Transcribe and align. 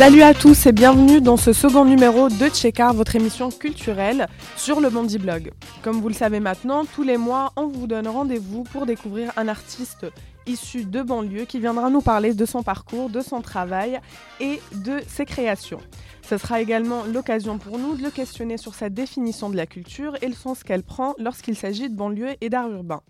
Salut 0.00 0.22
à 0.22 0.32
tous 0.32 0.64
et 0.64 0.72
bienvenue 0.72 1.20
dans 1.20 1.36
ce 1.36 1.52
second 1.52 1.84
numéro 1.84 2.30
de 2.30 2.48
Checkar, 2.48 2.94
votre 2.94 3.16
émission 3.16 3.50
culturelle 3.50 4.28
sur 4.56 4.80
le 4.80 4.88
Bondi 4.88 5.18
Blog. 5.18 5.52
Comme 5.82 6.00
vous 6.00 6.08
le 6.08 6.14
savez 6.14 6.40
maintenant, 6.40 6.86
tous 6.86 7.02
les 7.02 7.18
mois, 7.18 7.52
on 7.54 7.66
vous 7.66 7.86
donne 7.86 8.08
rendez-vous 8.08 8.62
pour 8.62 8.86
découvrir 8.86 9.30
un 9.36 9.46
artiste 9.46 10.06
issu 10.46 10.86
de 10.86 11.02
banlieue 11.02 11.44
qui 11.44 11.60
viendra 11.60 11.90
nous 11.90 12.00
parler 12.00 12.32
de 12.32 12.46
son 12.46 12.62
parcours, 12.62 13.10
de 13.10 13.20
son 13.20 13.42
travail 13.42 14.00
et 14.40 14.62
de 14.72 15.02
ses 15.06 15.26
créations. 15.26 15.80
Ce 16.26 16.38
sera 16.38 16.62
également 16.62 17.04
l'occasion 17.04 17.58
pour 17.58 17.78
nous 17.78 17.94
de 17.94 18.02
le 18.02 18.10
questionner 18.10 18.56
sur 18.56 18.72
sa 18.72 18.88
définition 18.88 19.50
de 19.50 19.56
la 19.56 19.66
culture 19.66 20.16
et 20.22 20.28
le 20.28 20.34
sens 20.34 20.62
qu'elle 20.62 20.82
prend 20.82 21.14
lorsqu'il 21.18 21.56
s'agit 21.56 21.90
de 21.90 21.94
banlieue 21.94 22.36
et 22.40 22.48
d'art 22.48 22.70
urbain. 22.70 23.02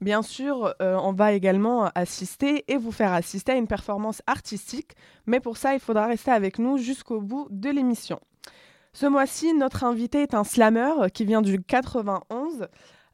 Bien 0.00 0.22
sûr, 0.22 0.74
euh, 0.80 0.96
on 0.96 1.12
va 1.12 1.32
également 1.32 1.90
assister 1.94 2.64
et 2.68 2.78
vous 2.78 2.90
faire 2.90 3.12
assister 3.12 3.52
à 3.52 3.56
une 3.56 3.66
performance 3.66 4.22
artistique, 4.26 4.92
mais 5.26 5.40
pour 5.40 5.58
ça, 5.58 5.74
il 5.74 5.80
faudra 5.80 6.06
rester 6.06 6.30
avec 6.30 6.58
nous 6.58 6.78
jusqu'au 6.78 7.20
bout 7.20 7.48
de 7.50 7.68
l'émission. 7.68 8.18
Ce 8.94 9.04
mois-ci, 9.04 9.52
notre 9.52 9.84
invité 9.84 10.22
est 10.22 10.32
un 10.32 10.42
slammer 10.42 11.10
qui 11.12 11.26
vient 11.26 11.42
du 11.42 11.62
91. 11.62 12.66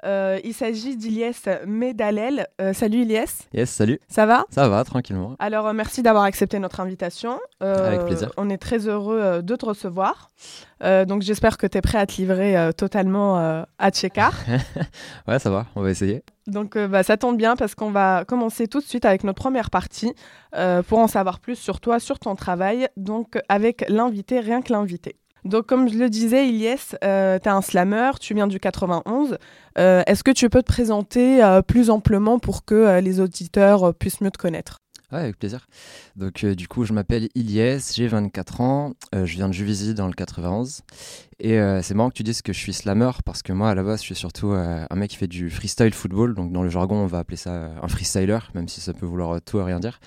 Euh, 0.04 0.38
il 0.44 0.54
s'agit 0.54 0.96
d'Iliès 0.96 1.48
Medalel. 1.66 2.46
Euh, 2.60 2.72
salut 2.72 3.02
Iliès. 3.02 3.48
Yes, 3.52 3.70
salut. 3.70 3.98
Ça 4.08 4.26
va? 4.26 4.44
Ça 4.50 4.68
va, 4.68 4.84
tranquillement. 4.84 5.36
Alors, 5.38 5.66
euh, 5.66 5.72
merci 5.72 6.02
d'avoir 6.02 6.24
accepté 6.24 6.58
notre 6.58 6.80
invitation. 6.80 7.38
Avec 7.60 8.04
plaisir. 8.04 8.30
On 8.36 8.50
est 8.50 8.58
très 8.58 8.86
heureux 8.86 9.42
de 9.42 9.56
te 9.56 9.64
recevoir. 9.64 10.30
Donc, 10.80 11.22
j'espère 11.22 11.56
que 11.56 11.66
tu 11.66 11.78
es 11.78 11.80
prêt 11.80 11.98
à 11.98 12.06
te 12.06 12.16
livrer 12.16 12.70
totalement 12.76 13.64
à 13.78 13.90
Tchekar. 13.90 14.34
Ouais, 15.26 15.38
ça 15.38 15.50
va, 15.50 15.66
on 15.74 15.82
va 15.82 15.90
essayer. 15.90 16.22
Donc 16.46 16.78
bah, 16.78 17.02
ça 17.02 17.16
tombe 17.16 17.36
bien 17.36 17.56
parce 17.56 17.74
qu'on 17.74 17.90
va 17.90 18.24
commencer 18.24 18.68
tout 18.68 18.80
de 18.80 18.84
suite 18.84 19.04
avec 19.04 19.24
notre 19.24 19.40
première 19.40 19.70
partie 19.70 20.12
pour 20.86 20.98
en 20.98 21.08
savoir 21.08 21.40
plus 21.40 21.56
sur 21.56 21.80
toi, 21.80 21.98
sur 21.98 22.18
ton 22.18 22.36
travail, 22.36 22.88
donc 22.96 23.38
avec 23.48 23.84
l'invité, 23.88 24.40
rien 24.40 24.62
que 24.62 24.72
l'invité. 24.72 25.16
Donc 25.46 25.66
comme 25.66 25.88
je 25.88 25.96
le 25.96 26.10
disais, 26.10 26.48
Ilyes, 26.48 26.96
euh, 27.04 27.38
tu 27.38 27.48
es 27.48 27.52
un 27.52 27.62
slammer, 27.62 28.12
tu 28.20 28.34
viens 28.34 28.46
du 28.46 28.58
91. 28.58 29.38
Euh, 29.78 30.02
Est-ce 30.06 30.24
que 30.24 30.30
tu 30.30 30.48
peux 30.50 30.62
te 30.62 30.66
présenter 30.66 31.42
euh, 31.42 31.62
plus 31.62 31.90
amplement 31.90 32.38
pour 32.38 32.64
que 32.64 32.74
euh, 32.74 33.00
les 33.00 33.20
auditeurs 33.20 33.94
puissent 33.94 34.20
mieux 34.20 34.30
te 34.30 34.38
connaître? 34.38 34.78
Ouais, 35.12 35.20
avec 35.20 35.38
plaisir. 35.38 35.68
Donc, 36.16 36.44
du 36.44 36.66
coup, 36.66 36.84
je 36.84 36.92
m'appelle 36.92 37.28
Ilyes, 37.36 37.92
j'ai 37.94 38.08
24 38.08 38.60
ans, 38.60 38.92
je 39.12 39.36
viens 39.36 39.46
de 39.46 39.52
Juvisy 39.52 39.94
dans 39.94 40.08
le 40.08 40.12
91. 40.12 40.82
Et 41.38 41.60
c'est 41.82 41.94
marrant 41.94 42.08
que 42.08 42.16
tu 42.16 42.24
dises 42.24 42.42
que 42.42 42.52
je 42.52 42.58
suis 42.58 42.72
slammer 42.72 43.12
parce 43.24 43.42
que 43.42 43.52
moi, 43.52 43.70
à 43.70 43.76
la 43.76 43.84
base, 43.84 44.00
je 44.00 44.06
suis 44.06 44.16
surtout 44.16 44.48
un 44.48 44.96
mec 44.96 45.10
qui 45.10 45.16
fait 45.16 45.28
du 45.28 45.48
freestyle 45.48 45.94
football. 45.94 46.34
Donc, 46.34 46.50
dans 46.50 46.64
le 46.64 46.70
jargon, 46.70 46.96
on 46.96 47.06
va 47.06 47.20
appeler 47.20 47.36
ça 47.36 47.70
un 47.80 47.86
freestyler, 47.86 48.40
même 48.56 48.66
si 48.66 48.80
ça 48.80 48.94
peut 48.94 49.06
vouloir 49.06 49.40
tout 49.42 49.60
et 49.60 49.62
rien 49.62 49.78
dire. 49.78 50.00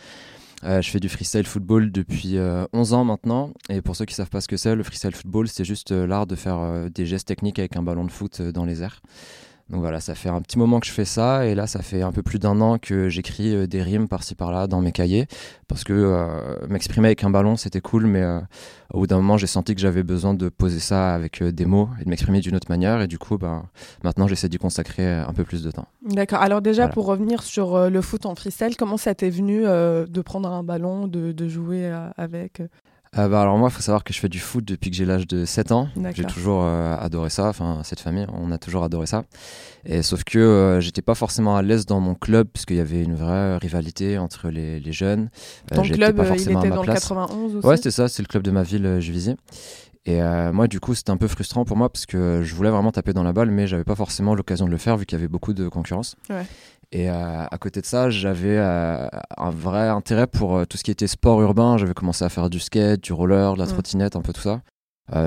Euh, 0.63 0.81
je 0.81 0.89
fais 0.89 0.99
du 0.99 1.09
freestyle 1.09 1.45
football 1.45 1.91
depuis 1.91 2.37
euh, 2.37 2.65
11 2.73 2.93
ans 2.93 3.05
maintenant. 3.05 3.53
Et 3.69 3.81
pour 3.81 3.95
ceux 3.95 4.05
qui 4.05 4.13
savent 4.13 4.29
pas 4.29 4.41
ce 4.41 4.47
que 4.47 4.57
c'est, 4.57 4.75
le 4.75 4.83
freestyle 4.83 5.15
football, 5.15 5.47
c'est 5.47 5.63
juste 5.63 5.91
euh, 5.91 6.05
l'art 6.05 6.27
de 6.27 6.35
faire 6.35 6.59
euh, 6.59 6.89
des 6.89 7.05
gestes 7.05 7.27
techniques 7.27 7.59
avec 7.59 7.75
un 7.75 7.83
ballon 7.83 8.03
de 8.03 8.11
foot 8.11 8.39
euh, 8.41 8.51
dans 8.51 8.65
les 8.65 8.81
airs. 8.83 9.01
Donc 9.69 9.81
voilà, 9.81 9.99
ça 9.99 10.15
fait 10.15 10.29
un 10.29 10.41
petit 10.41 10.57
moment 10.57 10.79
que 10.79 10.87
je 10.87 10.91
fais 10.91 11.05
ça. 11.05 11.45
Et 11.45 11.53
là, 11.53 11.67
ça 11.67 11.81
fait 11.83 12.01
un 12.01 12.11
peu 12.11 12.23
plus 12.23 12.39
d'un 12.39 12.59
an 12.59 12.79
que 12.79 13.07
j'écris 13.07 13.53
euh, 13.55 13.67
des 13.67 13.83
rimes 13.83 14.07
par-ci 14.07 14.33
par-là 14.33 14.65
dans 14.65 14.81
mes 14.81 14.91
cahiers. 14.91 15.27
Parce 15.67 15.83
que 15.83 15.93
euh, 15.93 16.55
m'exprimer 16.67 17.09
avec 17.09 17.23
un 17.23 17.29
ballon, 17.29 17.55
c'était 17.55 17.79
cool. 17.81 18.07
Mais 18.07 18.21
euh, 18.23 18.39
au 18.93 19.01
bout 19.01 19.07
d'un 19.07 19.17
moment, 19.17 19.37
j'ai 19.37 19.45
senti 19.45 19.75
que 19.75 19.81
j'avais 19.81 20.01
besoin 20.01 20.33
de 20.33 20.49
poser 20.49 20.79
ça 20.79 21.13
avec 21.13 21.43
euh, 21.43 21.51
des 21.51 21.65
mots 21.65 21.89
et 22.01 22.05
de 22.05 22.09
m'exprimer 22.09 22.39
d'une 22.39 22.55
autre 22.55 22.65
manière. 22.69 22.99
Et 23.01 23.07
du 23.07 23.19
coup, 23.19 23.37
ben, 23.37 23.63
maintenant, 24.03 24.27
j'essaie 24.27 24.49
d'y 24.49 24.57
consacrer 24.57 25.07
un 25.07 25.33
peu 25.33 25.43
plus 25.43 25.61
de 25.61 25.69
temps. 25.69 25.87
D'accord. 26.03 26.41
Alors 26.41 26.61
déjà, 26.61 26.83
Voilà. 26.83 26.93
pour 26.93 27.05
revenir 27.05 27.43
sur 27.43 27.89
le 27.89 28.01
foot 28.01 28.25
en 28.25 28.33
freestyle, 28.33 28.75
comment 28.75 28.97
ça 28.97 29.13
t'est 29.13 29.29
venu 29.29 29.61
de 29.63 30.21
prendre 30.21 30.49
un 30.51 30.63
ballon, 30.63 31.07
de, 31.07 31.31
de 31.31 31.47
jouer 31.47 31.91
avec 32.17 32.61
Euh, 33.17 33.27
bah, 33.27 33.41
alors 33.41 33.57
moi, 33.57 33.69
il 33.71 33.75
faut 33.75 33.81
savoir 33.81 34.03
que 34.03 34.13
je 34.13 34.19
fais 34.19 34.29
du 34.29 34.39
foot 34.39 34.63
depuis 34.63 34.91
que 34.91 34.95
j'ai 34.95 35.05
l'âge 35.05 35.25
de 35.25 35.43
7 35.43 35.71
ans. 35.71 35.89
J'ai 36.13 36.23
toujours 36.25 36.63
euh, 36.63 36.95
adoré 36.97 37.29
ça, 37.31 37.47
enfin 37.47 37.81
cette 37.83 37.99
famille, 37.99 38.27
on 38.31 38.51
a 38.51 38.57
toujours 38.59 38.83
adoré 38.83 39.07
ça. 39.07 39.23
Et 39.85 40.03
sauf 40.03 40.23
que 40.23 40.37
euh, 40.37 40.79
j'étais 40.79 41.01
pas 41.01 41.15
forcément 41.15 41.55
à 41.55 41.61
l'aise 41.63 41.85
dans 41.87 41.99
mon 41.99 42.13
club 42.13 42.47
puisqu'il 42.53 42.77
y 42.77 42.81
avait 42.81 43.01
une 43.03 43.15
vraie 43.15 43.57
rivalité 43.57 44.17
entre 44.19 44.49
les, 44.49 44.79
les 44.79 44.91
jeunes. 44.91 45.29
Euh, 45.71 45.75
Ton 45.75 45.81
club, 45.83 46.17
pas 46.17 46.25
il 46.27 46.31
à 46.31 46.35
était 46.35 46.53
ma 46.53 46.61
dans 46.67 46.75
le 46.77 46.81
place. 46.83 47.01
91 47.01 47.55
aussi 47.55 47.67
Ouais, 47.67 47.77
c'était 47.77 47.91
ça, 47.91 48.07
c'est 48.07 48.21
le 48.21 48.27
club 48.27 48.43
de 48.43 48.51
ma 48.51 48.61
ville, 48.63 48.99
Juvisy. 48.99 49.35
Et 50.05 50.21
euh, 50.21 50.51
moi, 50.51 50.67
du 50.67 50.79
coup, 50.79 50.95
c'était 50.95 51.11
un 51.11 51.17
peu 51.17 51.27
frustrant 51.27 51.65
pour 51.65 51.77
moi 51.77 51.89
parce 51.89 52.05
que 52.05 52.41
je 52.43 52.55
voulais 52.55 52.69
vraiment 52.69 52.91
taper 52.91 53.13
dans 53.13 53.23
la 53.23 53.33
balle, 53.33 53.51
mais 53.51 53.67
j'avais 53.67 53.83
pas 53.83 53.95
forcément 53.95 54.33
l'occasion 54.33 54.65
de 54.65 54.71
le 54.71 54.77
faire 54.77 54.97
vu 54.97 55.05
qu'il 55.05 55.17
y 55.17 55.21
avait 55.21 55.27
beaucoup 55.27 55.53
de 55.53 55.67
concurrence. 55.67 56.15
Ouais. 56.29 56.45
Et 56.91 57.09
euh, 57.09 57.45
à 57.45 57.57
côté 57.59 57.81
de 57.81 57.85
ça, 57.85 58.09
j'avais 58.09 58.57
euh, 58.57 59.07
un 59.37 59.49
vrai 59.51 59.89
intérêt 59.89 60.25
pour 60.27 60.55
euh, 60.57 60.65
tout 60.65 60.75
ce 60.77 60.83
qui 60.83 60.89
était 60.91 61.05
sport 61.07 61.39
urbain. 61.41 61.77
J'avais 61.77 61.93
commencé 61.93 62.25
à 62.25 62.29
faire 62.29 62.49
du 62.49 62.59
skate, 62.59 63.01
du 63.03 63.13
roller, 63.13 63.53
de 63.53 63.59
la 63.59 63.65
Mm. 63.65 63.69
trottinette, 63.69 64.15
un 64.15 64.21
peu 64.21 64.33
tout 64.33 64.41
ça. 64.41 64.61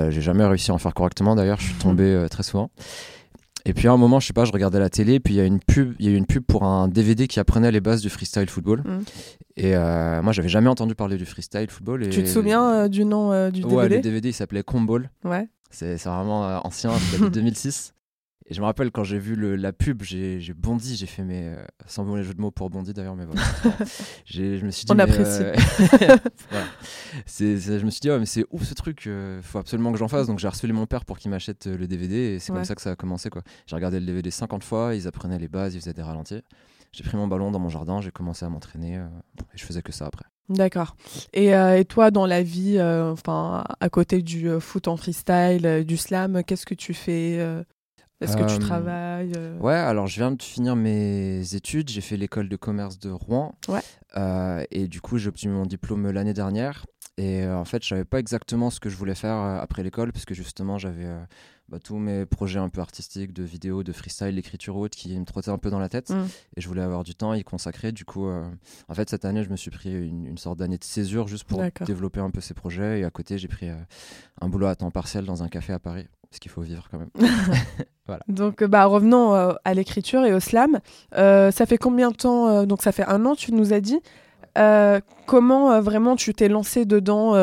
J'ai 0.09 0.21
jamais 0.21 0.45
réussi 0.45 0.71
à 0.71 0.73
en 0.73 0.77
faire 0.77 0.93
correctement 0.93 1.35
d'ailleurs, 1.35 1.59
je 1.59 1.65
suis 1.65 1.73
tombé 1.75 2.03
euh, 2.03 2.29
très 2.29 2.43
souvent. 2.43 2.69
Et 3.65 3.73
puis 3.73 3.87
à 3.87 3.91
un 3.93 3.97
moment, 3.97 4.19
je 4.19 4.27
sais 4.27 4.33
pas, 4.33 4.43
je 4.45 4.51
regardais 4.51 4.79
la 4.79 4.89
télé, 4.89 5.19
puis 5.21 5.35
il 5.35 5.37
y 5.37 5.39
a 5.39 5.45
une 5.45 5.59
pub, 5.59 5.93
il 5.99 6.05
y 6.05 6.09
a 6.09 6.11
eu 6.11 6.15
une 6.17 6.25
pub 6.25 6.43
pour 6.43 6.63
un 6.63 6.87
DVD 6.89 7.27
qui 7.27 7.39
apprenait 7.39 7.71
les 7.71 7.79
bases 7.81 8.01
du 8.01 8.09
freestyle 8.09 8.49
football. 8.49 8.79
Mm. 8.81 8.99
Et 9.55 9.75
euh, 9.75 10.21
moi, 10.21 10.33
j'avais 10.33 10.49
jamais 10.49 10.67
entendu 10.69 10.95
parler 10.95 11.17
du 11.17 11.25
freestyle 11.25 11.69
football. 11.69 12.03
Et... 12.03 12.09
Tu 12.09 12.23
te 12.23 12.27
souviens 12.29 12.73
euh, 12.73 12.87
du 12.89 13.05
nom 13.05 13.31
euh, 13.31 13.51
du 13.51 13.63
Ouais, 13.63 13.83
DVD 13.83 13.95
le 13.95 14.01
DVD 14.01 14.29
il 14.29 14.33
s'appelait 14.33 14.63
Comball. 14.63 15.09
Ouais. 15.23 15.47
C'est 15.69 15.95
vraiment 16.03 16.41
ancien, 16.65 16.91
c'était 16.97 17.23
de 17.25 17.29
2006. 17.29 17.92
Et 18.47 18.53
je 18.53 18.59
me 18.59 18.65
rappelle 18.65 18.91
quand 18.91 19.03
j'ai 19.05 19.19
vu 19.19 19.35
le- 19.35 19.55
la 19.55 19.71
pub, 19.71 20.03
j'ai 20.03 20.39
bondi, 20.55 20.95
j'ai 20.97 21.05
fait 21.05 21.23
mes. 21.23 21.47
euh, 21.47 21.63
sans 21.87 22.03
bon 22.03 22.15
les 22.15 22.23
jeux 22.23 22.33
de 22.33 22.41
mots 22.41 22.51
pour 22.51 22.69
bondi 22.69 22.93
d'ailleurs, 22.93 23.15
mais 23.15 23.25
voilà. 23.25 23.41
Je 24.25 24.65
me 24.65 24.69
suis 24.71 24.85
dit. 24.85 24.91
On 24.91 24.95
mais, 24.95 25.03
apprécie. 25.03 25.43
euh, 25.43 25.55
voilà. 26.51 26.65
Je 27.39 27.85
me 27.85 27.89
suis 27.89 27.99
dit, 28.01 28.09
ouais, 28.09 28.19
mais 28.19 28.25
c'est 28.25 28.45
ouf 28.51 28.63
ce 28.63 28.73
truc, 28.73 29.07
euh, 29.07 29.41
faut 29.41 29.59
absolument 29.59 29.91
que 29.91 29.97
j'en 29.97 30.07
fasse. 30.07 30.27
Donc 30.27 30.39
j'ai 30.39 30.47
harcelé 30.47 30.73
mon 30.73 30.85
père 30.85 31.05
pour 31.05 31.17
qu'il 31.17 31.31
m'achète 31.31 31.67
euh, 31.67 31.77
le 31.77 31.87
DVD 31.87 32.15
et 32.15 32.39
c'est 32.39 32.51
Ouais. 32.51 32.57
comme 32.59 32.65
ça 32.65 32.75
que 32.75 32.81
ça 32.81 32.91
a 32.91 32.95
commencé. 32.95 33.29
quoi. 33.29 33.41
J'ai 33.65 33.75
regardé 33.75 33.99
le 33.99 34.05
DVD 34.05 34.29
50 34.29 34.63
fois, 34.63 34.93
ils 34.95 35.07
apprenaient 35.07 35.39
les 35.39 35.47
bases, 35.47 35.73
ils 35.75 35.79
faisaient 35.79 35.93
des 35.93 36.01
ralentis. 36.01 36.41
J'ai 36.91 37.03
pris 37.03 37.17
mon 37.17 37.27
ballon 37.27 37.49
dans 37.49 37.59
mon 37.59 37.69
jardin, 37.69 38.01
j'ai 38.01 38.11
commencé 38.11 38.45
à 38.45 38.49
m'entraîner 38.49 38.95
et 38.95 38.99
je 39.57 39.63
faisais 39.63 39.81
que 39.81 39.91
ça 39.91 40.05
après. 40.05 40.25
D'accord. 40.49 40.95
Et, 41.31 41.55
euh, 41.55 41.79
et 41.79 41.85
toi, 41.85 42.11
dans 42.11 42.27
la 42.27 42.43
vie, 42.43 42.77
euh, 42.77 43.11
enfin, 43.13 43.63
à 43.79 43.89
côté 43.89 44.21
du 44.21 44.49
euh, 44.49 44.59
foot 44.59 44.87
en 44.87 44.97
freestyle, 44.97 45.85
du 45.87 45.97
slam, 45.97 46.43
qu'est-ce 46.43 46.65
que 46.65 46.75
tu 46.75 46.93
fais 46.93 47.37
Est-ce 48.23 48.37
que 48.37 48.43
tu 48.47 48.55
Euh, 48.55 48.59
travailles 48.59 49.31
euh 49.37 49.57
Ouais, 49.59 49.73
alors 49.73 50.07
je 50.07 50.15
viens 50.15 50.31
de 50.31 50.41
finir 50.41 50.75
mes 50.75 51.55
études. 51.55 51.89
J'ai 51.89 52.01
fait 52.01 52.17
l'école 52.17 52.49
de 52.49 52.55
commerce 52.55 52.99
de 52.99 53.09
Rouen. 53.11 53.55
Ouais. 53.67 53.81
Euh, 54.17 54.63
et 54.71 54.87
du 54.87 55.01
coup, 55.01 55.17
j'ai 55.17 55.29
obtenu 55.29 55.51
mon 55.51 55.65
diplôme 55.65 56.09
l'année 56.09 56.33
dernière. 56.33 56.85
Et 57.17 57.45
en 57.45 57.65
fait, 57.65 57.83
je 57.83 57.89
savais 57.89 58.05
pas 58.05 58.19
exactement 58.19 58.69
ce 58.71 58.79
que 58.79 58.89
je 58.89 58.95
voulais 58.95 59.13
faire 59.15 59.35
après 59.37 59.83
l'école, 59.83 60.11
parce 60.11 60.25
que 60.25 60.33
justement, 60.33 60.79
j'avais 60.79 61.05
bah, 61.73 61.79
tous 61.83 61.97
mes 61.97 62.27
projets 62.27 62.59
un 62.59 62.69
peu 62.69 62.81
artistiques, 62.81 63.33
de 63.33 63.41
vidéo, 63.41 63.81
de 63.81 63.91
freestyle, 63.93 64.35
d'écriture 64.35 64.75
ou 64.75 64.81
autre, 64.83 64.95
qui 64.95 65.17
me 65.17 65.25
trottaient 65.25 65.49
un 65.49 65.57
peu 65.57 65.71
dans 65.71 65.79
la 65.79 65.89
tête. 65.89 66.11
Mm. 66.11 66.25
Et 66.55 66.61
je 66.61 66.67
voulais 66.67 66.83
avoir 66.83 67.03
du 67.03 67.15
temps 67.15 67.31
à 67.31 67.37
y 67.37 67.43
consacrer. 67.43 67.91
Du 67.91 68.05
coup, 68.05 68.27
euh, 68.27 68.47
en 68.89 68.93
fait, 68.93 69.09
cette 69.09 69.25
année, 69.25 69.43
je 69.43 69.49
me 69.49 69.55
suis 69.55 69.71
pris 69.71 69.91
une, 69.91 70.27
une 70.27 70.37
sorte 70.37 70.59
d'année 70.59 70.77
de 70.77 70.83
césure 70.83 71.27
juste 71.27 71.45
pour 71.45 71.63
développer 71.87 72.19
un 72.19 72.29
peu 72.29 72.41
ces 72.41 72.53
projets. 72.53 72.99
Et 72.99 73.03
à 73.03 73.09
côté, 73.09 73.39
j'ai 73.39 73.47
pris 73.47 73.69
euh, 73.69 73.75
un 74.39 74.49
boulot 74.49 74.67
à 74.67 74.75
temps 74.75 74.91
partiel 74.91 75.25
dans 75.25 75.41
un 75.41 75.47
café 75.47 75.73
à 75.73 75.79
Paris, 75.79 76.05
parce 76.29 76.37
qu'il 76.37 76.51
faut 76.51 76.61
vivre 76.61 76.87
quand 76.91 76.99
même. 76.99 77.09
Donc, 78.27 78.61
euh, 78.61 78.67
bah, 78.67 78.85
revenons 78.85 79.33
euh, 79.33 79.53
à 79.65 79.73
l'écriture 79.73 80.25
et 80.25 80.33
au 80.35 80.39
slam. 80.39 80.79
Ça 81.11 81.65
fait 81.65 81.79
combien 81.79 82.11
de 82.11 82.15
temps 82.15 82.65
Donc, 82.67 82.83
ça 82.83 82.91
fait 82.91 83.05
un 83.05 83.25
an, 83.25 83.33
tu 83.33 83.51
nous 83.51 83.73
as 83.73 83.81
dit. 83.81 83.99
Comment 85.25 85.81
vraiment 85.81 86.15
tu 86.15 86.35
t'es 86.35 86.49
lancé 86.49 86.85
dedans 86.85 87.33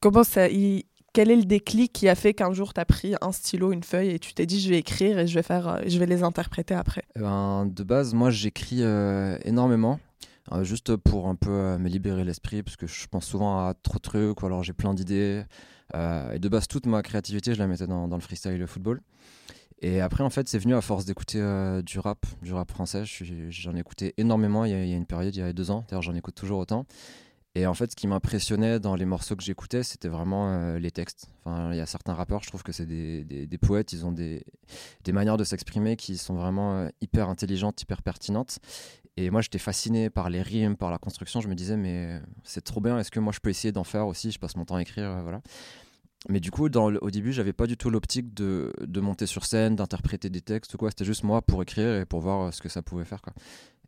Comment 0.00 0.22
ça 0.22 0.48
il- 0.48 0.84
Quel 1.18 1.32
est 1.32 1.36
le 1.36 1.46
déclic 1.46 1.92
qui 1.92 2.08
a 2.08 2.14
fait 2.14 2.32
qu'un 2.32 2.52
jour 2.52 2.72
tu 2.72 2.80
as 2.80 2.84
pris 2.84 3.16
un 3.20 3.32
stylo, 3.32 3.72
une 3.72 3.82
feuille 3.82 4.10
et 4.10 4.20
tu 4.20 4.34
t'es 4.34 4.46
dit 4.46 4.60
je 4.60 4.68
vais 4.68 4.78
écrire 4.78 5.18
et 5.18 5.26
je 5.26 5.34
vais 5.34 5.42
faire, 5.42 5.66
euh, 5.66 5.80
je 5.84 5.98
vais 5.98 6.06
les 6.06 6.22
interpréter 6.22 6.74
après? 6.74 7.02
Eh 7.16 7.18
ben, 7.18 7.66
de 7.66 7.82
base, 7.82 8.14
moi, 8.14 8.30
j'écris 8.30 8.84
euh, 8.84 9.36
énormément, 9.44 9.98
euh, 10.52 10.62
juste 10.62 10.94
pour 10.94 11.26
un 11.26 11.34
peu 11.34 11.76
me 11.76 11.88
libérer 11.88 12.22
l'esprit, 12.22 12.62
parce 12.62 12.76
que 12.76 12.86
je 12.86 13.08
pense 13.08 13.26
souvent 13.26 13.66
à 13.66 13.74
trop 13.74 13.96
de 13.96 14.02
trucs, 14.02 14.40
ou 14.40 14.46
alors 14.46 14.62
j'ai 14.62 14.74
plein 14.74 14.94
d'idées. 14.94 15.42
Et 15.92 16.38
de 16.38 16.48
base, 16.48 16.68
toute 16.68 16.86
ma 16.86 17.02
créativité, 17.02 17.52
je 17.52 17.58
la 17.58 17.66
mettais 17.66 17.88
dans, 17.88 18.06
le 18.06 18.20
freestyle 18.20 18.64
football. 18.68 19.00
Et 19.80 20.00
après, 20.00 20.22
en 20.22 20.30
fait, 20.30 20.48
c'est 20.48 20.60
venu 20.60 20.76
à 20.76 20.80
force 20.80 21.04
d'écouter 21.04 21.40
du 21.84 21.98
rap, 21.98 22.26
du 22.42 22.52
rap 22.52 22.70
français. 22.70 23.04
Je 23.04 23.24
J'en 23.50 23.74
ai 23.74 23.80
écouté 23.80 24.14
énormément 24.18 24.64
il 24.64 24.70
y, 24.70 24.74
a, 24.74 24.84
il 24.84 24.88
y 24.88 24.94
a 24.94 24.96
une 24.96 25.06
période, 25.06 25.34
il 25.34 25.40
y 25.40 25.42
a 25.42 25.52
deux 25.52 25.72
ans. 25.72 25.84
D'ailleurs, 25.88 26.02
j'en 26.02 26.14
écoute 26.14 26.36
toujours 26.36 26.60
autant. 26.60 26.86
Et 27.58 27.66
en 27.66 27.74
fait, 27.74 27.90
ce 27.90 27.96
qui 27.96 28.06
m'impressionnait 28.06 28.78
dans 28.78 28.94
les 28.94 29.04
morceaux 29.04 29.34
que 29.34 29.42
j'écoutais, 29.42 29.82
c'était 29.82 30.06
vraiment 30.06 30.48
euh, 30.48 30.78
les 30.78 30.92
textes. 30.92 31.26
Enfin, 31.44 31.72
il 31.72 31.76
y 31.76 31.80
a 31.80 31.86
certains 31.86 32.14
rappeurs, 32.14 32.40
je 32.44 32.46
trouve 32.46 32.62
que 32.62 32.70
c'est 32.70 32.86
des, 32.86 33.24
des- 33.24 33.58
poètes, 33.58 33.92
ils 33.92 34.06
ont 34.06 34.12
des, 34.12 34.44
des 35.02 35.10
manières 35.10 35.36
de 35.36 35.42
s'exprimer 35.42 35.96
qui 35.96 36.18
sont 36.18 36.36
vraiment 36.36 36.76
euh, 36.76 36.88
hyper 37.00 37.28
intelligentes, 37.28 37.82
hyper 37.82 38.02
pertinentes. 38.02 38.60
Et 39.16 39.30
moi, 39.30 39.40
j'étais 39.40 39.58
fasciné 39.58 40.08
par 40.08 40.30
les 40.30 40.40
rimes, 40.40 40.76
par 40.76 40.92
la 40.92 40.98
construction. 40.98 41.40
Je 41.40 41.48
me 41.48 41.56
disais, 41.56 41.76
mais 41.76 42.20
c'est 42.44 42.62
trop 42.62 42.80
bien, 42.80 42.96
est-ce 43.00 43.10
que 43.10 43.18
moi 43.18 43.32
je 43.32 43.40
peux 43.40 43.50
essayer 43.50 43.72
d'en 43.72 43.82
faire 43.82 44.06
aussi? 44.06 44.30
Je 44.30 44.38
passe 44.38 44.54
mon 44.54 44.64
temps 44.64 44.76
à 44.76 44.82
écrire, 44.82 45.10
euh, 45.10 45.22
voilà. 45.22 45.40
Mais 46.28 46.38
du 46.38 46.52
coup, 46.52 46.68
au 46.68 47.10
début, 47.10 47.32
j'avais 47.32 47.52
pas 47.52 47.66
du 47.66 47.76
tout 47.76 47.90
l'optique 47.90 48.34
de, 48.34 48.72
de 48.80 49.00
monter 49.00 49.26
sur 49.26 49.44
scène, 49.44 49.74
d'interpréter 49.74 50.30
des 50.30 50.42
textes 50.42 50.74
ou 50.74 50.76
quoi. 50.76 50.90
C'était 50.90 51.04
juste 51.04 51.24
moi 51.24 51.42
pour 51.42 51.60
écrire 51.62 51.96
et 51.96 52.06
pour 52.06 52.20
voir 52.20 52.40
euh, 52.40 52.50
ce 52.52 52.60
que 52.60 52.68
ça 52.68 52.82
pouvait 52.82 53.04
faire. 53.04 53.22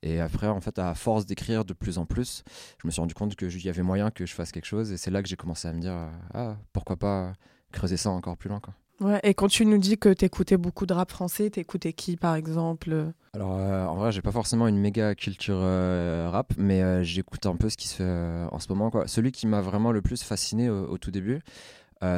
Et 0.02 0.20
après, 0.20 0.46
en 0.46 0.60
fait, 0.60 0.78
à 0.78 0.94
force 0.94 1.26
d'écrire 1.26 1.64
de 1.64 1.74
plus 1.74 1.98
en 1.98 2.06
plus, 2.06 2.42
je 2.80 2.86
me 2.86 2.90
suis 2.90 3.00
rendu 3.00 3.14
compte 3.14 3.36
qu'il 3.36 3.64
y 3.64 3.68
avait 3.68 3.82
moyen 3.82 4.10
que 4.10 4.26
je 4.26 4.34
fasse 4.34 4.52
quelque 4.52 4.66
chose. 4.66 4.92
Et 4.92 4.96
c'est 4.96 5.10
là 5.10 5.22
que 5.22 5.28
j'ai 5.28 5.36
commencé 5.36 5.68
à 5.68 5.72
me 5.72 5.80
dire, 5.80 5.94
ah, 6.32 6.56
pourquoi 6.72 6.96
pas 6.96 7.34
creuser 7.72 7.96
ça 7.96 8.10
encore 8.10 8.36
plus 8.36 8.48
loin. 8.48 8.60
Quoi. 8.60 8.74
Ouais, 9.00 9.18
et 9.22 9.32
quand 9.32 9.48
tu 9.48 9.64
nous 9.64 9.78
dis 9.78 9.96
que 9.96 10.12
tu 10.12 10.26
écoutais 10.26 10.58
beaucoup 10.58 10.84
de 10.84 10.92
rap 10.92 11.10
français, 11.10 11.48
t'écoutais 11.48 11.94
qui 11.94 12.18
par 12.18 12.34
exemple? 12.34 13.12
Alors 13.32 13.56
euh, 13.56 13.86
en 13.86 13.96
vrai, 13.96 14.12
j'ai 14.12 14.20
pas 14.20 14.30
forcément 14.30 14.68
une 14.68 14.76
méga 14.76 15.14
culture 15.14 15.58
euh, 15.58 16.28
rap, 16.30 16.52
mais 16.58 16.82
euh, 16.82 17.02
j'écoute 17.02 17.46
un 17.46 17.56
peu 17.56 17.70
ce 17.70 17.78
qui 17.78 17.88
se 17.88 17.94
fait 17.96 18.48
en 18.52 18.58
ce 18.58 18.68
moment. 18.68 18.90
Quoi. 18.90 19.08
Celui 19.08 19.32
qui 19.32 19.46
m'a 19.46 19.62
vraiment 19.62 19.90
le 19.90 20.02
plus 20.02 20.22
fasciné 20.22 20.68
au, 20.68 20.98
tout 20.98 21.10
début, 21.10 21.40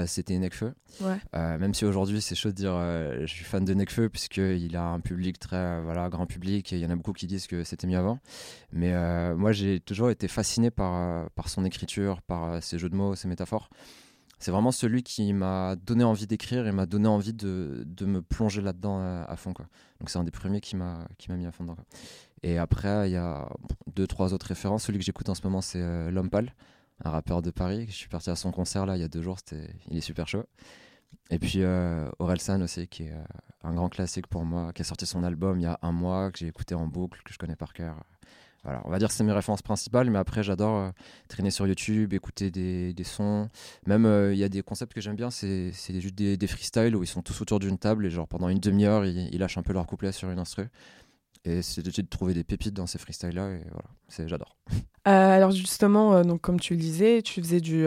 c'était 0.06 0.38
Nekfeu. 0.38 0.74
Ouais. 1.00 1.18
même 1.32 1.74
si 1.74 1.84
aujourd'hui 1.84 2.20
c'est 2.20 2.34
chaud 2.34 2.50
de 2.50 2.54
dire 2.54 2.72
je 2.72 3.26
suis 3.26 3.44
fan 3.44 3.64
de 3.64 3.74
Nekfeu 3.74 4.08
puisqu'il 4.08 4.76
a 4.76 4.84
un 4.84 5.00
public 5.00 5.38
très 5.38 5.80
voilà, 5.82 6.08
grand 6.08 6.26
public 6.26 6.72
et 6.72 6.76
il 6.76 6.82
y 6.82 6.86
en 6.86 6.90
a 6.90 6.96
beaucoup 6.96 7.12
qui 7.12 7.26
disent 7.26 7.46
que 7.46 7.64
c'était 7.64 7.86
mieux 7.86 7.98
avant. 7.98 8.18
Mais 8.72 8.92
moi 9.34 9.52
j'ai 9.52 9.80
toujours 9.80 10.10
été 10.10 10.28
fasciné 10.28 10.70
par, 10.70 11.28
par 11.30 11.48
son 11.48 11.64
écriture, 11.64 12.22
par 12.22 12.62
ses 12.62 12.78
jeux 12.78 12.88
de 12.90 12.96
mots, 12.96 13.14
ses 13.14 13.28
métaphores 13.28 13.70
c'est 14.42 14.50
vraiment 14.50 14.72
celui 14.72 15.04
qui 15.04 15.32
m'a 15.32 15.76
donné 15.76 16.02
envie 16.02 16.26
d'écrire 16.26 16.66
et 16.66 16.72
m'a 16.72 16.84
donné 16.84 17.06
envie 17.06 17.32
de, 17.32 17.84
de 17.86 18.06
me 18.06 18.20
plonger 18.22 18.60
là-dedans 18.60 18.98
à, 19.00 19.36
fond. 19.36 19.52
Quoi. 19.52 19.66
Donc 20.00 20.10
c'est 20.10 20.18
un 20.18 20.24
des 20.24 20.32
premiers 20.32 20.60
qui 20.60 20.74
m'a 20.74 21.06
mis 21.28 21.46
à 21.46 21.52
fond 21.52 21.62
dedans. 21.62 21.76
Et 22.42 22.58
après, 22.58 23.08
il 23.08 23.12
y 23.12 23.16
a 23.16 23.48
deux, 23.94 24.08
trois 24.08 24.34
autres 24.34 24.46
références. 24.46 24.82
Celui 24.84 24.98
que 24.98 25.04
j'écoute 25.04 25.28
en 25.28 25.36
ce 25.36 25.42
moment, 25.44 25.60
c'est 25.60 25.80
euh, 25.80 26.10
Lompal, 26.10 26.54
un 27.04 27.10
rappeur 27.10 27.42
de 27.42 27.50
Paris. 27.50 27.86
Je 27.88 27.94
suis 27.94 28.08
parti 28.08 28.30
à 28.30 28.36
son 28.36 28.50
concert 28.50 28.86
là 28.86 28.96
il 28.96 29.00
y 29.00 29.04
a 29.04 29.08
deux 29.08 29.22
jours, 29.22 29.38
il 29.90 29.96
est 29.96 30.02
super 30.02 30.28
chaud. 30.28 30.44
Et 31.30 31.38
puis 31.38 31.62
euh, 31.62 32.10
Orelsan 32.18 32.60
aussi, 32.62 32.88
qui 32.88 33.04
est 33.04 33.12
euh, 33.12 33.24
un 33.62 33.74
grand 33.74 33.88
classique 33.88 34.26
pour 34.26 34.44
moi, 34.44 34.72
qui 34.72 34.82
a 34.82 34.84
sorti 34.84 35.06
son 35.06 35.24
album 35.24 35.58
il 35.58 35.62
y 35.62 35.66
a 35.66 35.78
un 35.82 35.92
mois, 35.92 36.30
que 36.30 36.38
j'ai 36.38 36.46
écouté 36.46 36.74
en 36.74 36.86
boucle, 36.86 37.20
que 37.24 37.32
je 37.32 37.38
connais 37.38 37.56
par 37.56 37.72
cœur. 37.72 37.96
Voilà, 38.64 38.80
on 38.84 38.90
va 38.90 39.00
dire 39.00 39.08
que 39.08 39.14
c'est 39.14 39.24
mes 39.24 39.32
références 39.32 39.62
principales, 39.62 40.08
mais 40.08 40.20
après 40.20 40.44
j'adore 40.44 40.76
euh, 40.76 40.90
traîner 41.26 41.50
sur 41.50 41.66
YouTube, 41.66 42.12
écouter 42.12 42.50
des, 42.52 42.94
sons. 43.04 43.48
Même 43.86 44.06
euh, 44.06 44.32
il 44.32 44.38
y 44.38 44.44
a 44.44 44.48
des 44.48 44.62
concepts 44.62 44.92
que 44.92 45.00
j'aime 45.00 45.16
bien, 45.16 45.30
c'est 45.32 45.72
juste 45.72 46.14
des, 46.14 46.46
freestyles 46.46 46.94
où 46.94 47.02
ils 47.02 47.08
sont 47.08 47.22
tous 47.22 47.40
autour 47.40 47.58
d'une 47.58 47.76
table 47.76 48.06
et 48.06 48.10
genre 48.10 48.28
pendant 48.28 48.48
une 48.48 48.60
demi-heure 48.60 49.04
ils, 49.04 49.36
lâchent 49.38 49.58
un 49.58 49.62
peu 49.62 49.72
leur 49.72 49.86
couplet 49.86 50.12
sur 50.12 50.30
une 50.30 50.38
instru. 50.38 50.68
Et 51.44 51.62
c'est 51.62 51.82
de 51.82 52.08
trouver 52.08 52.34
des 52.34 52.44
pépites 52.44 52.74
dans 52.74 52.86
ces 52.86 52.98
freestyles-là 52.98 53.50
et 53.50 53.64
voilà, 53.70 54.28
j'adore. 54.28 54.56
Euh, 55.08 55.10
alors 55.10 55.50
justement, 55.50 56.22
donc 56.22 56.40
comme 56.40 56.60
tu 56.60 56.74
le 56.74 56.80
disais, 56.80 57.22
tu 57.22 57.40
faisais 57.42 57.60
du, 57.60 57.86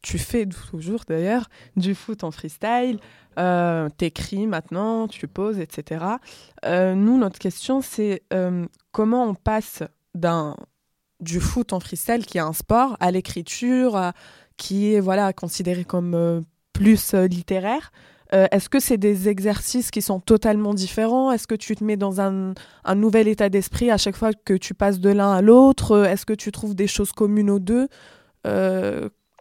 tu 0.00 0.18
fais 0.18 0.46
toujours 0.46 1.02
d'ailleurs 1.06 1.50
du 1.76 1.94
foot 1.94 2.24
en 2.24 2.30
freestyle, 2.30 2.98
euh, 3.38 3.90
t'écris 3.90 4.46
maintenant, 4.46 5.08
tu 5.08 5.28
poses, 5.28 5.58
etc. 5.58 6.04
nous, 6.64 7.18
notre 7.18 7.38
question, 7.38 7.82
c'est 7.82 8.22
comment 8.92 9.24
on 9.24 9.34
passe 9.34 9.82
d'un 10.14 10.56
du 11.20 11.40
foot 11.40 11.72
en 11.72 11.80
freestyle 11.80 12.26
qui 12.26 12.38
est 12.38 12.42
un 12.42 12.52
sport 12.52 12.96
à 13.00 13.10
l'écriture 13.10 14.12
qui 14.56 14.94
est 14.94 15.00
voilà 15.00 15.32
considéré 15.32 15.84
comme 15.84 16.14
euh, 16.14 16.40
plus 16.72 17.14
euh, 17.14 17.26
littéraire 17.26 17.92
euh, 18.34 18.46
est-ce 18.50 18.68
que 18.68 18.80
c'est 18.80 18.96
des 18.96 19.28
exercices 19.28 19.90
qui 19.90 20.02
sont 20.02 20.20
totalement 20.20 20.74
différents? 20.74 21.30
Est-ce 21.32 21.46
que 21.46 21.54
tu 21.54 21.76
te 21.76 21.84
mets 21.84 21.96
dans 21.96 22.20
un, 22.20 22.54
un 22.84 22.94
nouvel 22.94 23.28
état 23.28 23.48
d'esprit 23.48 23.90
à 23.90 23.96
chaque 23.96 24.16
fois 24.16 24.32
que 24.32 24.54
tu 24.54 24.74
passes 24.74 25.00
de 25.00 25.10
l'un 25.10 25.32
à 25.32 25.42
l'autre? 25.42 26.04
Est-ce 26.04 26.26
que 26.26 26.32
tu 26.32 26.52
trouves 26.52 26.74
des 26.74 26.86
choses 26.86 27.12
communes 27.12 27.50
aux 27.50 27.60
deux? 27.60 27.88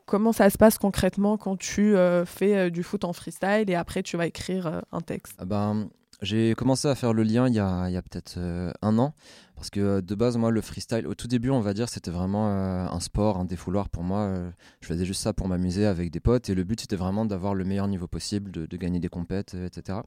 Comment 0.08 0.32
ça 0.34 0.50
se 0.50 0.58
passe 0.58 0.78
concrètement 0.78 1.38
quand 1.38 1.58
tu 1.58 1.96
fais 2.26 2.70
du 2.72 2.84
foot 2.84 3.04
en 3.04 3.14
freestyle 3.14 3.66
et 3.68 3.76
après 3.76 4.04
tu 4.04 4.18
vas 4.18 4.28
écrire 4.28 4.82
un 4.92 5.02
texte? 5.02 5.36
Ah 5.40 5.46
ben, 5.46 5.88
J'ai 6.22 6.54
commencé 6.56 6.88
à 6.88 6.96
faire 6.96 7.14
le 7.14 7.24
lien 7.24 7.48
il 7.48 7.54
y 7.56 7.60
a, 7.60 7.84
a 7.84 8.02
peut-être 8.02 8.38
un 8.82 8.98
an 8.98 9.14
parce 9.65 9.71
que 9.71 9.79
euh, 9.79 10.01
de 10.01 10.13
base, 10.13 10.38
moi, 10.38 10.51
le 10.51 10.62
freestyle, 10.62 11.07
au 11.07 11.15
tout 11.15 11.27
début, 11.27 11.50
on 11.50 11.59
va 11.59 11.73
dire, 11.73 11.89
c'était 11.89 12.12
vraiment 12.12 12.51
euh, 12.51 12.85
un 12.88 13.00
sport, 13.00 13.39
un 13.39 13.45
défouloir 13.45 13.89
pour 13.89 14.03
moi. 14.03 14.19
Euh, 14.19 14.51
je 14.79 14.85
faisais 14.85 15.06
juste 15.06 15.23
ça 15.23 15.33
pour 15.33 15.47
m'amuser 15.47 15.88
avec 15.88 16.12
des 16.12 16.19
potes. 16.19 16.51
Et 16.51 16.53
le 16.53 16.63
but, 16.63 16.81
c'était 16.81 16.95
vraiment 16.95 17.25
d'avoir 17.25 17.56
le 17.56 17.65
meilleur 17.65 17.88
niveau 17.88 18.06
possible, 18.06 18.51
de, 18.51 18.77
gagner 18.77 19.00
des 19.00 19.09
compètes, 19.09 19.56
etc. 19.56 20.01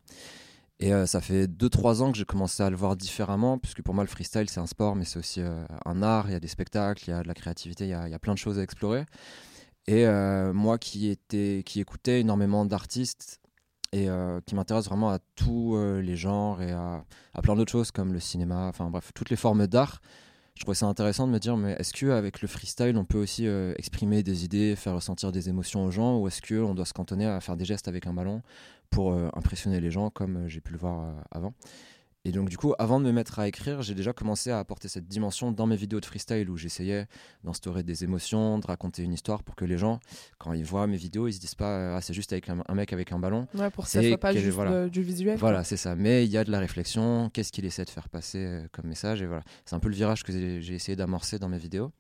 Et 0.79 0.93
ça 1.07 1.21
fait 1.21 1.49
2-3 1.49 2.03
ans 2.03 2.13
que 2.13 2.19
j'ai 2.19 2.25
commencé 2.25 2.63
à 2.63 2.71
le 2.71 2.77
voir 2.77 2.95
différemment, 2.95 3.59
puisque 3.59 3.83
pour 3.83 3.95
moi, 3.95 4.05
le 4.05 4.09
freestyle, 4.09 4.49
c'est 4.49 4.61
un 4.61 4.69
sport, 4.69 4.95
mais 4.95 5.05
c'est 5.05 5.19
aussi 5.19 5.41
un 5.41 6.03
art. 6.03 6.27
Il 6.29 6.35
y 6.35 6.37
a 6.37 6.41
des 6.41 6.47
spectacles, 6.47 7.03
il 7.09 7.11
y 7.11 7.13
a 7.13 7.25
de 7.25 7.27
la 7.27 7.35
créativité, 7.35 7.85
il 7.85 7.91
y 7.91 7.95
a, 7.95 8.19
plein 8.21 8.35
de 8.35 8.39
choses 8.39 8.61
à 8.61 8.63
explorer. 8.63 9.07
Et 9.89 10.07
moi 10.53 10.79
qui, 10.79 11.09
était, 11.09 11.65
qui 11.67 11.81
écoutais 11.81 12.21
énormément 12.21 12.65
d'artistes, 12.65 13.41
et 13.93 14.09
euh, 14.09 14.41
qui 14.47 14.55
m'intéresse 14.55 14.87
vraiment 14.87 15.11
à 15.11 15.19
tous 15.37 15.77
euh, 15.77 16.01
les 16.01 16.17
genres 16.17 16.61
et 16.63 16.73
à, 16.73 17.05
plein 17.43 17.57
d'autres 17.57 17.73
choses 17.73 17.91
comme 17.91 18.13
le 18.13 18.21
cinéma, 18.21 18.67
enfin 18.67 18.91
bref, 18.91 19.13
toutes 19.15 19.31
les 19.31 19.37
formes 19.37 19.67
d'art. 19.67 20.01
Je 20.55 20.63
trouvais 20.63 20.75
ça 20.75 20.87
intéressant 20.87 21.29
de 21.29 21.33
me 21.33 21.39
dire, 21.39 21.57
mais 21.57 21.77
est-ce 21.79 21.93
qu'avec 21.93 22.43
le 22.43 22.49
freestyle, 22.49 22.97
on 22.97 23.05
peut 23.05 23.19
aussi 23.19 23.47
euh, 23.47 23.75
exprimer 23.77 24.25
des 24.25 24.45
idées, 24.45 24.75
faire 24.75 24.95
ressentir 24.95 25.31
des 25.31 25.49
émotions 25.49 25.85
aux 25.85 25.91
gens, 25.93 26.19
ou 26.19 26.27
est-ce 26.27 26.43
qu'on 26.43 26.75
doit 26.75 26.85
se 26.85 26.93
cantonner 26.93 27.27
à 27.27 27.41
faire 27.41 27.57
des 27.57 27.65
gestes 27.65 27.87
avec 27.87 28.07
un 28.09 28.13
ballon 28.13 28.43
pour 28.91 29.13
impressionner 29.13 29.81
les 29.81 29.91
gens, 29.91 30.11
comme 30.11 30.49
j'ai 30.49 30.61
pu 30.61 30.73
le 30.73 30.79
voir 30.79 31.13
avant? 31.31 31.53
Et 32.25 32.33
donc, 32.33 32.49
du 32.49 32.57
coup, 32.57 32.75
avant 32.79 32.99
de 33.01 33.05
me 33.05 33.13
mettre 33.13 33.39
à 33.39 33.49
écrire, 33.49 33.81
j'ai 33.81 33.95
déjà 33.95 34.13
commencé 34.13 34.51
à 34.51 34.59
apporter 34.59 34.89
cette 34.89 35.07
dimension 35.07 35.53
dans 35.53 35.67
mes 35.67 35.77
vidéos 35.77 36.01
de 36.01 36.05
freestyle 36.05 36.51
où 36.51 36.57
j'essayais 36.57 37.07
d'instaurer 37.45 37.83
des 37.83 38.05
émotions, 38.05 38.59
de 38.59 38.67
raconter 38.67 39.03
une 39.03 39.13
histoire 39.13 39.43
pour 39.43 39.55
que 39.55 39.65
les 39.65 39.79
gens, 39.79 40.01
quand 40.37 40.53
ils 40.53 40.65
voient 40.65 40.87
mes 40.87 40.97
vidéos, 40.97 41.29
ils 41.29 41.33
se 41.35 41.41
disent 41.41 41.55
pas 41.55 41.97
Ah, 41.97 42.01
c'est 42.01 42.15
juste 42.15 42.33
avec 42.33 42.49
un, 42.49 42.75
mec 42.75 42.93
avec 42.93 43.13
un 43.13 43.19
ballon. 43.19 43.47
Ouais, 43.55 43.71
pour 43.71 43.85
que 43.85 43.91
ça 43.91 44.03
soit 44.03 44.19
pas 44.19 44.35
juste 44.35 44.59
euh, 44.59 44.89
du 44.89 45.03
visuel. 45.03 45.39
Voilà, 45.39 45.65
c'est 45.65 45.77
ça. 45.77 45.95
Mais 45.95 46.25
il 46.25 46.31
y 46.31 46.37
a 46.37 46.45
de 46.45 46.51
la 46.51 46.59
réflexion. 46.59 47.31
Qu'est-ce 47.33 47.53
qu'il 47.53 47.65
essaie 47.65 47.85
de 47.85 47.91
faire 47.91 48.09
passer 48.09 48.45
euh, 48.45 48.67
comme 48.73 48.87
message? 48.89 49.23
Et 49.23 49.27
voilà. 49.27 49.43
C'est 49.65 49.77
un 49.77 49.81
peu 49.81 49.89
le 49.89 49.95
virage 49.95 50.25
que 50.25 50.33
j'ai 50.33 50.75
essayé 50.75 50.97
d'amorcer 50.97 51.39
dans 51.39 51.49
mes 51.49 51.59
vidéos. 51.59 51.93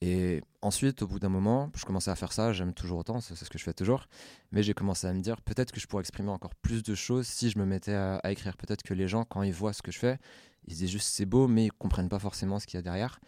Et 0.00 0.42
ensuite, 0.62 1.02
au 1.02 1.08
bout 1.08 1.18
d'un 1.18 1.28
moment, 1.28 1.70
je 1.74 1.84
commençais 1.84 2.10
à 2.10 2.14
faire 2.14 2.32
ça, 2.32 2.52
j'aime 2.52 2.72
toujours 2.72 2.98
autant, 2.98 3.20
c'est 3.20 3.34
ce 3.34 3.50
que 3.50 3.58
je 3.58 3.64
fais 3.64 3.72
toujours, 3.72 4.06
mais 4.52 4.62
j'ai 4.62 4.72
commencé 4.72 5.08
à 5.08 5.12
me 5.12 5.20
dire 5.20 5.40
peut-être 5.42 5.72
que 5.72 5.80
je 5.80 5.88
pourrais 5.88 6.02
exprimer 6.02 6.30
encore 6.30 6.54
plus 6.54 6.84
de 6.84 6.94
choses 6.94 7.26
si 7.26 7.50
je 7.50 7.58
me 7.58 7.64
mettais 7.64 7.94
à, 7.94 8.20
écrire. 8.30 8.56
Peut-être 8.56 8.82
que 8.82 8.94
les 8.94 9.08
gens, 9.08 9.24
quand 9.24 9.42
ils 9.42 9.52
voient 9.52 9.72
ce 9.72 9.82
que 9.82 9.90
je 9.90 9.98
fais, 9.98 10.18
ils 10.66 10.76
disent 10.76 10.90
juste 10.90 11.08
c'est 11.08 11.26
beau, 11.26 11.48
mais 11.48 11.66
ils 11.66 11.72
comprennent 11.72 12.08
pas 12.08 12.20
forcément 12.20 12.60
ce 12.60 12.66
qu'il 12.66 12.76
y 12.76 12.80
a 12.80 12.82
derrière. 12.82 13.18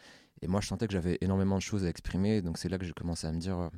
Et 0.42 0.46
moi, 0.46 0.60
je 0.60 0.68
sentais 0.68 0.86
que 0.86 0.92
j'avais 0.92 1.18
énormément 1.20 1.56
de 1.56 1.62
choses 1.62 1.84
à 1.84 1.88
exprimer, 1.88 2.40
donc 2.40 2.56
c'est 2.56 2.68
là 2.68 2.78
que 2.78 2.84
j'ai 2.84 2.92
commencé 2.92 3.26
à 3.26 3.32
me 3.32 3.40
dire 3.40 3.58
euh, 3.58 3.68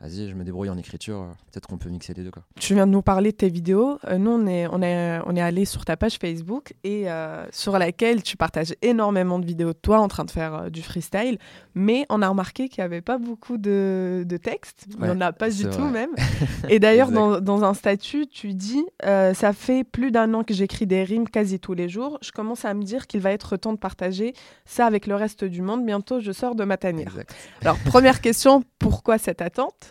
vas-y, 0.00 0.28
je 0.28 0.34
me 0.34 0.44
débrouille 0.44 0.70
en 0.70 0.78
écriture, 0.78 1.22
euh, 1.22 1.32
peut-être 1.52 1.66
qu'on 1.66 1.76
peut 1.76 1.90
mixer 1.90 2.14
les 2.14 2.22
deux. 2.22 2.30
Quoi. 2.30 2.42
Tu 2.58 2.74
viens 2.74 2.86
de 2.86 2.92
nous 2.92 3.02
parler 3.02 3.32
de 3.32 3.36
tes 3.36 3.50
vidéos. 3.50 3.98
Euh, 4.08 4.16
nous, 4.16 4.30
on 4.30 4.46
est, 4.46 4.66
on 4.68 4.82
est, 4.82 5.20
on 5.26 5.36
est 5.36 5.40
allé 5.40 5.64
sur 5.66 5.84
ta 5.84 5.96
page 5.96 6.16
Facebook 6.16 6.72
et 6.84 7.10
euh, 7.10 7.44
sur 7.52 7.78
laquelle 7.78 8.22
tu 8.22 8.36
partages 8.36 8.74
énormément 8.80 9.38
de 9.38 9.44
vidéos 9.44 9.72
de 9.72 9.78
toi 9.78 10.00
en 10.00 10.08
train 10.08 10.24
de 10.24 10.30
faire 10.30 10.70
du 10.70 10.82
freestyle. 10.82 11.38
Mais 11.74 12.06
on 12.08 12.22
a 12.22 12.28
remarqué 12.28 12.68
qu'il 12.68 12.82
n'y 12.82 12.86
avait 12.86 13.02
pas 13.02 13.18
beaucoup 13.18 13.58
de, 13.58 14.24
de 14.26 14.36
texte. 14.38 14.86
il 14.88 15.04
n'y 15.04 15.10
en 15.10 15.20
a 15.20 15.32
pas 15.32 15.50
du 15.50 15.64
tout 15.68 15.88
même. 15.88 16.10
et 16.68 16.78
d'ailleurs, 16.78 17.10
dans, 17.10 17.40
dans, 17.40 17.62
un 17.64 17.74
statut, 17.74 18.26
tu 18.26 18.54
dis 18.54 18.84
Ça 19.02 19.52
fait 19.52 19.84
plus 19.84 20.10
d'un 20.10 20.32
an 20.34 20.44
que 20.44 20.54
j'écris 20.54 20.86
des 20.86 21.04
rimes 21.04 21.28
quasi 21.28 21.60
tous 21.60 21.74
les 21.74 21.88
jours. 21.88 22.18
Je 22.22 22.32
commence 22.32 22.64
à 22.64 22.72
me 22.72 22.82
dire 22.82 23.06
qu'il 23.06 23.20
va 23.20 23.32
être 23.32 23.56
temps 23.56 23.72
de 23.72 23.78
partager 23.78 24.34
ça 24.64 24.86
avec 24.86 25.06
le 25.06 25.14
reste 25.14 25.44
du 25.44 25.60
monde. 25.60 25.84
Bientôt, 25.84 26.20
je 26.20 26.32
sors 26.32 26.54
de 26.54 26.64
ma 26.64 26.78
tanière. 26.78 27.14
Alors, 27.60 27.78
première 27.84 28.20
question 28.20 28.64
pourquoi 28.78 29.18
cette 29.18 29.42
attente? 29.42 29.89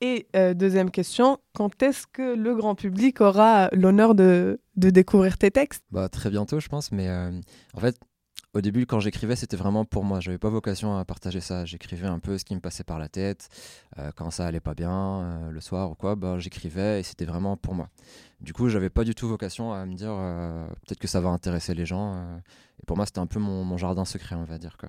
Et 0.00 0.28
euh, 0.34 0.54
deuxième 0.54 0.90
question, 0.90 1.38
quand 1.54 1.82
est-ce 1.82 2.06
que 2.06 2.34
le 2.34 2.54
grand 2.54 2.74
public 2.74 3.20
aura 3.20 3.68
l'honneur 3.72 4.14
de, 4.14 4.60
de, 4.76 4.90
découvrir 4.90 5.36
tes 5.36 5.50
textes? 5.50 5.84
Bah, 5.90 6.08
Très 6.08 6.30
bientôt, 6.30 6.58
je 6.58 6.68
pense. 6.68 6.90
Mais 6.90 7.08
euh, 7.08 7.30
en 7.74 7.80
fait, 7.80 7.96
au 8.54 8.62
début, 8.62 8.86
quand 8.86 8.98
j'écrivais, 8.98 9.36
c'était 9.36 9.58
vraiment 9.58 9.84
pour 9.84 10.04
moi. 10.04 10.20
J'avais 10.20 10.38
pas 10.38 10.48
vocation 10.48 10.96
à 10.96 11.04
partager 11.04 11.40
ça. 11.40 11.66
J'écrivais 11.66 12.06
un 12.06 12.18
peu 12.18 12.38
ce 12.38 12.44
qui 12.46 12.54
me 12.54 12.60
passait 12.60 12.82
par 12.82 12.98
la 12.98 13.08
tête. 13.08 13.48
Euh, 13.98 14.10
quand 14.16 14.30
ça 14.30 14.46
allait 14.46 14.60
pas 14.60 14.74
bien, 14.74 15.50
le 15.50 15.60
soir 15.60 15.90
ou 15.90 15.94
quoi, 15.94 16.16
bah, 16.16 16.38
j'écrivais 16.38 17.00
et 17.00 17.02
c'était 17.02 17.26
vraiment 17.26 17.58
pour 17.58 17.74
moi. 17.74 17.90
Du 18.40 18.54
coup, 18.54 18.70
j'avais 18.70 18.90
pas 18.90 19.04
du 19.04 19.14
tout 19.14 19.28
vocation 19.28 19.74
à 19.74 19.84
me 19.84 19.94
dire 19.94 20.14
peut-être 20.86 20.98
que 20.98 21.08
ça 21.08 21.20
va 21.20 21.28
intéresser 21.28 21.74
les 21.74 21.84
gens. 21.84 22.38
et 22.82 22.86
pour 22.86 22.96
moi, 22.96 23.04
c'était 23.04 23.18
un 23.18 23.26
peu 23.26 23.38
mon, 23.38 23.64
mon, 23.64 23.76
jardin 23.76 24.06
secret, 24.06 24.34
on 24.34 24.44
va 24.44 24.56
dire. 24.56 24.78
Quoi. 24.78 24.88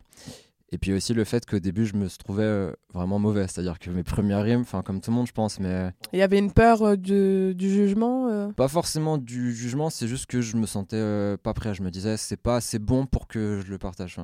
Et 0.74 0.78
puis 0.78 0.94
aussi 0.94 1.14
le 1.14 1.26
fait 1.26 1.46
qu'au 1.46 1.60
début, 1.60 1.86
je 1.86 1.96
me 1.96 2.08
trouvais 2.10 2.44
euh, 2.44 2.72
vraiment 2.94 3.20
mauvais. 3.20 3.46
C'est-à-dire 3.48 3.78
que 3.78 3.90
mes 3.90 4.04
premières 4.04 4.42
rimes, 4.42 4.62
enfin 4.62 4.82
comme 4.84 5.02
tout 5.02 5.12
le 5.12 5.18
monde, 5.18 5.28
je 5.28 5.34
pense, 5.34 5.60
mais... 5.60 5.92
Il 6.14 6.20
y 6.20 6.22
avait 6.22 6.40
une 6.40 6.54
peur 6.54 6.82
euh, 6.82 6.96
du 6.96 7.54
jugement 7.60 8.30
euh? 8.30 8.52
Pas 8.54 8.70
forcément 8.70 9.18
du 9.18 9.54
jugement, 9.54 9.90
c'est 9.90 10.08
juste 10.08 10.28
que 10.28 10.40
je 10.40 10.56
me 10.56 10.66
sentais 10.66 11.38
pas 11.44 11.54
prêt. 11.54 11.74
Je 11.74 11.84
me 11.84 11.92
disais, 11.92 12.16
c'est 12.16 12.38
pas 12.38 12.56
assez 12.56 12.80
bon 12.80 13.06
pour 13.06 13.28
que 13.28 13.62
je 13.66 13.70
le 13.70 13.78
partage. 13.78 14.18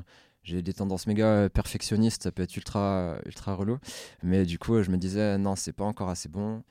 j'ai 0.43 0.61
des 0.61 0.73
tendances 0.73 1.05
méga 1.05 1.49
perfectionnistes, 1.49 2.23
ça 2.23 2.31
peut 2.31 2.43
être 2.43 2.55
ultra, 2.55 3.17
ultra 3.25 3.53
relou. 3.53 3.77
Mais 4.23 4.45
du 4.45 4.57
coup, 4.57 4.81
je 4.81 4.89
me 4.89 4.97
disais, 4.97 5.37
non, 5.37 5.57
c'est 5.57 5.73
pas 5.73 5.85
encore 5.85 6.09
assez 6.09 6.29
bon. 6.29 6.63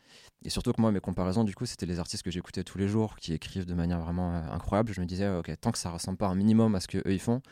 Et 0.45 0.49
surtout 0.49 0.73
que 0.73 0.81
moi, 0.81 0.91
mes 0.91 1.01
comparaisons, 1.01 1.45
du 1.45 1.55
coup, 1.55 1.67
c'était 1.67 1.87
les 1.87 1.99
artistes 1.99 2.23
que 2.23 2.31
j'écoutais 2.31 2.65
tous 2.65 2.79
les 2.79 2.89
jours, 2.89 3.17
qui 3.17 3.35
écrivent 3.35 3.67
de 3.67 3.75
manière 3.75 4.01
vraiment 4.01 4.33
incroyable. 4.33 4.93
Je 4.95 5.01
me 5.01 5.07
disais, 5.07 5.29
ok, 5.29 5.51
tant 5.61 5.73
que 5.73 5.79
ça 5.79 5.91
ressemble 5.91 6.17
pas 6.17 6.29
un 6.29 6.35
minimum 6.35 6.75
à 6.75 6.81
ce 6.81 6.89
qu'eux 6.89 7.03
ils 7.07 7.21
font, 7.21 7.43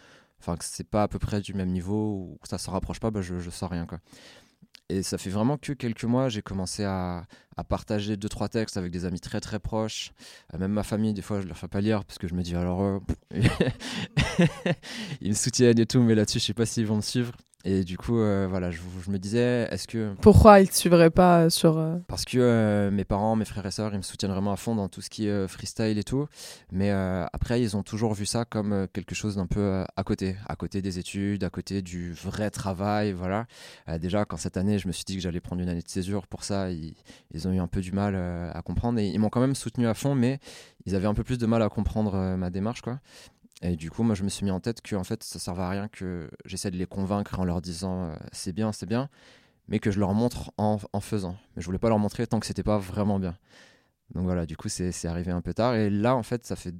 enfin 0.41 0.57
que 0.57 0.65
c'est 0.65 0.89
pas 0.89 1.05
à 1.05 1.09
peu 1.09 1.19
près 1.19 1.41
du 1.41 1.55
même 1.55 1.71
niveau 1.71 2.13
ou 2.13 2.39
que 2.43 2.49
ça 2.49 2.59
se 2.59 2.71
rapproche 2.71 3.01
pas, 3.01 3.11
bah, 3.11 3.23
je, 3.23 3.39
je 3.39 3.51
sens 3.51 3.71
rien 3.71 3.87
quoi. 3.87 4.01
Et 4.91 5.03
ça 5.03 5.17
fait 5.17 5.31
vraiment 5.31 5.57
que 5.57 5.73
quelques 5.73 6.05
mois, 6.05 6.29
j'ai 6.29 6.43
commencé 6.43 6.85
à, 6.85 7.25
à, 7.57 7.65
partager 7.65 8.19
deux 8.19 8.29
trois 8.29 8.49
textes 8.49 8.77
avec 8.77 8.93
des 8.93 9.07
amis 9.07 9.21
très 9.21 9.41
très 9.41 9.59
proches. 9.59 10.13
Euh, 10.53 10.59
même 10.59 10.73
ma 10.73 10.83
famille, 10.83 11.15
des 11.15 11.23
fois, 11.23 11.41
je 11.41 11.47
leur 11.47 11.57
fais 11.57 11.69
pas 11.69 11.81
lire 11.81 12.05
parce 12.05 12.19
que 12.19 12.29
je 12.29 12.35
me 12.35 12.43
dis 12.43 12.55
alors, 12.55 12.83
euh, 12.83 12.99
ils 15.23 15.31
me 15.31 15.35
soutiennent 15.35 15.79
et 15.79 15.87
tout, 15.87 16.03
mais 16.03 16.15
là-dessus, 16.15 16.39
je 16.39 16.45
sais 16.45 16.55
pas 16.55 16.67
s'ils 16.67 16.87
vont 16.87 16.97
me 16.97 17.01
suivre. 17.01 17.33
Et 17.67 17.83
du 17.83 17.97
coup, 17.97 18.19
euh, 18.19 18.47
voilà, 18.49 18.71
je, 18.71 18.81
je, 19.03 19.11
me 19.11 19.19
disais, 19.19 19.67
est-ce 19.71 19.89
que. 19.89 20.15
Pourquoi 20.21 20.61
ils 20.61 20.67
ne 20.67 20.73
suivraient 20.73 21.11
pas 21.11 21.49
sur. 21.49 21.79
Euh, 21.79 21.97
Parce 22.09 22.27
que 22.27 22.37
euh, 22.39 22.91
mes 22.91 23.05
parents, 23.05 23.37
mes 23.37 23.47
frères 23.47 23.65
et 23.65 23.71
sœurs, 23.71 23.95
ils 23.95 23.97
me 23.97 24.03
soutiennent 24.03 24.33
vraiment 24.33 24.53
à 24.53 24.57
fond 24.57 24.75
dans 24.75 24.91
tout 24.91 25.01
ce 25.01 25.09
qui 25.09 25.29
est 25.29 25.49
freestyle 25.49 25.97
et 25.97 26.05
tout. 26.05 26.27
Mais 26.73 26.91
après, 26.91 27.63
ils 27.63 27.75
ont 27.77 27.83
toujours 27.83 28.13
vu 28.13 28.27
ça 28.27 28.45
comme 28.45 28.87
quelque 28.93 29.15
chose 29.15 29.37
d'un 29.37 29.47
peu 29.47 29.85
à 29.97 30.05
côté, 30.05 30.37
à 30.47 30.57
côté 30.57 30.83
des 30.83 30.99
études, 30.99 31.43
à 31.43 31.51
côté 31.51 31.81
du 31.81 32.13
vrai 32.13 32.51
travail. 32.51 33.13
Voilà. 33.13 33.47
déjà, 33.99 34.27
quand 34.27 34.37
cette 34.37 34.59
année, 34.59 34.79
je 34.79 34.87
me 34.87 34.93
suis 34.93 35.05
dit 35.05 35.17
que 35.17 35.23
j'allais 35.23 35.41
prendre 35.41 35.63
une 35.63 35.69
année 35.71 35.83
de 35.83 35.89
césure 35.89 36.27
pour 36.27 36.45
ça, 36.45 36.71
ils, 36.71 36.95
ils 37.33 37.49
ont 37.49 37.53
eu 37.53 37.61
un 37.61 37.69
peu 37.69 37.81
du 37.81 37.93
mal 37.93 38.15
à 38.15 38.61
comprendre. 38.61 38.99
Et 38.99 39.09
ils 39.09 39.19
m'ont 39.19 39.31
quand 39.31 39.41
même 39.41 39.55
soutenu 39.55 39.87
à 39.87 39.95
fond, 39.95 40.15
mais 40.15 40.39
ils 40.85 40.95
avaient 40.95 41.07
un 41.07 41.15
peu 41.15 41.25
plus 41.25 41.39
de 41.39 41.47
mal 41.47 41.63
à 41.63 41.71
comprendre 41.71 42.37
ma 42.37 42.51
démarche, 42.51 42.83
quoi. 42.83 43.01
Et 43.65 43.77
du 43.77 43.91
coup, 43.91 44.03
moi, 44.03 44.15
je 44.15 44.25
me 44.25 44.29
suis 44.29 44.45
mis 44.45 44.51
en 44.51 44.61
tête 44.61 44.83
que 44.83 44.95
en 44.95 45.05
fait, 45.05 45.25
ça 45.25 45.39
servait 45.39 45.63
à 45.63 45.71
rien 45.71 45.89
que 45.89 46.31
j'essaie 46.45 46.71
de 46.71 46.77
les 46.77 46.85
convaincre 46.85 47.41
en 47.41 47.45
leur 47.45 47.63
disant 47.63 48.11
euh, 48.11 48.17
c'est 48.31 48.53
bien, 48.53 48.73
c'est 48.73 48.85
bien, 48.85 49.09
mais 49.69 49.79
que 49.79 49.91
je 49.91 49.99
leur 49.99 50.13
montre 50.13 50.53
en, 50.59 50.79
en, 50.93 51.01
faisant. 51.01 51.39
Mais 51.57 51.63
je 51.63 51.67
voulais 51.67 51.79
pas 51.79 51.89
leur 51.89 51.99
montrer 51.99 52.27
tant 52.27 52.41
que 52.41 52.47
c'était 52.47 52.63
pas 52.63 52.77
vraiment 52.77 53.19
bien. 53.19 53.35
Donc 54.15 54.25
voilà, 54.25 54.45
du 54.45 54.55
coup, 54.59 54.69
c'est 54.69 55.07
arrivé 55.07 55.33
un 55.33 55.41
peu 55.41 55.55
tard. 55.55 55.75
Et 55.77 55.89
là, 55.89 56.15
en 56.15 56.23
fait, 56.23 56.45
ça 56.45 56.57
fait 56.57 56.73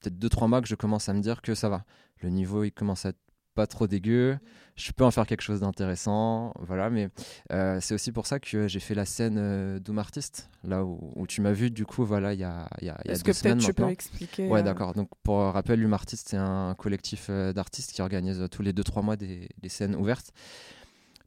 peut-être 0.00 0.18
2-3 0.18 0.48
mois 0.48 0.60
que 0.60 0.66
je 0.66 0.74
commence 0.74 1.08
à 1.08 1.12
me 1.14 1.20
dire 1.20 1.42
que 1.42 1.54
ça 1.54 1.68
va. 1.68 1.84
Le 2.22 2.28
niveau, 2.28 2.64
il 2.64 2.72
commence 2.72 3.06
à 3.06 3.10
être 3.10 3.20
pas 3.54 3.66
trop 3.66 3.86
dégueu, 3.86 4.38
je 4.76 4.92
peux 4.92 5.04
en 5.04 5.10
faire 5.10 5.26
quelque 5.26 5.42
chose 5.42 5.60
d'intéressant, 5.60 6.52
voilà. 6.58 6.90
Mais 6.90 7.08
euh, 7.52 7.78
c'est 7.80 7.94
aussi 7.94 8.12
pour 8.12 8.26
ça 8.26 8.40
que 8.40 8.68
j'ai 8.68 8.80
fait 8.80 8.94
la 8.94 9.04
scène 9.04 9.36
euh, 9.38 9.78
Doom 9.78 9.98
Artist, 9.98 10.48
là 10.64 10.84
où, 10.84 11.26
tu 11.26 11.40
m'as 11.40 11.52
vu 11.52 11.70
du 11.70 11.84
coup, 11.84 12.04
voilà, 12.04 12.34
il 12.34 12.40
y 12.40 12.44
a, 12.44 12.68
y 12.80 12.88
a, 12.88 12.98
y 13.04 13.08
a 13.08 13.12
Est-ce 13.12 13.24
que 13.24 13.58
tu 13.58 13.74
peux 13.74 13.88
expliquer 13.88 14.48
Ouais, 14.48 14.60
euh, 14.60 14.62
d'accord. 14.62 14.94
Donc 14.94 15.08
pour 15.22 15.38
rappel, 15.38 15.80
Doom 15.80 15.92
Artist, 15.92 16.28
c'est 16.30 16.36
un 16.36 16.74
collectif 16.74 17.30
d'artistes 17.30 17.92
qui 17.92 18.02
organise 18.02 18.46
tous 18.50 18.62
les 18.62 18.72
2-3 18.72 19.04
mois 19.04 19.16
des, 19.16 19.48
scènes 19.68 19.94
ouvertes 19.94 20.32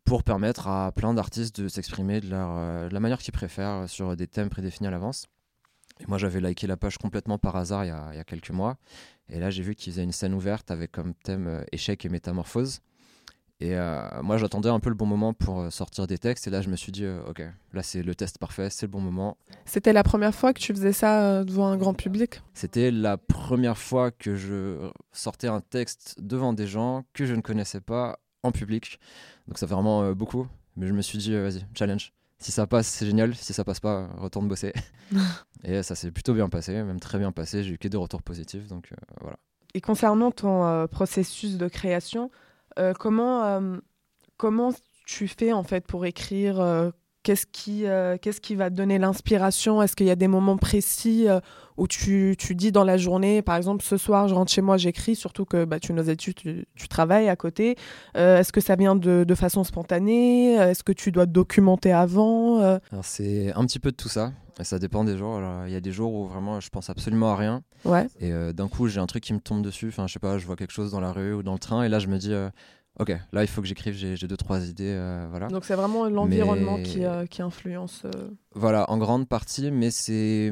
pour 0.03 0.23
permettre 0.23 0.67
à 0.67 0.91
plein 0.91 1.13
d'artistes 1.13 1.61
de 1.61 1.67
s'exprimer 1.67 2.21
de, 2.21 2.29
leur, 2.29 2.89
de 2.89 2.93
la 2.93 2.99
manière 2.99 3.19
qu'ils 3.19 3.33
préfèrent 3.33 3.89
sur 3.89 4.15
des 4.15 4.27
thèmes 4.27 4.49
prédéfinis 4.49 4.87
à 4.87 4.91
l'avance. 4.91 5.27
Et 6.01 6.05
moi, 6.07 6.17
j'avais 6.17 6.41
liké 6.41 6.67
la 6.67 6.77
page 6.77 6.97
complètement 6.97 7.37
par 7.37 7.55
hasard 7.55 7.85
il 7.85 7.87
y 7.87 7.91
a, 7.91 8.09
il 8.11 8.17
y 8.17 8.19
a 8.19 8.23
quelques 8.23 8.51
mois. 8.51 8.77
Et 9.29 9.39
là, 9.39 9.49
j'ai 9.49 9.63
vu 9.63 9.75
qu'ils 9.75 9.93
faisaient 9.93 10.03
une 10.03 10.11
scène 10.11 10.33
ouverte 10.33 10.71
avec 10.71 10.91
comme 10.91 11.13
thème 11.13 11.47
euh, 11.47 11.63
échec 11.71 12.05
et 12.05 12.09
métamorphose. 12.09 12.81
Et 13.61 13.75
euh, 13.75 14.01
moi, 14.21 14.37
j'attendais 14.37 14.69
un 14.69 14.79
peu 14.79 14.89
le 14.89 14.95
bon 14.95 15.05
moment 15.05 15.33
pour 15.33 15.61
euh, 15.61 15.69
sortir 15.69 16.07
des 16.07 16.17
textes. 16.17 16.47
Et 16.47 16.49
là, 16.49 16.61
je 16.61 16.69
me 16.69 16.75
suis 16.75 16.91
dit, 16.91 17.05
ok, 17.07 17.41
là, 17.73 17.83
c'est 17.83 18.03
le 18.03 18.13
test 18.13 18.37
parfait, 18.37 18.69
c'est 18.69 18.85
le 18.85 18.91
bon 18.91 18.99
moment. 18.99 19.37
C'était 19.65 19.93
la 19.93 20.03
première 20.03 20.35
fois 20.35 20.53
que 20.53 20.59
tu 20.59 20.73
faisais 20.73 20.91
ça 20.91 21.43
devant 21.43 21.67
un 21.67 21.77
grand 21.77 21.93
public? 21.93 22.41
C'était 22.53 22.91
la 22.91 23.17
première 23.17 23.77
fois 23.77 24.11
que 24.11 24.35
je 24.35 24.91
sortais 25.13 25.47
un 25.47 25.61
texte 25.61 26.15
devant 26.19 26.53
des 26.53 26.67
gens 26.67 27.05
que 27.13 27.25
je 27.25 27.33
ne 27.33 27.41
connaissais 27.41 27.81
pas 27.81 28.19
en 28.43 28.51
public. 28.51 28.99
Donc, 29.47 29.57
ça 29.57 29.67
fait 29.67 29.73
vraiment 29.73 30.11
beaucoup. 30.11 30.47
Mais 30.75 30.87
je 30.87 30.93
me 30.93 31.01
suis 31.01 31.17
dit, 31.17 31.33
vas-y, 31.33 31.65
challenge. 31.73 32.11
Si 32.37 32.51
ça 32.51 32.67
passe, 32.67 32.87
c'est 32.87 33.05
génial. 33.05 33.33
Si 33.35 33.53
ça 33.53 33.63
passe 33.63 33.79
pas, 33.79 34.07
retourne 34.17 34.47
bosser. 34.47 34.73
et 35.63 35.83
ça 35.83 35.95
s'est 35.95 36.11
plutôt 36.11 36.33
bien 36.33 36.49
passé, 36.49 36.73
même 36.73 36.99
très 36.99 37.17
bien 37.17 37.31
passé. 37.31 37.63
J'ai 37.63 37.73
eu 37.73 37.77
que 37.77 37.87
des 37.87 37.97
retours 37.97 38.21
positifs. 38.21 38.67
Donc 38.67 38.91
euh, 38.91 38.95
voilà. 39.21 39.37
Et 39.73 39.81
concernant 39.81 40.31
ton 40.31 40.65
euh, 40.65 40.87
processus 40.87 41.57
de 41.57 41.67
création, 41.67 42.31
euh, 42.79 42.93
comment, 42.93 43.61
comment 44.37 44.73
tu 45.05 45.27
fais 45.27 45.53
en 45.53 45.63
fait 45.63 45.85
pour 45.85 46.05
écrire 46.05 46.91
Qu'est-ce 47.25 47.47
qui, 47.51 47.85
qu'est-ce 48.21 48.39
qui 48.39 48.53
va 48.53 48.69
te 48.69 48.75
donner 48.75 48.99
l'inspiration? 48.99 49.81
Est-ce 49.81 49.95
qu'il 49.95 50.05
y 50.05 50.11
a 50.11 50.15
des 50.15 50.27
moments 50.27 50.57
précis 50.57 51.27
où 51.77 51.87
tu, 51.87 52.35
tu, 52.37 52.55
dis 52.55 52.71
dans 52.71 52.83
la 52.83 52.97
journée, 52.97 53.41
par 53.41 53.55
exemple, 53.55 53.83
ce 53.83 53.97
soir, 53.97 54.27
je 54.27 54.33
rentre 54.33 54.51
chez 54.51 54.61
moi, 54.61 54.77
j'écris, 54.77 55.15
surtout 55.15 55.45
que 55.45 55.65
bah, 55.65 55.79
tu 55.79 55.93
nos 55.93 56.03
études, 56.03 56.35
tu, 56.35 56.65
tu 56.75 56.87
travailles 56.87 57.27
à 57.27 57.35
côté. 57.35 57.75
Euh, 58.15 58.39
est-ce 58.39 58.53
que 58.53 58.61
ça 58.61 58.75
vient 58.75 58.95
de, 58.95 59.25
de 59.27 59.35
façon 59.35 59.63
spontanée? 59.63 60.53
Est-ce 60.53 60.83
que 60.83 60.93
tu 60.93 61.11
dois 61.11 61.25
te 61.25 61.31
documenter 61.31 61.91
avant 61.91 62.61
euh? 62.61 62.77
C'est 63.01 63.51
un 63.53 63.65
petit 63.65 63.79
peu 63.79 63.91
de 63.91 63.97
tout 63.97 64.09
ça. 64.09 64.31
Ça 64.61 64.79
dépend 64.79 65.03
des 65.03 65.17
jours. 65.17 65.41
Il 65.67 65.73
y 65.73 65.75
a 65.75 65.81
des 65.81 65.91
jours 65.91 66.13
où 66.13 66.27
vraiment 66.27 66.61
je 66.61 66.69
pense 66.69 66.89
absolument 66.89 67.31
à 67.31 67.35
rien. 67.35 67.61
Ouais. 67.83 68.07
Et 68.21 68.31
euh, 68.31 68.53
d'un 68.53 68.69
coup, 68.69 68.87
j'ai 68.87 69.01
un 69.01 69.05
truc 69.05 69.23
qui 69.23 69.33
me 69.33 69.39
tombe 69.39 69.61
dessus. 69.61 69.89
Enfin, 69.89 70.07
je 70.07 70.13
sais 70.13 70.19
pas, 70.19 70.37
je 70.37 70.45
vois 70.45 70.55
quelque 70.55 70.71
chose 70.71 70.91
dans 70.91 71.01
la 71.01 71.11
rue 71.11 71.33
ou 71.33 71.43
dans 71.43 71.53
le 71.53 71.59
train. 71.59 71.83
Et 71.83 71.89
là, 71.89 71.99
je 71.99 72.07
me 72.07 72.17
dis, 72.17 72.33
ok, 72.99 73.09
là, 73.31 73.43
il 73.43 73.47
faut 73.47 73.61
que 73.61 73.67
j'écrive. 73.67 73.93
J'ai 73.93 74.27
deux, 74.27 74.37
trois 74.37 74.65
idées. 74.67 74.97
voilà. 75.29 75.47
Donc, 75.47 75.65
c'est 75.65 75.75
vraiment 75.75 76.07
l'environnement 76.09 76.77
qui, 76.81 77.03
qui, 77.29 77.41
influence. 77.41 78.03
Voilà, 78.53 78.89
en 78.89 78.97
grande 78.97 79.27
partie. 79.27 79.71
Mais 79.71 79.91
c'est 79.91 80.51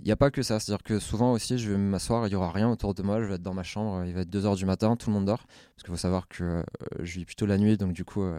il 0.00 0.04
n'y 0.04 0.12
a 0.12 0.16
pas 0.16 0.30
que 0.30 0.42
ça. 0.42 0.60
C'est-à-dire 0.60 0.82
que 0.82 0.98
souvent 0.98 1.32
aussi, 1.32 1.58
je 1.58 1.70
vais 1.70 1.76
m'asseoir, 1.76 2.26
il 2.26 2.30
n'y 2.30 2.36
aura 2.36 2.52
rien 2.52 2.70
autour 2.70 2.94
de 2.94 3.02
moi, 3.02 3.20
je 3.20 3.26
vais 3.26 3.34
être 3.34 3.42
dans 3.42 3.54
ma 3.54 3.62
chambre, 3.62 4.04
il 4.04 4.14
va 4.14 4.20
être 4.20 4.30
2h 4.30 4.56
du 4.56 4.64
matin, 4.64 4.96
tout 4.96 5.10
le 5.10 5.14
monde 5.14 5.24
dort. 5.24 5.46
Parce 5.46 5.82
qu'il 5.82 5.90
faut 5.90 5.96
savoir 5.96 6.28
que 6.28 6.44
euh, 6.44 6.62
je 7.00 7.18
vis 7.18 7.24
plutôt 7.24 7.46
la 7.46 7.58
nuit, 7.58 7.76
donc 7.76 7.92
du 7.92 8.04
coup, 8.04 8.22
euh, 8.22 8.38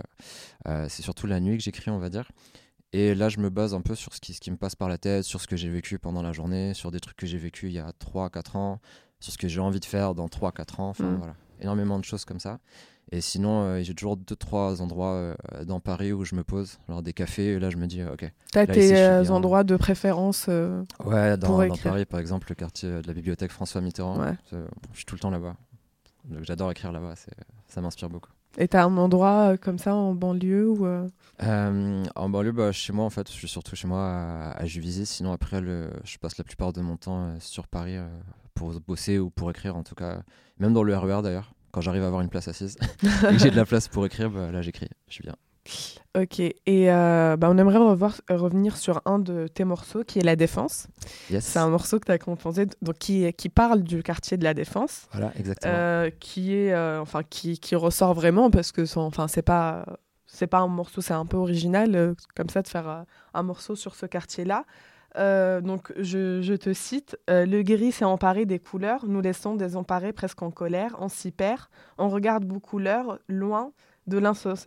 euh, 0.68 0.86
c'est 0.90 1.02
surtout 1.02 1.28
la 1.28 1.40
nuit 1.40 1.58
que 1.58 1.64
j'écris, 1.64 1.92
on 1.92 2.00
va 2.00 2.10
dire. 2.10 2.32
Et 2.92 3.14
là, 3.14 3.30
je 3.30 3.40
me 3.40 3.50
base 3.50 3.74
un 3.74 3.82
peu 3.82 3.94
sur 3.94 4.14
ce 4.14 4.20
qui, 4.20 4.34
ce 4.34 4.40
qui 4.40 4.52
me 4.52 4.58
passe 4.58 4.76
par 4.76 4.90
la 4.90 4.98
tête, 4.98 5.24
sur 5.24 5.42
ce 5.42 5.48
que 5.48 5.56
j'ai 5.56 5.70
vécu 5.70 6.00
pendant 6.00 6.24
la 6.24 6.32
journée, 6.32 6.74
sur 6.74 6.92
des 6.92 7.00
trucs 7.00 7.18
que 7.18 7.28
j'ai 7.28 7.38
vécu 7.38 7.68
il 7.68 7.74
y 7.74 7.80
a 7.80 7.92
3-4 7.92 8.58
ans, 8.58 8.80
sur 9.20 9.34
ce 9.34 9.38
que 9.38 9.48
j'ai 9.48 9.60
envie 9.60 9.80
de 9.80 9.86
faire 9.86 10.16
dans 10.16 10.28
3-4 10.28 10.82
ans. 10.82 10.90
Enfin, 10.90 11.04
mmh. 11.04 11.18
voilà. 11.18 11.36
Énormément 11.62 12.00
de 12.00 12.06
choses 12.06 12.24
comme 12.24 12.40
ça. 12.40 12.60
Et 13.12 13.22
sinon, 13.22 13.64
euh, 13.64 13.82
j'ai 13.82 13.96
toujours 13.96 14.18
deux, 14.18 14.36
trois 14.36 14.82
endroits 14.82 15.14
euh, 15.14 15.36
dans 15.66 15.80
Paris 15.80 16.14
où 16.14 16.26
je 16.26 16.36
me 16.36 16.44
pose, 16.44 16.78
genre 16.88 17.02
des 17.02 17.14
cafés. 17.14 17.54
Et 17.54 17.60
là, 17.60 17.70
je 17.72 17.78
me 17.78 17.88
dis, 17.88 18.04
ok. 18.04 18.32
T'as 18.52 18.68
tes 18.68 18.96
euh, 18.96 19.28
endroits 19.30 19.64
de 19.64 19.76
préférence 19.78 20.48
Ouais, 20.48 21.38
dans, 21.38 21.68
dans, 21.68 21.76
Paris, 21.78 22.06
par 22.06 22.20
exemple, 22.20 22.48
le 22.50 22.56
quartier 22.56 22.90
de 22.90 23.08
la 23.08 23.14
bibliothèque 23.14 23.52
François 23.52 23.82
Mitterrand. 23.82 24.36
Je 24.52 24.58
suis 24.94 25.06
tout 25.06 25.16
le 25.16 25.20
temps 25.20 25.32
là-bas. 25.32 25.56
J'adore 26.42 26.70
écrire 26.72 26.92
là-bas, 26.92 27.16
ça 27.68 27.82
m'inspire 27.82 28.10
beaucoup. 28.10 28.30
Et 28.58 28.68
t'as 28.68 28.84
un 28.84 28.98
endroit 28.98 29.58
comme 29.58 29.80
ça 29.80 29.96
en 29.96 30.14
banlieue 30.14 30.70
ou 30.70 30.86
En 31.40 32.30
banlieue, 32.30 32.52
bah, 32.52 32.72
chez 32.72 32.94
moi 32.94 33.06
en 33.06 33.10
fait, 33.10 33.28
je 33.28 33.34
suis 33.34 33.48
surtout 33.48 33.76
chez 33.76 33.88
moi 33.88 34.02
à, 34.02 34.52
à 34.52 34.66
Juvisy. 34.66 35.08
Sinon 35.08 35.32
après, 35.32 35.62
le, 35.62 35.90
je 36.04 36.18
passe 36.20 36.38
la 36.38 36.44
plupart 36.44 36.74
de 36.74 36.82
mon 36.82 36.98
temps 36.98 37.34
sur 37.40 37.68
Paris 37.68 37.98
pour 38.54 38.80
bosser 38.82 39.18
ou 39.18 39.32
pour 39.32 39.50
écrire 39.50 39.76
en 39.76 39.84
tout 39.84 39.96
cas, 39.96 40.22
même 40.60 40.74
dans 40.74 40.84
le 40.84 40.96
RER 40.96 41.20
e 41.20 41.22
d'ailleurs 41.24 41.54
quand 41.72 41.82
j'arrive 41.82 42.04
à 42.04 42.08
avoir 42.08 42.22
une 42.22 42.30
place 42.30 42.48
assise 42.48 42.78
et 43.04 43.34
que 43.34 43.38
j'ai 43.38 43.52
de 43.52 43.56
la 43.56 43.66
place 43.66 43.88
pour 43.88 44.06
écrire, 44.06 44.30
bah, 44.30 44.52
là 44.52 44.62
j'écris, 44.62 44.90
je 45.08 45.14
suis 45.14 45.24
bien. 45.24 45.36
Ok, 46.18 46.40
et 46.40 46.56
euh, 46.68 47.38
bah, 47.38 47.50
on 47.52 47.58
aimerait 47.58 47.78
revoir, 47.78 48.20
revenir 48.30 48.78
sur 48.78 49.02
un 49.06 49.20
de 49.20 49.48
tes 49.48 49.64
morceaux 49.64 50.04
qui 50.04 50.18
est 50.18 50.24
La 50.24 50.36
Défense. 50.36 50.88
Yes. 51.30 51.46
C'est 51.46 51.60
un 51.60 51.70
morceau 51.70 52.00
que 52.00 52.06
tu 52.06 52.12
as 52.12 52.18
composé 52.18 52.66
donc, 52.82 52.98
qui, 52.98 53.32
qui 53.34 53.50
parle 53.50 53.84
du 53.84 54.02
quartier 54.02 54.36
de 54.38 54.44
La 54.44 54.56
Défense. 54.56 55.08
Voilà, 55.12 55.32
exactement. 55.38 55.72
Euh, 55.72 56.10
qui, 56.20 56.56
est, 56.56 56.74
euh, 56.74 57.00
enfin, 57.00 57.22
qui, 57.22 57.60
qui, 57.60 57.76
ressort 57.76 58.16
vraiment 58.16 58.50
parce 58.50 58.72
que 58.72 58.82
enfin, 58.98 59.28
c'est 59.28 59.44
pas. 59.44 59.86
C'est 60.32 60.46
pas 60.46 60.60
un 60.60 60.68
morceau, 60.68 61.02
c'est 61.02 61.16
un 61.16 61.26
peu 61.26 61.38
original 61.38 62.14
comme 62.36 62.50
ça 62.50 62.62
de 62.62 62.68
faire 62.68 63.04
un 63.34 63.44
morceau 63.44 63.76
sur 63.76 63.96
ce 63.96 64.06
quartier-là. 64.06 64.64
Euh, 65.18 65.62
donc, 65.62 65.92
je, 65.98 66.56
te 66.56 66.74
cite 66.74 67.18
euh, 67.30 67.46
Le 67.46 67.64
gris 67.64 67.92
s'est 67.92 68.06
emparé 68.06 68.46
des 68.46 68.60
couleurs, 68.60 69.06
nous 69.08 69.22
laissons 69.22 69.56
désemparés 69.56 70.14
presque 70.14 70.42
en 70.42 70.52
colère, 70.52 70.96
on 71.00 71.10
s'y 71.10 71.32
perd, 71.32 71.62
on 71.98 72.10
regarde 72.10 72.46
beaucoup 72.46 72.80
l'heure, 72.80 73.20
loin 73.28 73.72
de 74.08 74.18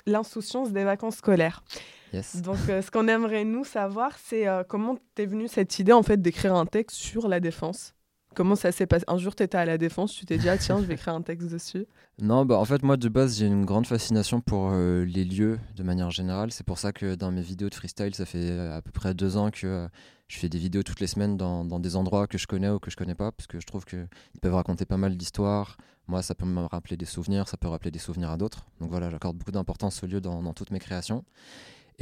l'insouciance 0.06 0.72
des 0.72 0.84
vacances 0.84 1.16
scolaires. 1.16 1.62
Donc, 2.42 2.58
euh, 2.68 2.82
ce 2.82 2.90
qu'on 2.90 3.08
aimerait 3.08 3.44
nous 3.44 3.64
savoir, 3.64 4.12
c'est 4.22 4.46
comment 4.68 4.96
t'es 5.14 5.26
venue 5.26 5.48
cette 5.48 5.78
idée 5.78 5.92
en 5.92 6.02
fait 6.02 6.20
d'écrire 6.20 6.54
un 6.54 6.66
texte 6.66 6.96
sur 6.96 7.28
la 7.28 7.40
défense? 7.40 7.94
Comment 8.34 8.56
ça 8.56 8.72
s'est 8.72 8.86
passé? 8.86 9.04
Un 9.08 9.18
jour, 9.18 9.34
tu 9.34 9.42
étais 9.42 9.58
à 9.58 9.64
la 9.64 9.78
défense, 9.78 10.12
tu 10.12 10.24
t'es 10.24 10.38
dit, 10.38 10.48
ah 10.48 10.58
tiens, 10.58 10.78
je 10.80 10.84
vais 10.84 10.94
écrire 10.94 11.14
un 11.14 11.22
texte 11.22 11.48
dessus 11.48 11.86
Non, 12.20 12.44
bah 12.44 12.58
en 12.58 12.64
fait, 12.64 12.82
moi 12.82 12.96
de 12.96 13.08
base, 13.08 13.38
j'ai 13.38 13.46
une 13.46 13.64
grande 13.64 13.86
fascination 13.86 14.40
pour 14.40 14.70
les 14.72 15.24
lieux 15.24 15.58
de 15.76 15.82
manière 15.82 16.10
générale. 16.10 16.52
C'est 16.52 16.66
pour 16.66 16.78
ça 16.78 16.92
que 16.92 17.14
dans 17.14 17.30
mes 17.30 17.42
vidéos 17.42 17.68
de 17.68 17.74
freestyle, 17.74 18.14
ça 18.14 18.26
fait 18.26 18.58
à 18.58 18.80
peu 18.82 18.90
près 18.90 19.14
deux 19.14 19.36
ans 19.36 19.50
que 19.50 19.88
je 20.32 20.38
fais 20.38 20.48
des 20.48 20.58
vidéos 20.58 20.82
toutes 20.82 21.00
les 21.00 21.06
semaines 21.06 21.36
dans, 21.36 21.78
des 21.78 21.94
endroits 21.94 22.26
que 22.26 22.38
je 22.38 22.46
connais 22.46 22.70
ou 22.70 22.78
que 22.78 22.90
je 22.90 22.96
connais 22.96 23.14
pas, 23.14 23.32
parce 23.32 23.46
que 23.46 23.60
je 23.60 23.66
trouve 23.66 23.84
qu'ils 23.84 24.08
peuvent 24.40 24.54
raconter 24.54 24.86
pas 24.86 24.96
mal 24.96 25.14
d'histoires. 25.14 25.76
Moi, 26.08 26.22
ça 26.22 26.34
peut 26.34 26.46
me 26.46 26.64
rappeler 26.64 26.96
des 26.96 27.04
souvenirs, 27.04 27.48
ça 27.48 27.58
peut 27.58 27.68
rappeler 27.68 27.90
des 27.90 27.98
souvenirs 27.98 28.30
à 28.30 28.38
d'autres. 28.38 28.64
Donc 28.80 28.90
voilà, 28.90 29.10
j'accorde 29.10 29.36
beaucoup 29.36 29.52
d'importance 29.52 30.02
au 30.02 30.06
lieu 30.06 30.22
dans, 30.22 30.54
toutes 30.54 30.70
mes 30.70 30.78
créations. 30.78 31.22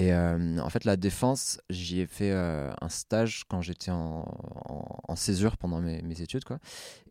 Et 0.00 0.14
euh, 0.14 0.57
en 0.61 0.71
fait, 0.71 0.87
la 0.87 0.97
défense, 0.97 1.61
j'y 1.69 2.00
ai 2.00 2.07
fait 2.07 2.30
euh, 2.30 2.73
un 2.80 2.88
stage 2.88 3.45
quand 3.50 3.61
j'étais 3.61 3.90
en, 3.90 4.25
césure 5.14 5.59
pendant 5.59 5.83
mes, 5.83 6.23
études. 6.23 6.45
Quoi. 6.45 6.59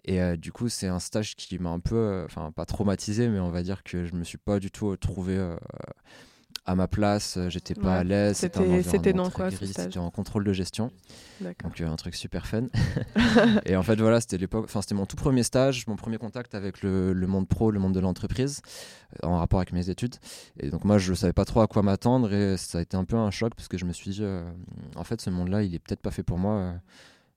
Et 0.06 0.20
euh, 0.20 0.36
du 0.36 0.52
coup, 0.52 0.70
c'est 0.70 0.88
un 0.88 0.98
stage 0.98 1.36
qui 1.36 1.60
m'a 1.60 1.70
un 1.70 1.80
peu, 1.80 2.24
enfin, 2.26 2.52
pas 2.52 2.66
traumatisé, 2.66 3.28
mais 3.28 3.40
on 3.40 3.52
va 3.52 3.62
dire 3.62 3.84
que 3.84 4.06
je 4.06 4.16
me 4.16 4.24
suis 4.24 4.40
pas 4.40 4.60
du 4.60 4.72
tout 4.72 4.98
trouvé 4.98 5.38
à 6.70 6.76
ma 6.76 6.88
place, 6.88 7.38
euh, 7.38 7.50
j'étais 7.50 7.74
pas 7.74 7.98
à 7.98 8.04
l'aise. 8.04 8.38
C'était 8.38 9.14
dans 9.14 9.30
quoi 9.32 9.50
C'était 9.50 9.98
en 9.98 10.12
contrôle 10.12 10.44
de 10.44 10.54
gestion. 10.54 10.92
Donc 11.42 11.82
euh, 11.82 11.88
un 11.88 11.96
truc 11.96 12.14
super 12.14 12.46
fun. 12.46 12.68
et 13.66 13.76
en 13.76 13.82
fait 13.82 13.96
voilà, 14.00 14.22
c'était 14.22 14.38
l'époque, 14.38 14.66
enfin 14.66 14.82
c'était 14.82 14.94
mon 14.94 15.08
tout 15.08 15.16
premier 15.16 15.42
stage, 15.42 15.88
mon 15.88 15.96
premier 15.96 16.18
contact 16.18 16.54
avec 16.54 16.84
le, 16.84 17.14
monde 17.26 17.48
pro, 17.48 17.72
le 17.72 17.80
monde 17.80 17.94
de 17.94 18.00
l'entreprise, 18.00 18.62
euh, 19.24 19.28
en 19.28 19.38
rapport 19.40 19.60
avec 19.60 19.74
mes 19.74 19.90
études. 19.90 20.16
Et 20.60 20.70
donc 20.70 20.86
moi 20.86 21.00
je 21.00 21.14
savais 21.16 21.34
pas 21.34 21.46
trop 21.46 21.62
à 21.62 21.68
quoi 21.68 21.82
m'attendre 21.82 22.32
et 22.34 22.56
ça 22.58 22.78
a 22.78 22.82
été 22.82 22.96
un 22.96 23.06
peu 23.06 23.16
un 23.16 23.32
choc 23.32 23.56
parce 23.56 23.68
que 23.68 23.80
je 23.80 23.86
me 23.86 23.94
suis 23.94 24.12
dit, 24.12 24.24
en 24.96 25.04
fait 25.04 25.22
ce 25.22 25.32
monde-là 25.32 25.64
il 25.64 25.74
est 25.74 25.80
peut-être 25.80 26.02
pas 26.02 26.12
fait 26.12 26.24
pour 26.24 26.38
moi. 26.38 26.76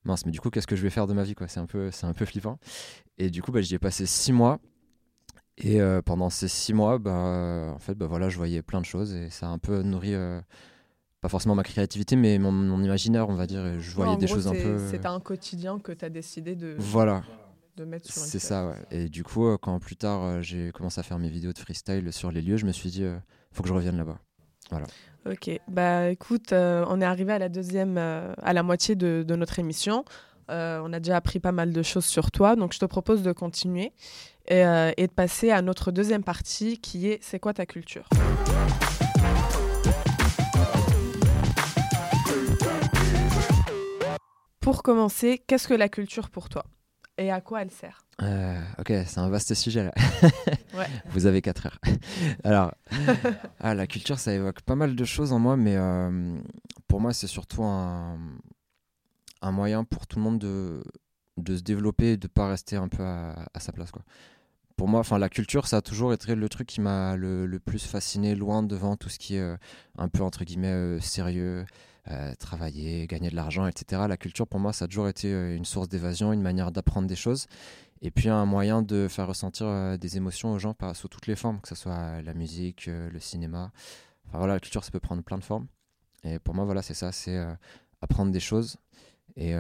mince, 0.05 0.27
mais 0.27 0.33
du 0.33 0.41
coup 0.41 0.51
qu'est-ce 0.51 0.67
que 0.67 0.77
je 0.77 0.83
vais 0.83 0.91
faire 0.91 1.07
de 1.07 1.15
ma 1.15 1.23
vie 1.23 1.35
quoi? 1.35 1.49
C'est 1.49 1.61
un 1.61 1.67
peu, 1.67 1.91
c'est 1.91 2.07
un 2.07 2.13
peu 2.13 2.27
flippant. 2.27 2.59
Et 3.17 3.31
du 3.31 3.41
coup 3.41 3.51
bah, 3.51 3.63
j'y 3.63 3.75
ai 3.77 3.79
passé 3.79 4.05
six 4.05 4.33
mois. 4.33 4.61
Et 5.65 5.81
euh, 5.81 6.03
pendant 6.03 6.29
ces 6.29 6.49
six 6.49 6.75
mois, 6.75 6.99
bah, 6.99 7.73
en 7.75 7.79
fait, 7.79 7.95
bah, 7.95 8.07
voilà, 8.07 8.29
je 8.29 8.37
voyais 8.37 8.63
plein 8.63 8.81
de 8.81 8.87
choses 8.87 9.15
et 9.15 9.31
ça 9.31 9.47
a 9.47 9.51
un 9.51 9.59
peu 9.59 9.83
nourri, 9.83 10.13
euh, 10.15 10.41
pas 11.21 11.29
forcément 11.29 11.55
ma 11.55 11.63
créativité, 11.63 12.17
mais 12.17 12.39
mon, 12.39 12.83
imaginaire, 12.83 13.29
on 13.29 13.35
va 13.35 13.47
dire. 13.47 13.81
je 13.81 13.95
voyais 13.95 14.17
des 14.17 14.27
choses 14.27 14.49
un 14.49 14.53
peu. 14.53 14.79
C'est 14.91 15.07
un 15.07 15.21
quotidien 15.21 15.79
que 15.79 15.93
tu 15.93 16.05
as 16.05 16.11
décidé 16.11 16.57
de, 16.57 16.75
voilà. 16.79 17.23
de 17.77 17.85
mettre 17.85 18.13
sur 18.13 18.21
C'est 18.21 18.41
ça, 18.41 18.67
ouais. 18.67 18.87
Et 18.91 19.09
du 19.09 19.23
coup, 19.23 19.47
euh, 19.47 19.57
quand 19.57 19.79
plus 19.79 19.97
tard 19.97 20.43
j'ai 20.43 20.73
commencé 20.73 20.99
à 20.99 21.05
faire 21.05 21.19
mes 21.19 21.31
vidéos 21.31 21.53
de 21.53 21.59
freestyle 21.59 22.13
sur 22.13 22.33
les 22.33 22.43
lieux, 22.43 22.57
je 22.57 22.67
me 22.67 22.73
suis 22.73 22.91
dit, 22.91 23.03
il 23.03 23.21
faut 23.53 23.63
que 23.63 23.69
je 23.69 23.75
revienne 23.75 23.97
là-bas. 23.97 24.19
Voilà. 24.71 24.87
Ok, 25.31 25.51
bah 25.69 26.11
écoute, 26.11 26.53
on 26.53 27.01
est 27.01 27.05
arrivé 27.05 27.33
à 27.33 27.39
la 27.39 27.49
deuxième, 27.49 27.99
à 27.99 28.53
la 28.53 28.63
moitié 28.65 28.97
de, 28.97 29.25
de 29.25 29.37
notre 29.37 29.61
émission. 29.61 30.05
On 30.53 30.93
a 30.93 31.01
déjà 31.01 31.17
appris 31.17 31.41
pas 31.41 31.53
mal 31.53 31.73
de 31.73 31.83
choses 31.83 32.05
sur 32.05 32.31
toi, 32.31 32.57
donc 32.57 32.73
je 32.73 32.79
te 32.79 32.85
propose 32.85 33.23
de 33.23 33.33
continuer. 33.33 33.93
Euh, 34.51 34.91
et, 34.97 35.07
de 35.07 35.13
passer 35.13 35.51
à 35.53 35.63
notre 35.63 35.93
deuxième 35.93 36.25
partie 36.25 36.79
qui 36.79 37.09
est 37.09 37.23
C'est 37.23 37.39
quoi 37.39 37.55
ta 37.55 37.65
culture? 37.65 38.09
Pour 44.61 44.83
commencer, 44.83 45.43
qu'est-ce 45.47 45.69
que 45.69 45.75
la 45.75 45.89
culture 45.89 46.29
pour 46.29 46.49
toi? 46.49 46.65
Et 47.19 47.31
à 47.31 47.41
quoi 47.41 47.63
elle 47.63 47.71
sert? 47.71 48.05
Euh, 48.21 48.59
Ok, 48.79 48.89
c'est 48.89 49.19
un 49.19 49.29
vaste 49.29 49.55
sujet 49.55 49.85
là. 49.85 49.93
Vous 51.11 51.27
avez 51.27 51.41
4 51.41 51.67
heures. 51.67 51.79
Alors, 52.45 52.73
ah, 53.61 53.75
la 53.75 53.87
culture, 53.87 54.19
ça 54.19 54.33
évoque 54.35 54.63
pas 54.63 54.75
mal 54.75 54.97
de 54.97 55.05
choses 55.05 55.33
en 55.33 55.39
moi, 55.39 55.57
mais 55.57 55.77
euh, 55.77 56.41
pour 56.89 57.01
moi, 57.01 57.13
c'est 57.13 57.27
surtout 57.29 57.63
un, 57.63 58.19
un 59.43 59.53
moyen 59.53 59.85
pour 59.85 60.07
tout 60.07 60.19
le 60.19 60.23
monde 60.23 60.39
de, 60.39 60.83
de 61.37 61.57
se 61.57 61.63
développer 61.63 62.13
et 62.13 62.17
de 62.17 62.29
pas 62.29 62.49
rester 62.49 62.77
un 62.77 62.89
peu 62.89 63.03
à, 63.03 63.49
sa 63.59 63.73
place 63.73 63.91
quoi. 63.91 64.03
Pour 64.77 64.89
moi, 64.89 65.03
la 65.19 65.29
culture, 65.29 65.69
ça 65.69 65.77
a 65.77 65.83
toujours 65.83 66.13
été 66.13 66.35
le 66.35 66.49
truc 66.49 66.67
qui 66.67 66.81
m'a 66.81 67.15
le, 67.15 67.47
plus 67.59 67.87
fasciné, 67.87 68.35
loin 68.35 68.63
devant 68.63 68.97
tout 68.97 69.11
ce 69.11 69.19
qui 69.19 69.37
est 69.37 69.41
euh, 69.41 69.57
un 69.97 70.09
peu 70.09 70.23
entre 70.23 70.45
guillemets 70.45 70.69
euh, 70.69 70.99
sérieux, 70.99 71.67
euh, 72.09 72.35
travailler, 72.37 73.07
gagner 73.07 73.31
de 73.31 73.37
l'argent, 73.37 73.67
etc. 73.67 74.03
La 74.09 74.17
culture, 74.17 74.47
pour 74.47 74.61
moi, 74.61 74.73
ça 74.73 74.87
a 74.87 74.89
toujours 74.89 75.09
été 75.09 75.31
une 75.55 75.67
source 75.67 75.89
d'évasion, 75.89 76.33
une 76.33 76.43
manière 76.43 76.73
d'apprendre 76.73 77.07
des 77.07 77.15
choses, 77.15 77.47
et 78.01 78.11
puis 78.11 78.29
un 78.29 78.47
moyen 78.47 78.83
de 78.83 79.07
faire 79.09 79.29
ressentir 79.29 79.99
des 79.99 80.17
émotions 80.17 80.53
aux 80.53 80.59
gens 80.59 80.75
sous 80.95 81.09
toutes 81.09 81.27
les 81.27 81.37
formes, 81.37 81.61
que 81.61 81.69
ce 81.69 81.77
soit 81.77 82.23
la 82.23 82.35
musique, 82.35 82.87
le 82.87 83.21
cinéma. 83.21 83.71
Enfin 84.27 84.39
voilà, 84.39 84.55
la 84.55 84.61
culture, 84.61 84.83
ça 84.83 84.91
peut 84.91 85.01
prendre 85.01 85.23
plein 85.23 85.39
de 85.39 85.45
formes. 85.45 85.69
Et 86.25 86.39
pour 86.41 86.55
moi, 86.55 86.65
voilà, 86.65 86.83
c'est 86.83 86.95
ça, 86.95 87.13
c'est 87.13 87.39
apprendre 88.01 88.33
des 88.33 88.41
choses 88.41 88.79
et, 89.37 89.55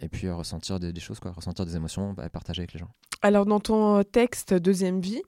et 0.00 0.08
puis 0.08 0.30
ressentir 0.30 0.78
des, 0.80 1.00
choses, 1.00 1.20
quoi, 1.20 1.32
ressentir 1.32 1.64
des 1.66 1.76
émotions, 1.76 2.12
bah, 2.12 2.28
partager 2.28 2.60
avec 2.60 2.72
les 2.72 2.80
gens. 2.80 2.90
Alors 3.22 3.46
dans 3.46 3.60
ton 3.60 4.02
texte 4.02 4.54
Deuxième 4.54 5.00
vie, 5.00 5.22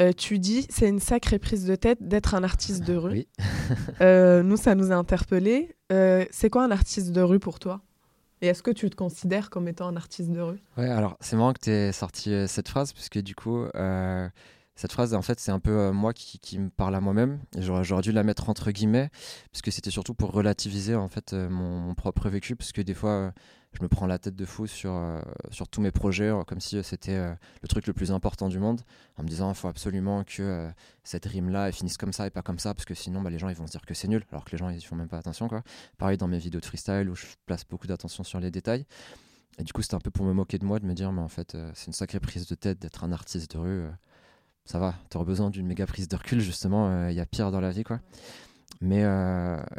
euh, 0.00 0.12
tu 0.12 0.38
dis 0.38 0.66
c'est 0.70 0.88
une 0.88 1.00
sacrée 1.00 1.38
prise 1.38 1.64
de 1.64 1.74
tête 1.74 1.98
d'être 2.00 2.34
un 2.34 2.44
artiste 2.44 2.84
de 2.84 2.94
rue. 2.94 3.10
Oui. 3.12 3.28
Euh, 4.00 4.42
nous, 4.42 4.56
ça 4.56 4.74
nous 4.74 4.92
a 4.92 4.94
interpellés. 4.94 5.76
Euh, 5.92 6.24
c'est 6.30 6.48
quoi 6.48 6.64
un 6.64 6.70
artiste 6.70 7.12
de 7.12 7.20
rue 7.20 7.38
pour 7.38 7.58
toi? 7.58 7.82
Et 8.40 8.46
est-ce 8.46 8.62
que 8.62 8.70
tu 8.70 8.88
te 8.88 8.96
considères 8.96 9.50
comme 9.50 9.68
étant 9.68 9.88
un 9.88 9.96
artiste 9.96 10.30
de 10.30 10.40
rue? 10.40 10.62
Ouais, 10.78 10.88
alors 10.88 11.18
c'est 11.20 11.36
marrant 11.36 11.52
que 11.52 11.60
tu 11.60 11.70
aies 11.70 11.92
sorti 11.92 12.32
cette 12.48 12.68
phrase, 12.68 12.94
puisque 12.94 13.18
du 13.18 13.34
coup, 13.34 13.66
cette 14.78 14.92
phrase, 14.92 15.12
en 15.14 15.22
fait, 15.22 15.40
c'est 15.40 15.50
un 15.50 15.58
peu 15.58 15.90
moi 15.90 16.12
qui, 16.12 16.58
me 16.58 16.70
parle 16.70 16.94
à 16.94 17.00
moi-même. 17.00 17.40
J'aurais 17.58 18.02
dû 18.02 18.12
la 18.12 18.22
mettre 18.22 18.48
entre 18.48 18.70
guillemets, 18.70 19.10
puisque 19.52 19.72
c'était 19.72 19.90
surtout 19.90 20.14
pour 20.14 20.32
relativiser 20.32 20.94
en 20.94 21.08
fait 21.08 21.32
mon, 21.32 21.80
mon 21.80 21.94
propre 21.94 22.28
vécu, 22.28 22.56
parce 22.56 22.72
que 22.72 22.80
des 22.80 22.94
fois 22.94 23.32
je 23.72 23.82
me 23.82 23.88
prends 23.88 24.06
la 24.06 24.18
tête 24.18 24.34
de 24.34 24.44
fou 24.44 24.66
sur, 24.66 24.92
euh, 24.92 25.20
tous 25.70 25.80
mes 25.80 25.90
projets, 25.90 26.28
euh, 26.28 26.42
comme 26.44 26.60
si 26.60 26.78
euh, 26.78 26.82
c'était 26.82 27.18
le 27.18 27.68
truc 27.68 27.86
le 27.86 27.92
plus 27.92 28.10
important 28.12 28.48
du 28.48 28.58
monde, 28.58 28.80
en 29.16 29.22
me 29.22 29.28
disant 29.28 29.50
il 29.50 29.54
faut 29.54 29.68
absolument 29.68 30.24
que 30.24 30.70
cette 31.04 31.26
rime-là 31.26 31.70
finisse 31.72 31.96
comme 31.96 32.12
ça 32.12 32.26
et 32.26 32.30
pas 32.30 32.42
comme 32.42 32.58
ça, 32.58 32.74
parce 32.74 32.84
que 32.84 32.94
sinon 32.94 33.22
bah, 33.22 33.30
les 33.30 33.38
gens 33.38 33.48
ils 33.48 33.56
vont 33.56 33.66
se 33.66 33.72
dire 33.72 33.84
que 33.84 33.94
c'est 33.94 34.08
nul, 34.08 34.24
alors 34.30 34.44
que 34.44 34.52
les 34.52 34.58
gens 34.58 34.70
ils 34.70 34.80
font 34.80 34.96
même 34.96 35.08
pas 35.08 35.18
attention. 35.18 35.48
Pareil 35.98 36.16
dans 36.16 36.28
mes 36.28 36.38
vidéos 36.38 36.60
de 36.60 36.66
freestyle 36.66 37.08
où 37.08 37.14
je 37.14 37.26
place 37.46 37.64
beaucoup 37.68 37.86
d'attention 37.86 38.24
sur 38.24 38.40
les 38.40 38.50
détails. 38.50 38.86
Et 39.58 39.64
du 39.64 39.72
coup, 39.72 39.82
c'était 39.82 39.96
un 39.96 40.00
peu 40.00 40.12
pour 40.12 40.24
me 40.24 40.32
moquer 40.32 40.58
de 40.58 40.64
moi, 40.64 40.78
de 40.78 40.86
me 40.86 40.94
dire, 40.94 41.10
mais 41.10 41.20
en 41.20 41.28
fait, 41.28 41.56
c'est 41.74 41.88
une 41.88 41.92
sacrée 41.92 42.20
prise 42.20 42.46
de 42.46 42.54
tête 42.54 42.78
d'être 42.78 43.02
un 43.02 43.10
artiste 43.10 43.50
de 43.52 43.58
rue. 43.58 43.86
Ça 44.68 44.78
va, 44.78 44.94
tu 45.10 45.16
auras 45.16 45.26
besoin 45.26 45.50
d'une 45.50 45.66
méga 45.66 45.86
prise 45.86 46.08
de 46.08 46.16
recul, 46.16 46.40
justement, 46.40 47.08
il 47.08 47.14
y 47.14 47.20
a 47.20 47.26
pire 47.26 47.50
dans 47.50 47.60
la 47.60 47.70
vie, 47.70 47.84
quoi. 47.84 48.00
Mais 48.80 49.02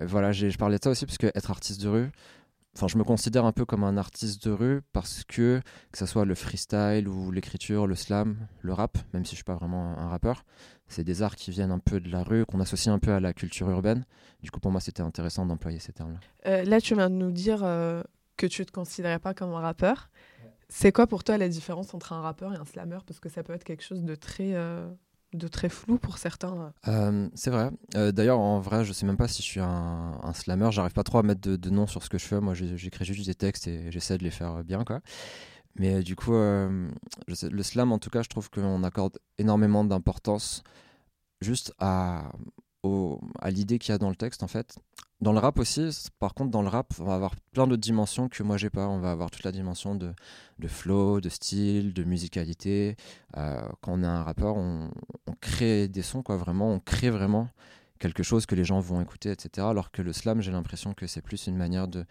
voilà, 0.01 0.31
je 0.31 0.57
parlais 0.57 0.77
de 0.77 0.83
ça 0.83 0.89
aussi, 0.89 1.05
parce 1.05 1.17
que 1.17 1.27
être 1.27 1.51
artiste 1.51 1.81
de 1.81 1.87
rue, 1.87 2.11
Enfin, 2.75 2.87
je 2.87 2.97
me 2.97 3.03
considère 3.03 3.45
un 3.45 3.51
peu 3.51 3.65
comme 3.65 3.83
un 3.83 3.97
artiste 3.97 4.47
de 4.47 4.51
rue 4.51 4.81
parce 4.93 5.23
que, 5.25 5.59
que 5.91 5.97
ce 5.97 6.05
soit 6.05 6.23
le 6.23 6.35
freestyle 6.35 7.07
ou 7.07 7.31
l'écriture, 7.31 7.87
le 7.87 7.95
slam, 7.95 8.37
le 8.61 8.73
rap, 8.73 8.97
même 9.13 9.25
si 9.25 9.31
je 9.31 9.35
suis 9.35 9.43
pas 9.43 9.55
vraiment 9.55 9.97
un 9.97 10.07
rappeur, 10.07 10.45
c'est 10.87 11.03
des 11.03 11.21
arts 11.21 11.35
qui 11.35 11.51
viennent 11.51 11.71
un 11.71 11.79
peu 11.79 11.99
de 11.99 12.09
la 12.09 12.23
rue, 12.23 12.45
qu'on 12.45 12.59
associe 12.59 12.93
un 12.93 12.99
peu 12.99 13.11
à 13.11 13.19
la 13.19 13.33
culture 13.33 13.69
urbaine. 13.69 14.05
Du 14.41 14.51
coup, 14.51 14.59
pour 14.59 14.71
moi, 14.71 14.79
c'était 14.79 15.01
intéressant 15.01 15.45
d'employer 15.45 15.79
ces 15.79 15.91
termes-là. 15.91 16.19
Euh, 16.45 16.63
là, 16.63 16.79
tu 16.79 16.95
viens 16.95 17.09
de 17.09 17.15
nous 17.15 17.31
dire 17.31 17.63
euh, 17.63 18.01
que 18.37 18.45
tu 18.45 18.65
te 18.65 18.71
considérais 18.71 19.19
pas 19.19 19.33
comme 19.33 19.51
un 19.51 19.59
rappeur. 19.59 20.09
C'est 20.69 20.91
quoi 20.91 21.07
pour 21.07 21.23
toi 21.23 21.37
la 21.37 21.49
différence 21.49 21.93
entre 21.93 22.13
un 22.13 22.21
rappeur 22.21 22.53
et 22.53 22.57
un 22.57 22.65
slammer? 22.65 22.99
Parce 23.05 23.19
que 23.19 23.27
ça 23.29 23.43
peut 23.43 23.53
être 23.53 23.63
quelque 23.63 23.83
chose 23.83 24.03
de 24.03 24.15
très 24.15 24.53
euh, 24.53 24.87
de 25.33 25.47
très 25.47 25.69
flou 25.69 25.97
pour 25.97 26.17
certains. 26.17 26.73
Euh, 26.87 27.29
c'est 27.35 27.51
vrai. 27.51 27.69
Euh, 27.95 28.11
d'ailleurs, 28.11 28.39
en 28.39 28.59
vrai, 28.59 28.83
je 28.85 28.93
sais 28.93 29.05
même 29.05 29.17
pas 29.17 29.27
si 29.27 29.41
je 29.41 29.47
suis 29.47 29.59
un, 29.59 30.19
un 30.23 30.33
slammer. 30.33 30.71
J'arrive 30.71 30.93
pas 30.93 31.03
trop 31.03 31.19
à 31.19 31.23
mettre 31.23 31.41
de, 31.41 31.69
nom 31.69 31.87
sur 31.87 32.03
ce 32.03 32.09
que 32.09 32.17
je 32.17 32.25
fais. 32.25 32.39
Moi, 32.39 32.53
j'écris 32.53 33.05
juste 33.05 33.25
des 33.25 33.35
textes 33.35 33.67
et 33.67 33.91
j'essaie 33.91 34.17
de 34.17 34.23
les 34.23 34.31
faire 34.31 34.63
bien, 34.63 34.83
quoi. 34.83 35.01
Mais 35.75 36.01
du 36.01 36.15
coup, 36.15 36.33
euh, 36.33 36.89
le 37.27 37.63
slam, 37.63 37.91
en 37.91 37.99
tout 37.99 38.09
cas, 38.09 38.23
je 38.23 38.29
trouve 38.29 38.49
qu'on 38.49 38.83
accorde 38.83 39.19
énormément 39.37 39.83
d'importance 39.83 40.63
juste 41.41 41.73
à, 41.79 42.31
à 43.39 43.51
l'idée 43.51 43.79
qu'il 43.79 43.91
y 43.91 43.95
a 43.95 43.97
dans 43.97 44.09
le 44.09 44.15
texte, 44.15 44.43
en 44.43 44.47
fait. 44.47 44.77
Dans 45.21 45.33
le 45.33 45.39
rap 45.39 45.59
aussi, 45.59 45.89
par 46.17 46.33
contre, 46.33 46.49
dans 46.49 46.61
le 46.61 46.69
rap, 46.69 46.93
on 46.99 47.03
va 47.03 47.15
avoir 47.15 47.35
plein 47.51 47.67
d'autres 47.67 47.81
dimensions 47.81 48.29
que 48.29 48.41
moi 48.41 48.55
j'ai 48.55 48.69
pas. 48.69 48.87
On 48.87 48.99
va 48.99 49.11
avoir 49.11 49.29
toute 49.29 49.43
la 49.43 49.51
dimension 49.51 49.93
de, 49.93 50.13
flow, 50.67 51.19
de 51.19 51.27
style, 51.27 51.93
de 51.93 52.05
musicalité. 52.05 52.95
Euh, 53.35 53.61
quand 53.81 53.93
on 53.93 54.03
est 54.03 54.07
un 54.07 54.23
rappeur, 54.23 54.55
on, 54.55 54.89
crée 55.41 55.89
des 55.89 56.03
sons, 56.03 56.23
quoi, 56.23 56.37
vraiment. 56.37 56.71
On 56.71 56.79
crée 56.79 57.09
vraiment 57.09 57.49
quelque 57.99 58.23
chose 58.23 58.45
que 58.45 58.55
les 58.55 58.63
gens 58.63 58.79
vont 58.79 59.01
écouter, 59.01 59.31
etc. 59.31 59.67
Alors 59.67 59.91
que 59.91 60.01
le 60.01 60.13
slam, 60.13 60.41
j'ai 60.41 60.51
l'impression 60.51 60.93
que 60.93 61.05
c'est 61.05 61.21
plus 61.21 61.47
une 61.47 61.57
manière 61.57 61.89
de, 61.89 62.05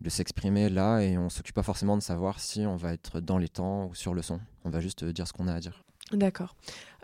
de 0.00 0.08
s'exprimer 0.08 0.68
là 0.68 1.00
et 1.00 1.18
on 1.18 1.30
s'occupe 1.30 1.56
pas 1.56 1.64
forcément 1.64 1.96
de 1.96 2.02
savoir 2.02 2.38
si 2.38 2.66
on 2.66 2.76
va 2.76 2.92
être 2.92 3.20
dans 3.20 3.38
les 3.38 3.48
temps 3.48 3.86
ou 3.86 3.94
sur 3.96 4.14
le 4.14 4.22
son. 4.22 4.38
On 4.64 4.70
va 4.70 4.78
juste 4.78 5.04
dire 5.04 5.26
ce 5.26 5.32
qu'on 5.32 5.48
a 5.48 5.54
à 5.54 5.60
dire. 5.60 5.84
D'accord. 6.12 6.54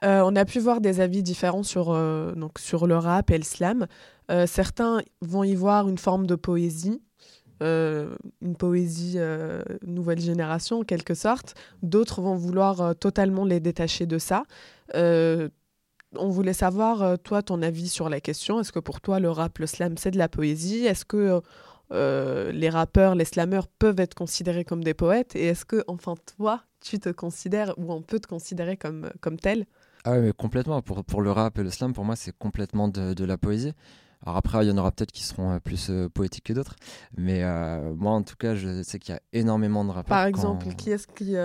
Euh, 0.05 0.23
on 0.25 0.35
a 0.37 0.45
pu 0.45 0.61
voir 0.61 0.81
des 0.81 1.01
avis 1.01 1.23
différents 1.23 1.63
sur, 1.63 1.91
euh, 1.91 2.33
donc 2.33 2.59
sur 2.59 2.87
le 2.87 2.97
rap 2.97 3.31
et 3.31 3.39
le 3.39 3.45
slam. 3.45 3.87
Euh, 4.31 4.47
certains 4.47 5.03
vont 5.21 5.45
y 5.45 5.55
voir 5.55 5.89
une 5.89 5.99
forme 5.99 6.27
de 6.27 6.35
poésie, 6.35 7.03
une 7.63 8.57
poésie 8.59 9.19
nouvelle 9.83 10.21
génération 10.21 10.79
en 10.79 10.83
quelque 10.83 11.13
sorte. 11.13 11.55
D'autres 11.83 12.23
vont 12.23 12.35
vouloir 12.35 12.97
totalement 12.97 13.45
les 13.45 13.61
détacher 13.61 14.07
de 14.07 14.17
ça. 14.17 14.45
on 14.95 15.51
voulait 16.29 16.55
savoir, 16.55 17.19
toi, 17.19 17.43
ton 17.43 17.61
avis 17.61 17.91
sur 17.91 18.09
la 18.09 18.21
question. 18.21 18.61
Est-ce 18.61 18.73
que 18.73 18.79
pour 18.79 19.03
toi, 19.03 19.21
le 19.21 19.31
rap, 19.31 19.59
le 19.59 19.67
slam, 19.67 19.99
c'est 19.99 20.11
de 20.11 20.17
la 20.17 20.31
poésie? 20.31 20.87
Est-ce 20.87 21.05
que 21.05 21.43
les 21.91 22.71
rappeurs, 22.71 23.15
les 23.15 23.25
slammeurs 23.25 23.69
peuvent 23.69 24.01
être 24.01 24.15
considérés 24.15 24.65
comme 24.65 24.85
des 24.85 24.95
poètes 24.95 25.35
Et 25.37 25.47
est-ce 25.47 25.65
que, 25.65 25.83
enfin, 25.89 26.15
toi, 26.37 26.63
tu 26.81 26.99
te 26.99 27.09
considères 27.11 27.75
ou 27.79 27.93
on 27.93 28.03
peut 28.03 28.21
te 28.21 28.27
considérer 28.27 28.77
comme, 28.77 29.11
comme 29.21 29.39
tel? 29.39 29.67
Ah 30.05 30.13
oui, 30.13 30.21
mais 30.21 30.33
complètement. 30.33 30.81
Pour, 30.83 31.05
pour 31.05 31.23
le 31.23 31.31
rap 31.31 31.59
et 31.59 31.63
le 31.63 31.71
slam, 31.71 31.93
pour 31.93 32.05
moi, 32.05 32.17
c'est 32.17 32.37
complètement 32.37 32.89
de, 32.89 33.13
de, 33.13 33.25
la 33.25 33.37
poésie. 33.37 33.73
Alors 34.25 34.37
après, 34.37 34.65
il 34.65 34.69
y 34.69 34.73
en 34.73 34.79
aura 34.79 34.93
peut-être 34.93 35.13
qui 35.13 35.25
seront 35.25 35.53
euh, 35.53 35.59
plus 35.59 35.89
euh, 35.91 36.09
poétiques 36.09 36.45
que 36.45 36.53
d'autres. 36.53 36.77
Mais 37.17 37.43
euh, 37.43 37.95
moi, 37.95 38.13
en 38.13 38.23
tout 38.23 38.37
cas, 38.37 38.55
je 38.55 38.83
sais 38.83 38.99
qu'il 38.99 39.15
y 39.15 39.17
a 39.17 39.21
énormément 39.33 39.85
de 39.85 39.91
rappeurs. 39.91 40.17
Par 40.17 40.27
exemple, 40.27 40.75
qui 40.75 40.91
est-ce 40.91 41.07
qui. 41.07 41.37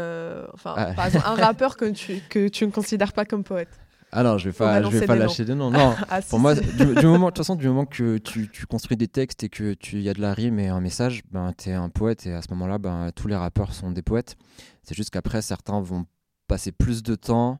Enfin, 0.54 0.74
ah. 0.78 0.94
par 0.94 1.08
exemple, 1.08 1.26
un 1.28 1.36
rappeur 1.36 1.78
que 1.78 1.90
tu, 1.92 2.22
que 2.30 2.48
tu 2.48 2.66
ne 2.66 2.72
considères 2.72 3.14
pas 3.14 3.26
comme 3.26 3.44
poète? 3.44 3.80
Ah 4.18 4.24
non, 4.24 4.38
je 4.38 4.50
vais 4.50 4.54
pas, 4.54 4.82
je 4.82 4.88
vais 4.88 5.06
pas 5.06 5.16
lâcher 5.16 5.44
des 5.44 5.56
noms. 5.56 5.70
Non, 5.76 5.94
ah, 6.10 6.22
pour 6.22 6.40
moi, 6.40 6.56
du, 6.56 6.86
moment, 7.06 7.26
de 7.26 7.32
toute 7.32 7.40
façon, 7.40 7.56
du 7.56 7.68
moment 7.68 7.86
que 7.86 8.18
tu, 8.18 8.50
tu 8.50 8.66
construis 8.66 8.96
des 8.96 9.10
textes 9.10 9.44
et 9.44 9.50
que 9.50 9.74
tu 9.74 10.00
y 10.00 10.08
a 10.08 10.14
de 10.14 10.22
la 10.22 10.34
rime 10.34 10.58
et 10.58 10.70
un 10.70 10.80
message, 10.80 11.22
ben 11.32 11.54
es 11.66 11.74
un 11.74 11.90
poète 11.90 12.26
et 12.26 12.34
à 12.34 12.42
ce 12.42 12.48
moment-là, 12.52 12.78
ben 12.78 13.12
tous 13.14 13.28
les 13.28 13.36
rappeurs 13.36 13.74
sont 13.74 13.92
des 13.92 14.02
poètes. 14.02 14.38
C'est 14.84 14.96
juste 14.96 15.10
qu'après, 15.10 15.42
certains 15.42 15.82
vont 15.82 16.06
passer 16.48 16.72
plus 16.72 17.04
de 17.04 17.16
temps 17.16 17.60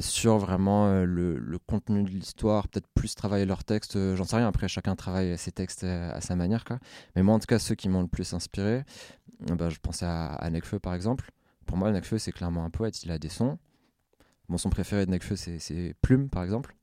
sur 0.00 0.38
vraiment 0.38 1.04
le, 1.04 1.58
contenu 1.66 2.02
de 2.02 2.08
l'histoire, 2.10 2.66
peut-être 2.66 2.88
plus 2.94 3.14
travailler 3.14 3.44
leur 3.44 3.62
texte, 3.62 3.98
j'en 4.16 4.24
sais 4.24 4.36
rien, 4.36 4.48
après 4.48 4.66
chacun 4.66 4.96
travaille 4.96 5.36
ses 5.38 5.52
textes 5.52 5.84
à 5.84 6.20
sa 6.20 6.34
manière. 6.34 6.64
Quoi. 6.64 6.78
Mais 7.14 7.22
moi 7.22 7.34
en 7.34 7.38
tout 7.38 7.46
cas 7.46 7.58
ceux 7.58 7.74
qui 7.74 7.88
m'ont 7.88 8.00
le 8.00 8.08
plus 8.08 8.32
inspiré, 8.32 8.82
bah, 9.40 9.68
je 9.68 9.78
pensais 9.78 10.06
à, 10.06 10.32
à 10.32 10.50
Nekfeu 10.50 10.78
par 10.78 10.94
exemple. 10.94 11.30
Pour 11.66 11.76
moi 11.76 11.92
Nekfeu 11.92 12.18
c'est 12.18 12.32
clairement 12.32 12.64
un 12.64 12.70
poète, 12.70 13.04
il 13.04 13.10
a 13.10 13.18
des 13.18 13.28
sons. 13.28 13.58
Mon 14.48 14.58
son 14.58 14.70
préféré 14.70 15.06
de 15.06 15.10
Nekfeu 15.10 15.36
c'est 15.36 15.94
Plume 16.02 16.28
par 16.28 16.42
exemple. 16.42 16.74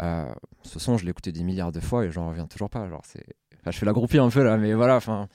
ce 0.00 0.78
son 0.78 0.96
je 0.96 1.04
l'ai 1.04 1.10
écouté 1.10 1.32
des 1.32 1.42
milliards 1.42 1.72
de 1.72 1.80
fois 1.80 2.04
et 2.04 2.10
j'en 2.10 2.28
reviens 2.28 2.46
toujours 2.46 2.70
pas. 2.70 2.88
Genre, 2.88 3.02
c'est... 3.04 3.24
je 3.66 3.78
fais 3.78 3.86
la 3.86 3.92
groupie 3.92 4.18
un 4.18 4.30
peu 4.30 4.42
là, 4.42 4.56
mais 4.56 4.74
voilà, 4.74 4.96
enfin 4.96 5.28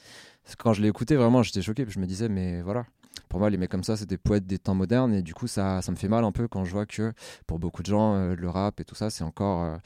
quand 0.55 0.73
je 0.73 0.81
l'ai 0.81 0.87
écouté, 0.87 1.15
vraiment, 1.15 1.43
j'étais 1.43 1.61
choqué. 1.61 1.83
Puis 1.83 1.93
je 1.93 1.99
me 1.99 2.05
disais, 2.05 2.29
mais 2.29 2.61
voilà. 2.61 2.85
Pour 3.29 3.39
moi, 3.39 3.49
les 3.49 3.57
mecs 3.57 3.69
comme 3.69 3.83
ça, 3.83 3.97
c'est 3.97 4.07
des 4.07 4.17
poètes 4.17 4.45
des 4.47 4.59
temps 4.59 4.75
modernes. 4.75 5.13
Et 5.13 5.21
du 5.21 5.33
coup, 5.33 5.47
ça, 5.47 5.81
ça 5.81 5.91
me 5.91 5.97
fait 5.97 6.07
mal 6.07 6.23
un 6.23 6.31
peu 6.31 6.47
quand 6.47 6.63
je 6.63 6.71
vois 6.71 6.85
que 6.85 7.11
pour 7.45 7.59
beaucoup 7.59 7.81
de 7.81 7.87
gens, 7.87 8.15
euh, 8.15 8.35
le 8.35 8.49
rap 8.49 8.79
et 8.79 8.85
tout 8.85 8.95
ça, 8.95 9.09
c'est 9.09 9.23
encore 9.23 9.63
euh, 9.63 9.77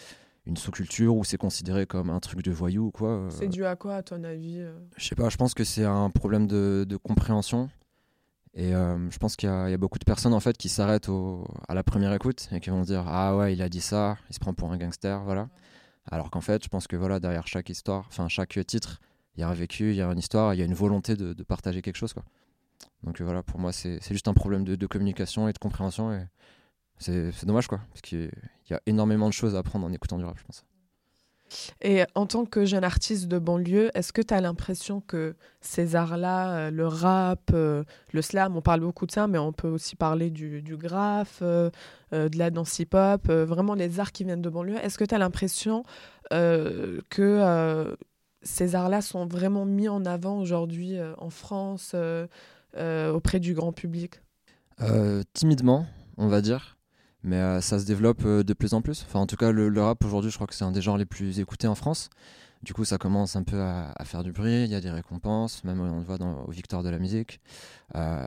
une 0.45 0.57
sous-culture 0.57 1.15
où 1.15 1.23
c'est 1.23 1.37
considéré 1.37 1.87
comme 1.87 2.09
un 2.09 2.19
truc 2.19 2.43
de 2.43 2.51
voyou 2.51 2.87
ou 2.87 2.91
quoi. 2.91 3.09
Euh. 3.09 3.29
C'est 3.29 3.47
dû 3.47 3.65
à 3.65 3.75
quoi, 3.75 3.95
à 3.95 4.03
ton 4.03 4.23
avis 4.23 4.63
Je 4.97 5.07
sais 5.07 5.15
pas, 5.15 5.29
je 5.29 5.37
pense 5.37 5.53
que 5.53 5.63
c'est 5.63 5.85
un 5.85 6.09
problème 6.09 6.45
de, 6.45 6.85
de 6.87 6.97
compréhension. 6.97 7.69
Et 8.53 8.71
je 8.71 9.17
pense 9.17 9.37
qu'il 9.37 9.49
y, 9.49 9.71
y, 9.71 9.73
a 9.73 9.77
beaucoup 9.77 9.97
de 9.97 10.03
personnes 10.03 10.33
en 10.33 10.41
fait 10.41 10.57
qui 10.57 10.67
s'arrêtent 10.67 11.09
à 11.69 11.73
la 11.73 11.83
première 11.83 12.13
écoute 12.13 12.49
et 12.51 12.59
qui 12.59 12.69
vont 12.69 12.81
dire 12.81 13.05
ah 13.07 13.37
ouais 13.37 13.53
il 13.53 13.61
a 13.61 13.69
dit 13.69 13.79
ça, 13.79 14.17
il 14.29 14.33
se 14.33 14.39
prend 14.39 14.53
pour 14.53 14.71
un 14.71 14.77
gangster, 14.77 15.23
voilà. 15.23 15.47
Alors 16.11 16.29
qu'en 16.31 16.41
fait 16.41 16.61
je 16.63 16.67
pense 16.67 16.85
que 16.87 16.97
voilà 16.97 17.21
derrière 17.21 17.47
chaque 17.47 17.69
histoire, 17.69 18.05
enfin 18.09 18.27
chaque 18.27 18.59
titre, 18.65 18.99
il 19.35 19.41
y 19.41 19.43
a 19.43 19.49
un 19.49 19.53
vécu, 19.53 19.91
il 19.91 19.95
y 19.95 20.01
a 20.01 20.11
une 20.11 20.19
histoire, 20.19 20.53
il 20.53 20.59
y 20.59 20.61
a 20.61 20.65
une 20.65 20.73
volonté 20.73 21.15
de, 21.15 21.43
partager 21.43 21.81
quelque 21.81 21.95
chose. 21.95 22.13
Quoi. 22.13 22.23
Donc 23.03 23.21
euh, 23.21 23.23
voilà, 23.23 23.43
pour 23.43 23.59
moi, 23.59 23.71
c'est 23.71 24.01
juste 24.09 24.27
un 24.27 24.33
problème 24.33 24.63
de, 24.63 24.87
communication 24.87 25.47
et 25.47 25.53
de 25.53 25.57
compréhension. 25.57 26.13
Et 26.13 26.25
c'est 26.99 27.45
dommage, 27.45 27.67
quoi, 27.67 27.79
parce 27.89 28.01
qu'il 28.01 28.31
y 28.69 28.73
a 28.73 28.81
énormément 28.85 29.27
de 29.27 29.33
choses 29.33 29.55
à 29.55 29.59
apprendre 29.59 29.85
en 29.85 29.93
écoutant 29.93 30.17
du 30.17 30.25
rap, 30.25 30.37
je 30.37 30.43
pense. 30.43 30.65
Et 31.81 32.03
en 32.15 32.25
tant 32.25 32.45
que 32.45 32.65
jeune 32.65 32.83
artiste 32.83 33.27
de 33.27 33.39
banlieue, 33.39 33.91
est-ce 33.93 34.13
que 34.13 34.21
tu 34.21 34.33
as 34.33 34.41
l'impression 34.41 35.01
que 35.01 35.35
ces 35.61 35.95
arts-là, 35.95 36.51
euh, 36.51 36.71
le 36.71 36.87
rap, 36.87 37.51
euh, 37.53 37.83
le 38.13 38.21
slam, 38.21 38.55
on 38.55 38.61
parle 38.61 38.81
beaucoup 38.81 39.05
de 39.05 39.11
ça, 39.11 39.27
mais 39.27 39.37
on 39.37 39.53
peut 39.53 39.69
aussi 39.69 39.95
parler 39.95 40.29
du, 40.29 40.61
du 40.61 40.77
graphe, 40.77 41.41
de 41.41 42.37
la 42.37 42.49
danse 42.49 42.79
hip-hop, 42.79 43.29
vraiment 43.29 43.73
les 43.73 43.99
arts 43.99 44.11
qui 44.11 44.23
viennent 44.23 44.41
de 44.41 44.49
banlieue, 44.49 44.77
est-ce 44.83 44.97
que 44.97 45.05
tu 45.05 45.15
as 45.15 45.17
l'impression 45.17 45.83
que 46.29 47.95
ces 48.43 48.75
arts-là 48.75 49.01
sont 49.01 49.25
vraiment 49.25 49.65
mis 49.65 49.87
en 49.87 50.05
avant 50.05 50.39
aujourd'hui 50.39 50.97
euh, 50.97 51.13
en 51.17 51.29
France 51.29 51.91
euh, 51.93 52.27
euh, 52.77 53.11
auprès 53.11 53.39
du 53.39 53.53
grand 53.53 53.71
public? 53.71 54.21
Timidement, 55.33 55.85
on 56.17 56.27
va 56.27 56.41
dire. 56.41 56.77
Mais 57.23 57.61
ça 57.61 57.79
se 57.79 57.85
développe 57.85 58.25
de 58.25 58.53
plus 58.53 58.73
en 58.73 58.81
plus. 58.81 59.03
Enfin, 59.07 59.19
en 59.19 59.27
tout 59.27 59.35
cas, 59.35 59.51
le, 59.51 59.81
rap 59.81 60.03
aujourd'hui, 60.03 60.31
je 60.31 60.35
crois 60.35 60.47
que 60.47 60.55
c'est 60.55 60.63
un 60.63 60.71
des 60.71 60.81
genres 60.81 60.97
les 60.97 61.05
plus 61.05 61.39
écoutés 61.39 61.67
en 61.67 61.75
France. 61.75 62.09
Du 62.63 62.73
coup, 62.73 62.85
ça 62.85 62.99
commence 62.99 63.35
un 63.35 63.41
peu 63.41 63.59
à, 63.59 63.93
faire 64.05 64.23
du 64.23 64.31
bruit, 64.31 64.65
il 64.65 64.69
y 64.69 64.75
a 64.75 64.81
des 64.81 64.91
récompenses, 64.91 65.63
même 65.63 65.79
on 65.79 65.97
le 65.97 66.05
voit 66.05 66.19
dans, 66.19 66.43
aux 66.43 66.51
victoires 66.51 66.83
de 66.83 66.89
la 66.89 66.99
musique. 66.99 67.41
Euh, 67.95 68.23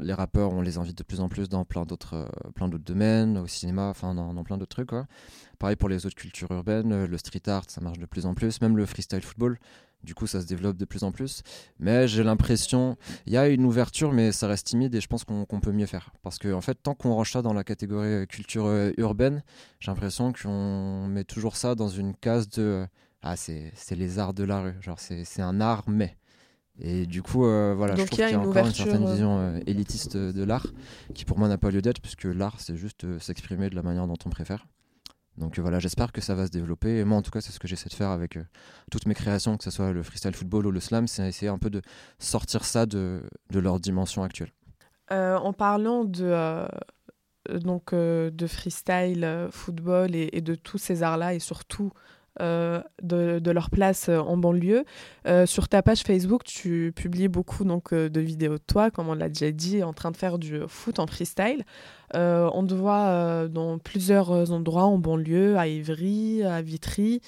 les 0.00 0.14
rappeurs, 0.14 0.52
on 0.52 0.62
les 0.62 0.78
invite 0.78 0.98
de 0.98 1.04
plus 1.04 1.20
en 1.20 1.28
plus 1.28 1.48
dans 1.48 1.64
plein 1.64 1.84
d'autres, 1.84 2.14
euh, 2.14 2.50
plein 2.56 2.68
d'autres 2.68 2.84
domaines, 2.84 3.38
au 3.38 3.46
cinéma, 3.46 3.86
enfin 3.86 4.14
dans, 4.14 4.42
plein 4.42 4.58
d'autres 4.58 4.74
trucs. 4.74 4.88
Quoi. 4.88 5.06
Pareil 5.60 5.76
pour 5.76 5.88
les 5.88 6.06
autres 6.06 6.16
cultures 6.16 6.50
urbaines, 6.50 7.04
le 7.04 7.18
street 7.18 7.48
art, 7.48 7.62
ça 7.68 7.80
marche 7.80 7.98
de 7.98 8.06
plus 8.06 8.26
en 8.26 8.34
plus, 8.34 8.60
même 8.60 8.76
le 8.76 8.84
freestyle 8.84 9.22
football. 9.22 9.58
Du 10.04 10.14
coup, 10.14 10.26
ça 10.26 10.40
se 10.40 10.46
développe 10.46 10.76
de 10.76 10.84
plus 10.84 11.04
en 11.04 11.12
plus. 11.12 11.42
Mais 11.78 12.08
j'ai 12.08 12.24
l'impression, 12.24 12.96
il 13.26 13.32
y 13.32 13.36
a 13.36 13.48
une 13.48 13.64
ouverture, 13.64 14.12
mais 14.12 14.32
ça 14.32 14.48
reste 14.48 14.66
timide 14.66 14.94
et 14.94 15.00
je 15.00 15.06
pense 15.06 15.24
qu'on 15.24 15.60
peut 15.60 15.72
mieux 15.72 15.86
faire. 15.86 16.10
Parce 16.22 16.38
que, 16.38 16.52
en 16.52 16.60
fait, 16.60 16.74
tant 16.74 16.94
qu'on 16.94 17.14
range 17.14 17.32
ça 17.32 17.42
dans 17.42 17.52
la 17.52 17.64
catégorie 17.64 18.08
euh, 18.08 18.26
culture 18.26 18.68
urbaine, 18.96 19.42
j'ai 19.80 19.90
l'impression 19.90 20.32
qu'on 20.32 21.06
met 21.08 21.24
toujours 21.24 21.56
ça 21.56 21.74
dans 21.74 21.88
une 21.88 22.14
case 22.14 22.48
de 22.48 22.86
ah, 23.22 23.36
c'est 23.36 23.72
les 23.92 24.18
arts 24.18 24.34
de 24.34 24.44
la 24.44 24.60
rue. 24.60 24.74
Genre, 24.80 24.98
c'est 24.98 25.42
un 25.42 25.60
art, 25.60 25.84
mais. 25.86 26.16
Et 26.80 27.06
du 27.06 27.22
coup, 27.22 27.44
euh, 27.44 27.74
voilà, 27.76 27.94
je 27.94 28.02
trouve 28.02 28.18
qu'il 28.18 28.30
y 28.30 28.32
a, 28.32 28.40
encore 28.40 28.66
une 28.66 28.72
certaine 28.72 29.04
euh, 29.04 29.10
vision 29.12 29.38
euh, 29.38 29.60
élitiste 29.66 30.16
de 30.16 30.42
l'art 30.42 30.66
qui, 31.14 31.24
pour 31.24 31.38
moi, 31.38 31.46
n'a 31.46 31.58
pas 31.58 31.70
lieu 31.70 31.82
d'être, 31.82 32.00
puisque 32.00 32.24
l'art, 32.24 32.58
c'est 32.58 32.76
juste 32.76 33.18
s'exprimer 33.20 33.70
de 33.70 33.76
la 33.76 33.82
manière 33.82 34.06
dont 34.06 34.16
on 34.24 34.30
préfère. 34.30 34.66
Donc 35.38 35.58
voilà, 35.58 35.78
j'espère 35.78 36.12
que 36.12 36.20
ça 36.20 36.34
va 36.34 36.46
se 36.46 36.50
développer. 36.50 36.98
Et 36.98 37.04
moi, 37.04 37.18
en 37.18 37.22
tout 37.22 37.30
cas, 37.30 37.40
c'est 37.40 37.52
ce 37.52 37.58
que 37.58 37.68
j'essaie 37.68 37.88
de 37.88 37.94
faire 37.94 38.10
avec 38.10 38.38
toutes 38.90 39.06
mes 39.06 39.14
créations, 39.14 39.56
que 39.56 39.64
ce 39.64 39.70
soit 39.70 39.92
le 39.92 40.02
freestyle 40.02 40.34
football 40.34 40.66
ou 40.66 40.70
le 40.70 40.80
slam, 40.80 41.06
c'est 41.06 41.26
essayer 41.26 41.50
un 41.50 41.58
peu 41.58 41.70
de 41.70 41.82
sortir 42.18 42.64
ça 42.64 42.86
de, 42.86 43.22
de 43.50 43.58
leur 43.58 43.80
dimension 43.80 44.22
actuelle. 44.22 44.52
en 45.10 45.52
parlant 45.52 46.04
de, 46.04 46.66
donc, 47.48 47.94
de 47.94 48.46
freestyle, 48.46 49.48
football 49.50 50.14
et 50.14 50.40
de 50.40 50.54
tous 50.54 50.78
ces 50.78 51.02
arts-là, 51.02 51.34
et 51.34 51.38
surtout 51.38 51.92
euh, 52.40 52.80
de, 53.02 53.50
leur 53.50 53.68
place 53.68 54.08
euh, 54.08 54.18
en 54.18 54.38
banlieue. 54.38 54.84
Euh, 55.26 55.44
sur 55.44 55.68
ta 55.68 55.82
page 55.82 56.00
Facebook, 56.00 56.44
tu 56.44 56.90
publies 56.96 57.28
beaucoup 57.28 57.62
donc, 57.64 57.92
de 57.92 58.20
vidéos 58.20 58.54
de 58.54 58.62
toi, 58.66 58.90
comme 58.90 59.08
on 59.10 59.14
l'a 59.14 59.28
déjà 59.28 59.50
dit, 59.50 59.82
en 59.82 59.92
train 59.92 60.10
de 60.10 60.16
faire 60.16 60.38
du 60.38 60.60
foot 60.66 60.98
en 60.98 61.06
freestyle. 61.06 61.64
on 62.14 62.66
te 62.66 62.74
voit 62.74 63.48
dans 63.48 63.78
plusieurs 63.78 64.50
endroits 64.50 64.84
en 64.84 64.98
banlieue, 64.98 65.58
à 65.58 65.66
Ivry, 65.66 66.42
à 66.42 66.62
Vitry. 66.62 67.20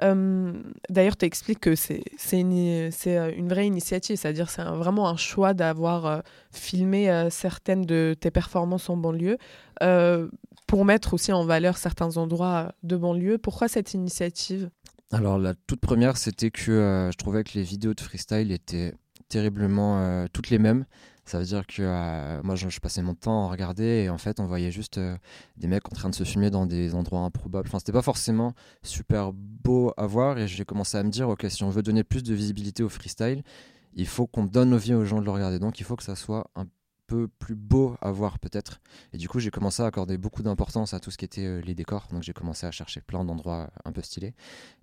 D'ailleurs, 0.00 1.16
tu 1.16 1.24
expliques 1.24 1.60
que 1.60 1.74
c'est 1.74 2.02
une, 2.32 2.90
une, 3.06 3.48
vraie 3.48 3.66
initiative, 3.66 4.16
c'est-à-dire 4.16 4.50
c'est 4.50 4.62
vraiment 4.62 5.08
un 5.08 5.16
choix 5.16 5.54
d'avoir 5.54 6.22
filmé 6.50 7.28
certaines 7.30 7.86
de 7.86 8.14
tes 8.18 8.30
performances 8.30 8.90
en 8.90 8.98
banlieue 8.98 9.38
pour 10.72 10.86
mettre 10.86 11.12
aussi 11.12 11.32
en 11.34 11.44
valeur 11.44 11.76
certains 11.76 12.16
endroits 12.16 12.72
de 12.82 12.96
banlieue. 12.96 13.36
Pourquoi 13.36 13.68
cette 13.68 13.92
initiative? 13.92 14.70
Alors 15.10 15.36
la 15.36 15.52
toute 15.52 15.80
première, 15.80 16.16
c'était 16.16 16.50
que 16.50 16.72
euh, 16.72 17.10
je 17.10 17.16
trouvais 17.18 17.44
que 17.44 17.50
les 17.58 17.62
vidéos 17.62 17.92
de 17.92 18.00
freestyle 18.00 18.50
étaient 18.50 18.94
terriblement 19.28 19.98
euh, 19.98 20.24
toutes 20.32 20.48
les 20.48 20.58
mêmes. 20.58 20.86
Ça 21.26 21.38
veut 21.38 21.44
dire 21.44 21.66
que 21.66 21.82
euh, 21.82 22.40
moi, 22.42 22.54
je, 22.54 22.80
passais 22.80 23.02
mon 23.02 23.14
temps 23.14 23.48
à 23.48 23.50
regarder 23.50 24.04
et 24.04 24.08
en 24.08 24.16
fait, 24.16 24.40
on 24.40 24.46
voyait 24.46 24.70
juste 24.70 24.98
des 25.58 25.68
mecs 25.68 25.92
en 25.92 25.94
train 25.94 26.08
de 26.08 26.14
se 26.14 26.24
filmer 26.24 26.48
dans 26.48 26.64
des 26.64 26.94
endroits 26.94 27.20
improbables. 27.20 27.68
Enfin, 27.68 27.78
c'était 27.78 27.92
pas 27.92 28.00
forcément 28.00 28.54
super 28.82 29.34
beau 29.34 29.92
à 29.98 30.06
voir 30.06 30.38
et 30.38 30.48
j'ai 30.48 30.64
commencé 30.64 30.96
à 30.96 31.02
me 31.02 31.10
dire, 31.10 31.28
ok, 31.28 31.44
si 31.50 31.64
on 31.64 31.68
veut 31.68 31.82
donner 31.82 32.02
plus 32.02 32.22
de 32.22 32.32
visibilité 32.32 32.82
au 32.82 32.88
freestyle, 32.88 33.42
il 33.92 34.06
faut 34.06 34.26
qu'on 34.26 34.44
donne 34.44 34.72
envie 34.72 34.94
aux 34.94 35.04
gens 35.04 35.20
de 35.20 35.26
le 35.26 35.32
regarder. 35.32 35.58
Donc, 35.58 35.80
il 35.80 35.84
faut 35.84 35.96
que 35.96 36.02
ça 36.02 36.16
soit 36.16 36.50
un 36.56 36.64
plus 37.38 37.54
beau 37.54 37.96
à 38.00 38.10
voir 38.10 38.38
peut-être. 38.38 38.80
Et 39.12 39.18
du 39.18 39.28
coup, 39.28 39.38
j'ai 39.38 39.50
commencé 39.50 39.82
à 39.82 39.86
accorder 39.86 40.18
beaucoup 40.18 40.42
d'importance 40.42 40.94
à 40.94 41.00
tout 41.00 41.10
ce 41.10 41.18
qui 41.18 41.24
était 41.24 41.44
euh, 41.44 41.60
les 41.60 41.74
décors. 41.74 42.08
Donc 42.10 42.22
j'ai 42.22 42.32
commencé 42.32 42.66
à 42.66 42.70
chercher 42.70 43.00
plein 43.00 43.24
d'endroits 43.24 43.70
un 43.84 43.92
peu 43.92 44.02
stylés. 44.02 44.34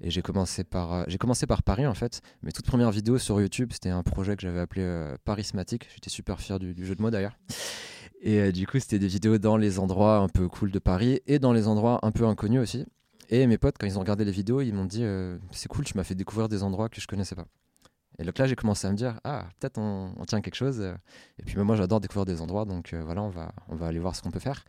Et 0.01 0.09
j'ai 0.09 0.21
commencé 0.21 0.63
par 0.63 0.93
euh, 0.93 1.03
j'ai 1.07 1.17
commencé 1.17 1.47
par 1.47 1.63
Paris 1.63 1.87
en 1.87 1.93
fait. 1.93 2.21
Mes 2.43 2.51
toutes 2.51 2.65
premières 2.65 2.91
vidéos 2.91 3.17
sur 3.17 3.39
YouTube, 3.41 3.71
c'était 3.73 3.89
un 3.89 4.03
projet 4.03 4.35
que 4.35 4.41
j'avais 4.41 4.59
appelé 4.59 4.81
euh, 4.81 5.17
Parismatique. 5.23 5.87
J'étais 5.93 6.09
super 6.09 6.39
fier 6.39 6.59
du, 6.59 6.85
jeu 6.85 6.95
de 6.95 7.01
mots 7.01 7.11
d'ailleurs. 7.11 7.37
Et 8.21 8.51
du 8.51 8.67
coup, 8.67 8.79
c'était 8.79 8.99
des 8.99 9.07
vidéos 9.07 9.37
dans 9.37 9.55
les 9.55 9.79
endroits 9.79 10.17
un 10.17 10.27
peu 10.27 10.49
cool 10.49 10.71
de 10.71 10.79
Paris 10.79 11.21
et 11.25 11.39
dans 11.39 11.53
les 11.53 11.69
endroits 11.69 11.99
un 12.03 12.11
peu 12.11 12.25
inconnus 12.25 12.59
aussi. 12.59 12.85
Et 13.29 13.47
mes 13.47 13.57
potes, 13.57 13.77
quand 13.79 13.87
ils 13.87 13.97
ont 13.97 14.01
regardé 14.01 14.25
les 14.25 14.31
vidéos, 14.33 14.59
ils 14.59 14.73
m'ont 14.73 14.83
dit 14.83 15.05
c'est 15.51 15.69
cool, 15.69 15.85
tu 15.85 15.95
m'as 15.95 16.03
fait 16.03 16.15
découvrir 16.15 16.49
des 16.49 16.61
endroits 16.61 16.89
que 16.89 16.99
je 16.99 17.07
connaissais 17.07 17.35
pas. 17.35 17.47
Et 18.19 18.25
donc 18.25 18.37
là, 18.37 18.45
j'ai 18.47 18.55
commencé 18.55 18.85
à 18.85 18.91
me 18.91 18.97
dire, 18.97 19.19
ah, 19.23 19.45
peut-être 19.59 19.77
on, 19.77 20.13
tient 20.27 20.41
quelque 20.41 20.55
chose. 20.55 20.81
Et 21.39 21.43
puis 21.43 21.57
moi, 21.57 21.75
j'adore 21.77 22.01
découvrir 22.01 22.25
des 22.25 22.41
endroits, 22.41 22.65
donc 22.65 22.93
euh, 22.93 23.01
voilà, 23.03 23.23
on 23.23 23.29
va, 23.29 23.87
aller 23.87 23.99
voir 23.99 24.13
ce 24.15 24.21
qu'on 24.21 24.29
peut 24.29 24.39
faire. 24.39 24.65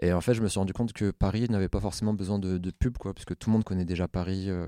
Et 0.00 0.12
en 0.12 0.22
fait, 0.22 0.32
je 0.32 0.42
me 0.42 0.48
suis 0.48 0.58
rendu 0.58 0.72
compte 0.72 0.94
que 0.94 1.10
Paris 1.10 1.46
n'avait 1.50 1.68
pas 1.68 1.80
forcément 1.80 2.14
besoin 2.14 2.38
de, 2.38 2.70
pub, 2.70 2.96
quoi, 2.96 3.12
que 3.12 3.34
tout 3.34 3.50
le 3.50 3.52
monde 3.52 3.64
connaît 3.64 3.84
déjà 3.84 4.08
Paris 4.08 4.48
euh, 4.48 4.66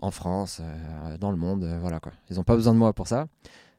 en 0.00 0.10
France, 0.10 0.60
euh, 0.62 1.18
dans 1.18 1.30
le 1.30 1.36
monde, 1.36 1.64
voilà 1.80 2.00
quoi. 2.00 2.12
Ils 2.30 2.36
n'ont 2.36 2.44
pas 2.44 2.56
besoin 2.56 2.72
de 2.72 2.78
moi 2.78 2.94
pour 2.94 3.08
ça. 3.08 3.26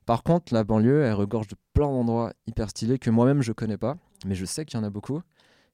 Par 0.06 0.24
contre, 0.24 0.54
la 0.54 0.64
banlieue, 0.64 1.04
elle 1.04 1.14
regorge 1.14 1.48
de 1.48 1.56
plein 1.74 1.88
d'endroits 1.88 2.34
hyper 2.46 2.70
stylés 2.70 3.00
que 3.00 3.10
moi-même 3.10 3.42
je 3.42 3.52
connais 3.52 3.78
pas, 3.78 3.98
mais 4.26 4.36
je 4.36 4.46
sais 4.46 4.64
qu'il 4.64 4.80
y 4.80 4.82
en 4.82 4.86
a 4.86 4.90
beaucoup. 4.90 5.22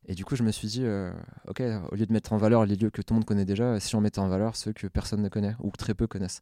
Et 0.05 0.15
du 0.15 0.25
coup, 0.25 0.35
je 0.35 0.43
me 0.43 0.51
suis 0.51 0.67
dit, 0.67 0.85
ok, 1.47 1.61
au 1.91 1.95
lieu 1.95 2.05
de 2.05 2.11
mettre 2.11 2.33
en 2.33 2.37
valeur 2.37 2.65
les 2.65 2.75
lieux 2.75 2.89
que 2.89 3.01
tout 3.01 3.13
le 3.13 3.19
monde 3.19 3.25
connaît 3.25 3.45
déjà, 3.45 3.79
si 3.79 3.95
on 3.95 4.01
mettait 4.01 4.19
en 4.19 4.27
valeur 4.27 4.57
ceux 4.57 4.73
que 4.73 4.87
personne 4.87 5.21
ne 5.21 5.29
connaît 5.29 5.55
ou 5.59 5.71
très 5.71 5.93
peu 5.93 6.07
connaissent. 6.07 6.41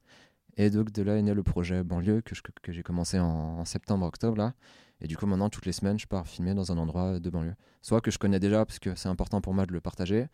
Et 0.62 0.70
donc 0.70 0.92
de 0.92 1.02
là 1.02 1.18
est 1.18 1.24
né 1.24 1.34
le 1.34 1.42
projet 1.42 1.84
banlieue 1.84 2.22
que, 2.22 2.36
que 2.62 2.72
j'ai 2.72 2.84
commencé 2.84 3.20
en, 3.20 3.66
septembre-octobre 3.66 4.38
là. 4.38 4.54
Et 5.02 5.08
du 5.08 5.18
coup 5.18 5.26
maintenant 5.26 5.50
toutes 5.50 5.66
les 5.66 5.72
semaines 5.72 5.98
je 5.98 6.06
pars 6.06 6.28
filmer 6.28 6.54
dans 6.54 6.72
un 6.72 6.78
endroit 6.78 7.20
de 7.20 7.30
banlieue. 7.32 7.56
Soit 7.82 8.00
que 8.00 8.12
je 8.12 8.20
connais 8.20 8.40
déjà 8.40 8.64
parce 8.64 8.78
que 8.78 8.94
c'est 8.94 9.10
important 9.10 9.42
pour 9.42 9.56
moi 9.56 9.66
de 9.66 9.74
le 9.74 9.82
partager, 9.82 10.28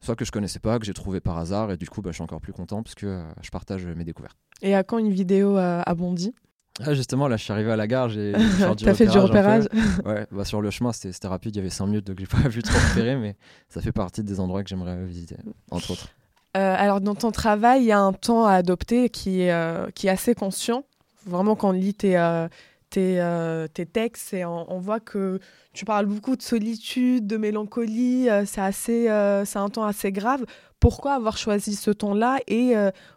soit 0.00 0.16
que 0.16 0.24
je 0.24 0.32
connaissais 0.32 0.58
pas, 0.58 0.80
que 0.80 0.84
j'ai 0.84 0.94
trouvé 0.94 1.20
par 1.20 1.38
hasard 1.38 1.70
et 1.70 1.76
du 1.76 1.88
coup 1.88 2.02
bah, 2.02 2.10
je 2.10 2.16
suis 2.16 2.24
encore 2.24 2.40
plus 2.40 2.52
content 2.52 2.82
parce 2.82 2.96
que 2.96 3.06
euh, 3.06 3.22
je 3.40 3.50
partage 3.50 3.86
mes 3.86 4.02
découvertes. 4.02 4.36
Et 4.62 4.74
à 4.74 4.82
quand 4.82 4.98
une 4.98 5.12
vidéo 5.12 5.56
à, 5.56 5.94
Bondy 5.94 6.34
ah, 6.80 6.94
justement, 6.94 7.28
là, 7.28 7.36
je 7.36 7.44
suis 7.44 7.52
arrivé 7.52 7.70
à 7.70 7.76
la 7.76 7.86
gare, 7.86 8.08
j'ai 8.08 8.32
T'as 8.82 8.94
fait 8.94 9.06
du 9.06 9.18
repérage? 9.18 9.68
Ouais, 10.06 10.26
bah, 10.32 10.46
sur 10.46 10.62
le 10.62 10.70
chemin, 10.70 10.90
c'était 10.90 11.28
rapide, 11.28 11.54
il 11.54 11.58
y 11.58 11.60
avait 11.60 11.68
5 11.68 11.84
minutes, 11.84 12.06
donc 12.06 12.18
j'ai 12.18 12.26
pas 12.26 12.38
vu 12.48 12.62
trop 12.62 12.78
repérer, 12.88 13.14
mais 13.16 13.36
ça 13.68 13.82
fait 13.82 13.92
partie 13.92 14.24
des 14.24 14.40
endroits 14.40 14.62
que 14.62 14.70
j'aimerais 14.70 15.04
visiter, 15.04 15.36
entre 15.70 15.90
autres. 15.90 16.08
Euh, 16.56 16.74
alors, 16.76 17.00
dans 17.00 17.14
ton 17.14 17.30
travail, 17.30 17.82
il 17.82 17.86
y 17.86 17.92
a 17.92 18.00
un 18.00 18.12
temps 18.12 18.46
à 18.46 18.52
adopter 18.54 19.08
qui 19.08 19.42
est, 19.42 19.52
euh, 19.52 19.86
assez 20.06 20.34
conscient. 20.34 20.84
Vraiment, 21.26 21.56
quand 21.56 21.70
on 21.70 21.72
lit 21.72 21.94
tes, 21.94 22.18
euh, 22.18 22.48
tes, 22.90 23.22
tes 23.72 23.86
textes 23.86 24.34
et 24.34 24.44
on, 24.44 24.78
voit 24.78 25.00
que 25.00 25.40
tu 25.72 25.86
parles 25.86 26.06
beaucoup 26.06 26.36
de 26.36 26.42
solitude, 26.42 27.26
de 27.26 27.38
mélancolie, 27.38 28.28
c'est 28.44 28.60
assez, 28.60 29.06
c'est 29.46 29.58
un 29.58 29.68
ton 29.70 29.84
assez 29.84 30.12
grave. 30.12 30.44
Pourquoi 30.78 31.14
avoir 31.14 31.38
choisi 31.38 31.74
ce 31.74 31.90
ton-là 31.90 32.40
Et 32.48 32.74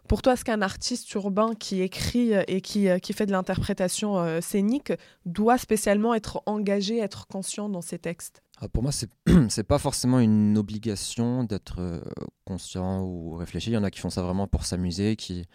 pour 0.08 0.22
toi, 0.22 0.32
est-ce 0.32 0.46
qu'un 0.46 0.62
artiste 0.62 1.12
urbain 1.12 1.54
qui 1.58 1.82
écrit 1.82 2.32
et 2.46 2.62
qui, 2.62 2.88
qui 3.02 3.12
fait 3.12 3.26
de 3.26 3.32
l'interprétation 3.32 4.40
scénique 4.40 4.92
doit 5.26 5.58
spécialement 5.58 6.14
être 6.14 6.42
engagé, 6.46 6.98
être 6.98 7.26
conscient 7.26 7.68
dans 7.68 7.82
ses 7.82 7.98
textes? 7.98 8.45
Ah, 8.58 8.68
Pour 8.68 8.82
moi, 8.82 8.92
c'est 8.92 9.10
c'est 9.48 9.64
pas 9.64 9.78
forcément 9.78 10.20
une 10.20 10.56
obligation 10.58 11.44
d'être 11.44 12.02
conscient 12.44 13.02
ou 13.02 13.34
réfléchi. 13.34 13.70
Il 13.70 13.74
y 13.74 13.76
en 13.76 13.84
a 13.84 13.90
qui 13.90 14.00
font 14.00 14.10
ça 14.10 14.22
vraiment 14.22 14.46
pour 14.46 14.64
s'amuser, 14.64 15.16
qui 15.16 15.46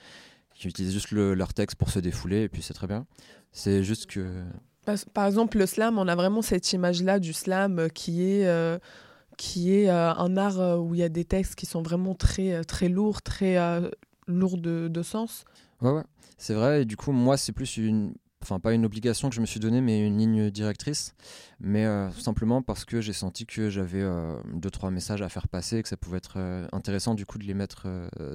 qui 0.61 0.67
utilisent 0.67 0.93
juste 0.93 1.11
leur 1.11 1.53
texte 1.53 1.75
pour 1.75 1.89
se 1.89 1.99
défouler, 1.99 2.43
et 2.43 2.49
puis 2.49 2.61
c'est 2.61 2.73
très 2.73 2.87
bien. 2.87 3.05
C'est 3.51 3.83
juste 3.83 4.05
que. 4.05 4.43
Par, 5.13 5.25
exemple, 5.25 5.57
le 5.57 5.65
slam, 5.65 5.97
on 5.97 6.07
a 6.07 6.15
vraiment 6.15 6.41
cette 6.41 6.71
image-là 6.73 7.19
du 7.19 7.33
slam 7.33 7.77
euh, 7.77 7.87
qui 7.87 8.31
est, 8.31 8.47
euh, 8.47 8.79
qui 9.37 9.75
est 9.75 9.89
euh, 9.89 10.13
un 10.13 10.37
art 10.37 10.79
où 10.79 10.95
il 10.95 10.99
y 10.99 11.03
a 11.03 11.09
des 11.09 11.25
textes 11.25 11.55
qui 11.55 11.65
sont 11.65 11.81
vraiment 11.81 12.15
très, 12.15 12.63
très 12.63 12.89
lourds, 12.89 13.21
très 13.21 13.57
lourds 14.27 14.57
de, 14.57 14.87
de, 14.87 15.01
sens. 15.03 15.45
Ouais, 15.81 15.91
ouais, 15.91 16.03
c'est 16.37 16.53
vrai. 16.53 16.83
Et 16.83 16.85
du 16.85 16.97
coup, 16.97 17.11
moi, 17.11 17.37
c'est 17.37 17.51
plus 17.51 17.77
une. 17.77 18.13
Enfin, 18.41 18.59
pas 18.59 18.73
une 18.73 18.85
obligation 18.85 19.29
que 19.29 19.35
je 19.35 19.41
me 19.41 19.45
suis 19.45 19.59
donnée, 19.59 19.81
mais 19.81 20.05
une 20.05 20.17
ligne 20.17 20.49
directrice. 20.49 21.13
Mais 21.59 21.85
tout 22.13 22.21
simplement 22.21 22.61
parce 22.61 22.85
que 22.85 22.99
j'ai 22.99 23.13
senti 23.13 23.45
que 23.45 23.69
j'avais 23.69 24.03
deux, 24.53 24.71
trois 24.71 24.89
messages 24.89 25.21
à 25.21 25.29
faire 25.29 25.47
passer, 25.47 25.83
que 25.83 25.89
ça 25.89 25.95
pouvait 25.97 26.17
être 26.17 26.39
intéressant 26.71 27.13
du 27.13 27.25
coup 27.27 27.37
de 27.37 27.43
les 27.43 27.53
mettre 27.53 27.87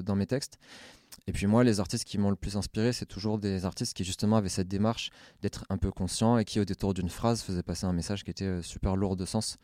dans 0.02 0.14
mes 0.14 0.26
textes. 0.26 0.58
Et 1.26 1.32
puis 1.32 1.46
moi, 1.46 1.64
les 1.64 1.80
artistes 1.80 2.04
qui 2.04 2.18
m'ont 2.18 2.30
le 2.30 2.36
plus 2.36 2.56
inspiré, 2.56 2.92
c'est 2.92 3.06
toujours 3.06 3.38
des 3.38 3.64
artistes 3.64 3.96
qui 3.96 4.04
justement 4.04 4.36
avaient 4.36 4.48
cette 4.48 4.68
démarche 4.68 5.10
d'être 5.42 5.64
un 5.70 5.78
peu 5.78 5.90
conscient 5.90 6.38
et 6.38 6.44
qui 6.44 6.60
au 6.60 6.64
détour 6.64 6.94
d'une 6.94 7.08
phrase 7.08 7.42
faisaient 7.42 7.62
passer 7.62 7.86
un 7.86 7.92
message 7.92 8.22
qui 8.24 8.30
était 8.30 8.44
euh, 8.44 8.62
super 8.62 8.96
lourd 8.96 9.16
de 9.16 9.24
sens. 9.24 9.58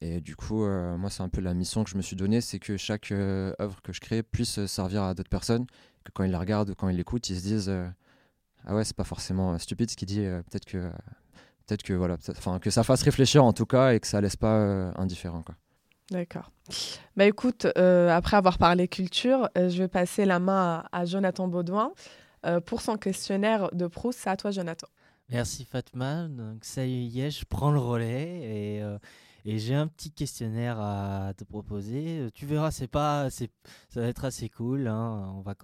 Et 0.00 0.20
du 0.20 0.36
coup, 0.36 0.64
euh, 0.64 0.96
moi, 0.96 1.10
c'est 1.10 1.22
un 1.22 1.28
peu 1.28 1.40
la 1.40 1.54
mission 1.54 1.84
que 1.84 1.90
je 1.90 1.96
me 1.96 2.02
suis 2.02 2.16
donnée, 2.16 2.40
c'est 2.40 2.58
que 2.58 2.76
chaque 2.76 3.12
euh, 3.12 3.52
œuvre 3.60 3.80
que 3.82 3.92
je 3.92 4.00
crée 4.00 4.22
puisse 4.22 4.64
servir 4.66 5.02
à 5.02 5.14
d'autres 5.14 5.28
personnes, 5.28 5.66
que 6.04 6.12
quand 6.12 6.24
ils 6.24 6.30
la 6.30 6.38
regardent, 6.38 6.74
quand 6.74 6.88
ils 6.88 6.96
l'écoutent, 6.96 7.28
ils 7.28 7.36
se 7.36 7.42
disent 7.42 7.72
ah 8.66 8.74
ouais, 8.74 8.84
c'est 8.84 8.96
pas 8.96 9.04
forcément 9.04 9.56
stupide 9.58 9.90
ce 9.90 9.96
qu'il 9.96 10.08
dit, 10.08 10.20
peut-être 10.50 10.64
que 10.64 10.90
peut-être 11.66 11.82
que 11.82 11.92
voilà, 11.92 12.16
enfin 12.30 12.58
que 12.58 12.70
ça 12.70 12.82
fasse 12.84 13.02
réfléchir 13.02 13.44
en 13.44 13.52
tout 13.52 13.66
cas 13.66 13.92
et 13.92 14.00
que 14.00 14.06
ça 14.06 14.20
laisse 14.20 14.36
pas 14.36 14.92
indifférent 14.96 15.42
quoi. 15.42 15.54
D'accord. 16.10 16.52
Bah 17.16 17.24
écoute, 17.24 17.66
euh, 17.76 18.08
après 18.10 18.36
avoir 18.36 18.58
parlé 18.58 18.86
culture, 18.86 19.48
euh, 19.58 19.68
je 19.68 19.78
vais 19.78 19.88
passer 19.88 20.24
la 20.24 20.38
main 20.38 20.84
à, 20.92 21.04
Jonathan 21.04 21.48
Baudouin 21.48 21.92
euh, 22.44 22.60
pour 22.60 22.80
son 22.80 22.96
questionnaire 22.96 23.70
de 23.72 23.86
Proust. 23.88 24.20
C'est 24.22 24.30
à 24.30 24.36
toi, 24.36 24.52
Jonathan. 24.52 24.86
Merci 25.28 25.64
Fatma. 25.64 26.28
Donc 26.28 26.64
ça 26.64 26.84
y 26.84 27.20
est, 27.20 27.30
je 27.30 27.44
prends 27.44 27.72
le 27.72 27.80
relais 27.80 28.78
et, 28.78 28.82
et 29.46 29.58
j'ai 29.58 29.74
un 29.74 29.86
petit 29.86 30.10
questionnaire 30.10 30.80
à 30.80 31.32
te 31.36 31.44
proposer. 31.44 32.28
Tu 32.34 32.46
verras, 32.46 32.72
c'est 32.72 32.88
pas, 32.88 33.30
ça 33.30 33.46
va 33.94 34.08
être 34.08 34.24
assez 34.24 34.48
cool. 34.48 34.88
Hein. 34.88 35.32
On 35.36 35.40
va, 35.40 35.54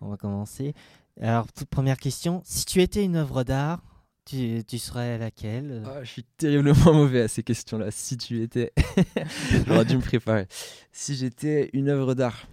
on 0.00 0.08
va 0.08 0.16
commencer. 0.16 0.74
Alors 1.20 1.52
toute 1.52 1.68
première 1.68 1.98
question, 1.98 2.40
si 2.44 2.64
tu 2.64 2.80
étais 2.80 3.04
une 3.04 3.16
œuvre 3.16 3.44
d'art, 3.44 3.82
tu, 4.24 4.62
tu, 4.66 4.78
serais 4.78 5.18
laquelle? 5.18 5.82
Ah, 5.86 6.02
Je 6.02 6.08
suis 6.10 6.24
terriblement 6.24 6.74
mauvais 6.94 7.22
à 7.22 7.28
ces 7.28 7.42
questions-là. 7.42 7.90
Si 7.90 8.16
tu 8.16 8.42
étais. 8.42 8.72
J'aurais 9.66 9.84
dû 9.84 9.96
me 9.96 10.02
préparer. 10.02 10.46
Si 10.92 11.14
j'étais 11.14 11.70
une 11.74 11.88
œuvre 11.88 12.14
d'art. 12.14 12.46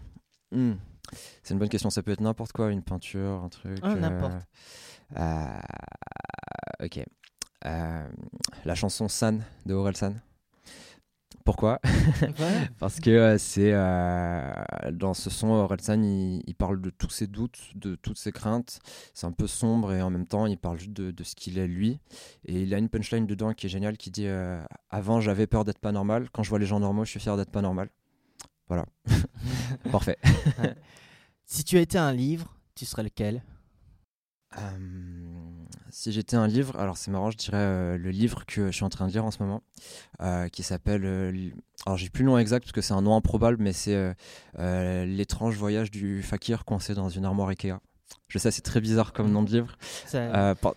Hmm. 0.51 0.73
C'est 1.41 1.53
une 1.53 1.59
bonne 1.59 1.69
question. 1.69 1.89
Ça 1.89 2.01
peut 2.01 2.11
être 2.11 2.21
n'importe 2.21 2.51
quoi, 2.51 2.71
une 2.71 2.81
peinture, 2.81 3.43
un 3.43 3.49
truc. 3.49 3.77
Ah, 3.81 3.95
n'importe. 3.95 4.45
Euh, 5.17 5.59
ok. 6.83 7.05
Euh, 7.65 8.07
la 8.63 8.75
chanson 8.75 9.07
San 9.07 9.43
de 9.65 9.73
Aurel 9.73 9.95
Pourquoi? 11.45 11.79
Parce 12.79 12.99
que 12.99 13.12
euh, 13.12 13.38
c'est 13.38 13.71
euh, 13.71 14.51
dans 14.91 15.13
ce 15.13 15.29
son, 15.29 15.49
Orelsan, 15.49 16.01
il, 16.01 16.41
il, 16.47 16.55
parle 16.55 16.81
de 16.81 16.89
tous 16.89 17.12
ses 17.12 17.27
doutes, 17.27 17.60
de 17.75 17.93
toutes 17.93 18.17
ses 18.17 18.31
craintes. 18.31 18.79
C'est 19.13 19.27
un 19.27 19.31
peu 19.31 19.45
sombre 19.45 19.93
et 19.93 20.01
en 20.01 20.10
même 20.10 20.25
temps, 20.25 20.47
il 20.47 20.58
parle 20.58 20.79
juste 20.79 20.93
de, 20.93 21.12
de 21.12 21.23
ce 21.23 21.36
qu'il 21.36 21.60
est 21.60 21.67
lui. 21.67 21.99
Et 22.45 22.63
il 22.63 22.73
a 22.73 22.79
une 22.79 22.89
punchline 22.89 23.27
dedans 23.27 23.53
qui 23.53 23.67
est 23.67 23.69
géniale 23.69 23.95
qui 23.95 24.10
dit 24.10 24.25
euh, 24.25 24.60
Avant, 24.89 25.21
j'avais 25.21 25.45
peur 25.45 25.65
d'être 25.65 25.77
pas 25.77 25.91
normal. 25.91 26.29
Quand 26.34 26.41
je 26.41 26.49
vois 26.49 26.58
les 26.58 26.65
gens 26.65 26.79
normaux, 26.79 27.05
je 27.05 27.12
suis 27.12 27.19
fier 27.19 27.38
d'être 27.38 27.51
pas 27.51 27.62
normal. 27.62 27.89
Voilà. 28.67 28.86
Parfait. 29.91 30.17
si 31.45 31.63
tu 31.63 31.77
étais 31.77 31.99
un 31.99 32.12
livre, 32.12 32.58
tu 32.73 32.86
serais 32.86 33.03
lequel? 33.03 33.43
Si 35.95 36.12
j'étais 36.12 36.36
un 36.36 36.45
livre, 36.45 36.75
alors 36.77 36.97
c'est 36.97 37.10
marrant, 37.10 37.31
je 37.31 37.38
dirais 37.38 37.55
euh, 37.58 37.97
le 37.97 38.10
livre 38.10 38.45
que 38.45 38.65
je 38.67 38.71
suis 38.71 38.84
en 38.84 38.89
train 38.89 39.08
de 39.08 39.13
lire 39.13 39.23
en 39.23 39.31
ce 39.31 39.41
moment, 39.41 39.63
euh, 40.21 40.49
qui 40.49 40.62
s'appelle. 40.62 41.05
Euh, 41.05 41.49
alors 41.86 41.97
j'ai 41.97 42.10
plus 42.10 42.25
le 42.25 42.31
nom 42.31 42.38
exact 42.38 42.63
parce 42.63 42.73
que 42.73 42.81
c'est 42.81 42.93
un 42.93 43.01
nom 43.01 43.15
improbable, 43.15 43.58
mais 43.62 43.71
c'est 43.71 44.13
L'étrange 44.58 45.55
voyage 45.55 45.91
du 45.91 46.21
fakir 46.21 46.65
coincé 46.65 46.95
dans 46.95 47.08
une 47.08 47.23
armoire 47.23 47.47
Ikea. 47.47 47.79
Je 48.27 48.38
sais, 48.39 48.51
c'est 48.51 48.62
très 48.62 48.81
bizarre 48.81 49.13
comme 49.13 49.31
nom 49.31 49.41
de 49.41 49.49
livre. 49.49 49.77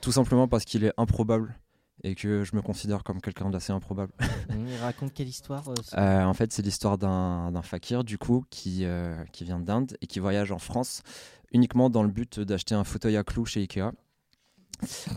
tout 0.01 0.13
simplement 0.13 0.47
parce 0.47 0.65
qu'il 0.65 0.85
est 0.85 0.93
improbable 0.97 1.59
et 2.05 2.15
que 2.15 2.45
je 2.45 2.55
me 2.55 2.63
considère 2.63 3.03
comme 3.03 3.21
quelqu'un 3.21 3.51
d'assez 3.51 3.73
improbable. 3.73 4.13
Il 4.51 4.77
raconte 4.81 5.13
quelle 5.13 5.29
histoire 5.29 5.65
En 5.97 6.35
fait, 6.35 6.53
c'est 6.53 6.63
l'histoire 6.63 6.97
d'un 6.97 7.63
fakir, 7.63 8.05
du 8.05 8.19
coup, 8.19 8.45
qui, 8.51 8.87
qui 9.33 9.45
vient 9.45 9.59
d'Inde 9.59 9.97
et 10.01 10.07
qui 10.07 10.21
voyage 10.21 10.53
en 10.53 10.59
France 10.59 11.03
uniquement 11.51 11.91
dans 11.91 12.03
le 12.05 12.11
but 12.11 12.39
d'acheter 12.39 12.77
un 12.77 12.85
fauteuil 12.85 13.17
à 13.17 13.25
clous 13.25 13.47
chez 13.47 13.61
Ikea. 13.61 13.91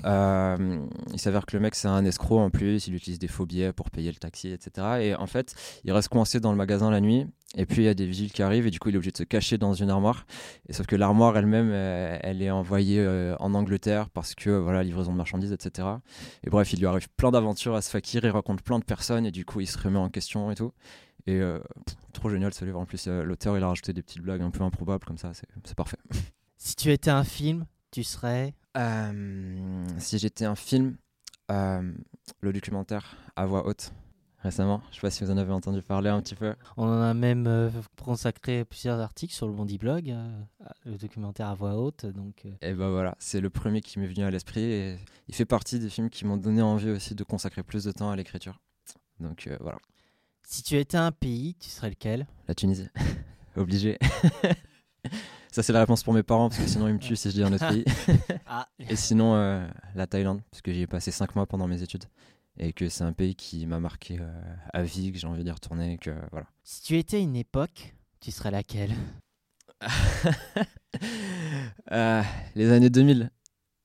Euh, 0.06 0.88
il 1.14 1.20
s'avère 1.20 1.46
que 1.46 1.56
le 1.56 1.62
mec 1.62 1.76
c'est 1.76 1.88
un 1.88 2.04
escroc 2.06 2.40
en 2.40 2.50
plus, 2.50 2.88
il 2.88 2.96
utilise 2.96 3.20
des 3.20 3.28
faux 3.28 3.46
billets 3.46 3.74
pour 3.74 3.92
payer 3.92 4.10
le 4.10 4.18
taxi, 4.18 4.50
etc. 4.50 4.88
Et 5.02 5.16
en 5.16 5.28
fait, 5.28 5.54
il 5.84 5.92
reste 5.92 6.10
coincé 6.10 6.40
dans 6.40 6.52
le 6.52 6.58
magasin 6.58 6.90
la 6.90 7.02
nuit. 7.02 7.28
Et 7.58 7.66
puis 7.66 7.82
il 7.82 7.86
y 7.86 7.90
a 7.90 7.94
des 7.94 8.06
vigiles 8.06 8.32
qui 8.32 8.44
arrivent 8.44 8.66
et 8.66 8.72
du 8.72 8.80
coup 8.80 8.90
il 8.90 8.96
est 8.96 8.98
obligé 8.98 9.12
de 9.12 9.18
se 9.18 9.24
cacher 9.24 9.58
dans 9.58 9.74
une 9.74 9.90
armoire. 9.90 10.26
Et 10.70 10.74
sauf 10.74 10.88
que 10.88 10.96
l'armoire 10.96 11.38
elle-même, 11.38 11.70
euh, 11.72 12.18
elle, 12.22 12.42
est 12.42 12.50
envoyée 12.50 13.00
euh, 13.00 13.36
en 13.40 13.54
Angleterre 13.54 14.10
parce 14.10 14.36
que 14.36 14.50
voilà 14.50 14.84
livraison 14.84 15.12
de 15.12 15.18
marchandises, 15.18 15.52
etc. 15.52 15.88
Et 16.44 16.50
bref, 16.50 16.72
il 16.74 16.80
lui 16.80 16.88
arrive 16.88 17.10
plein 17.10 17.32
d'aventures 17.32 17.76
à 17.76 17.82
ce 17.82 17.90
fakir, 17.90 18.24
il 18.24 18.30
rencontre 18.30 18.64
plein 18.64 18.80
de 18.80 18.86
personnes 18.86 19.26
et 19.26 19.32
du 19.32 19.44
coup 19.46 19.60
il 19.60 19.68
se 19.68 19.78
remet 19.78 20.00
en 20.00 20.10
question 20.10 20.50
et 20.52 20.56
tout. 20.56 20.72
Et 21.28 21.40
trop 22.14 22.30
génial 22.30 22.52
ce 22.52 22.66
livre. 22.66 22.80
En 22.80 22.86
plus, 22.86 23.08
l'auteur 23.08 23.56
il 23.56 23.64
a 23.64 23.68
rajouté 23.68 23.94
des 23.94 24.02
petites 24.02 24.24
blagues 24.24 24.42
un 24.42 24.50
peu 24.50 24.64
improbables 24.64 25.06
comme 25.06 25.20
ça, 25.20 25.32
c'est 25.34 25.76
parfait. 25.76 25.98
Si 26.58 26.76
tu 26.76 26.92
étais 26.92 27.12
un 27.12 27.24
film, 27.24 27.66
tu 27.92 28.04
serais 28.04 28.56
euh, 28.78 29.86
si 29.98 30.18
j'étais 30.18 30.46
un 30.46 30.56
film, 30.56 30.96
euh, 31.52 31.92
le 32.40 32.54
documentaire 32.54 33.18
à 33.36 33.46
voix 33.46 33.68
haute 33.68 33.92
récemment. 34.40 34.82
Je 34.90 34.96
sais 34.96 35.02
pas 35.02 35.12
si 35.12 35.24
vous 35.24 35.30
en 35.30 35.38
avez 35.38 35.52
entendu 35.52 35.84
parler 35.84 36.10
un 36.10 36.20
petit 36.22 36.34
peu. 36.34 36.56
On 36.78 36.88
en 36.88 37.02
a 37.02 37.14
même 37.14 37.46
euh, 37.46 37.70
consacré 38.04 38.66
plusieurs 38.66 39.00
articles 39.00 39.34
sur 39.34 39.46
le 39.46 39.54
Bondi 39.54 39.78
Blog, 39.78 40.16
le 40.86 40.98
documentaire 40.98 41.48
à 41.48 41.54
voix 41.54 41.76
haute. 41.76 42.08
Donc, 42.08 42.46
Et 42.62 42.74
ben 42.74 42.90
voilà, 42.90 43.16
c'est 43.20 43.40
le 43.40 43.52
premier 43.52 43.82
qui 43.82 44.00
m'est 44.00 44.08
venu 44.08 44.24
à 44.24 44.32
l'esprit 44.32 44.64
et 44.64 44.98
il 45.28 45.36
fait 45.36 45.46
partie 45.46 45.78
des 45.78 45.90
films 45.90 46.10
qui 46.10 46.26
m'ont 46.26 46.38
donné 46.38 46.62
envie 46.62 46.90
aussi 46.90 47.14
de 47.14 47.24
consacrer 47.24 47.62
plus 47.62 47.84
de 47.84 47.92
temps 47.92 48.10
à 48.10 48.16
l'écriture. 48.16 48.60
Donc 49.20 49.48
voilà. 49.60 49.78
Si 50.44 50.64
tu 50.64 50.76
étais 50.76 50.98
un 50.98 51.12
pays, 51.12 51.56
tu 51.60 51.70
serais 51.70 51.90
lequel? 51.90 52.26
La 52.48 52.56
Tunisie. 52.56 52.90
Obligé. 53.56 54.00
Ça, 55.52 55.62
c'est 55.64 55.74
la 55.74 55.82
réponse 55.82 56.02
pour 56.02 56.14
mes 56.14 56.24
parents, 56.24 56.48
parce 56.48 56.62
que 56.62 56.68
sinon, 56.68 56.88
ils 56.88 56.94
me 56.94 57.00
tuent 57.00 57.18
si 57.18 57.30
je 57.30 57.34
dis 57.36 57.44
un 57.44 57.52
autre 57.52 57.68
pays. 57.68 57.84
Ah. 58.48 58.68
Et 58.90 58.96
sinon, 58.96 59.36
euh, 59.36 59.66
la 59.96 60.08
Thaïlande, 60.08 60.42
parce 60.50 60.62
que 60.62 60.72
j'y 60.74 60.82
ai 60.82 60.88
passé 60.88 61.12
5 61.12 61.36
mois 61.36 61.46
pendant 61.46 61.68
mes 61.68 61.82
études. 61.82 62.06
Et 62.58 62.74
que 62.74 62.90
c'est 62.90 63.04
un 63.04 63.14
pays 63.14 63.36
qui 63.36 63.66
m'a 63.66 63.80
marqué 63.80 64.18
euh, 64.20 64.56
à 64.74 64.84
vie, 64.84 65.12
que 65.12 65.18
j'ai 65.18 65.28
envie 65.28 65.44
d'y 65.44 65.52
retourner. 65.52 65.98
Que, 65.98 66.12
voilà. 66.32 66.48
Si 66.64 66.82
tu 66.82 66.98
étais 66.98 67.22
une 67.22 67.36
époque, 67.36 67.94
tu 68.20 68.32
serais 68.32 68.52
laquelle? 68.52 68.94
Euh, 71.92 72.22
Les 72.56 72.72
années 72.72 72.90
2000. 72.90 73.32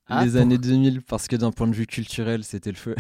Ah, 0.09 0.25
les 0.25 0.37
années 0.37 0.59
2000 0.59 1.03
parce 1.03 1.27
que 1.27 1.35
d'un 1.37 1.51
point 1.51 1.67
de 1.67 1.75
vue 1.75 1.87
culturel 1.87 2.45
c'était 2.45 2.71
le 2.71 2.77
feu 2.77 2.95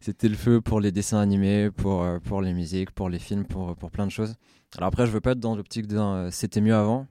c'était 0.00 0.28
le 0.28 0.34
feu 0.34 0.60
pour 0.60 0.80
les 0.80 0.90
dessins 0.90 1.20
animés 1.20 1.70
pour, 1.70 2.04
pour 2.24 2.42
les 2.42 2.52
musiques 2.52 2.90
pour 2.90 3.08
les 3.08 3.20
films 3.20 3.44
pour, 3.44 3.76
pour 3.76 3.92
plein 3.92 4.04
de 4.04 4.10
choses 4.10 4.34
alors 4.76 4.88
après 4.88 5.06
je 5.06 5.12
veux 5.12 5.20
pas 5.20 5.32
être 5.32 5.40
dans 5.40 5.54
l'optique 5.54 5.86
de 5.86 6.28
c'était 6.32 6.60
mieux 6.60 6.74
avant 6.74 7.06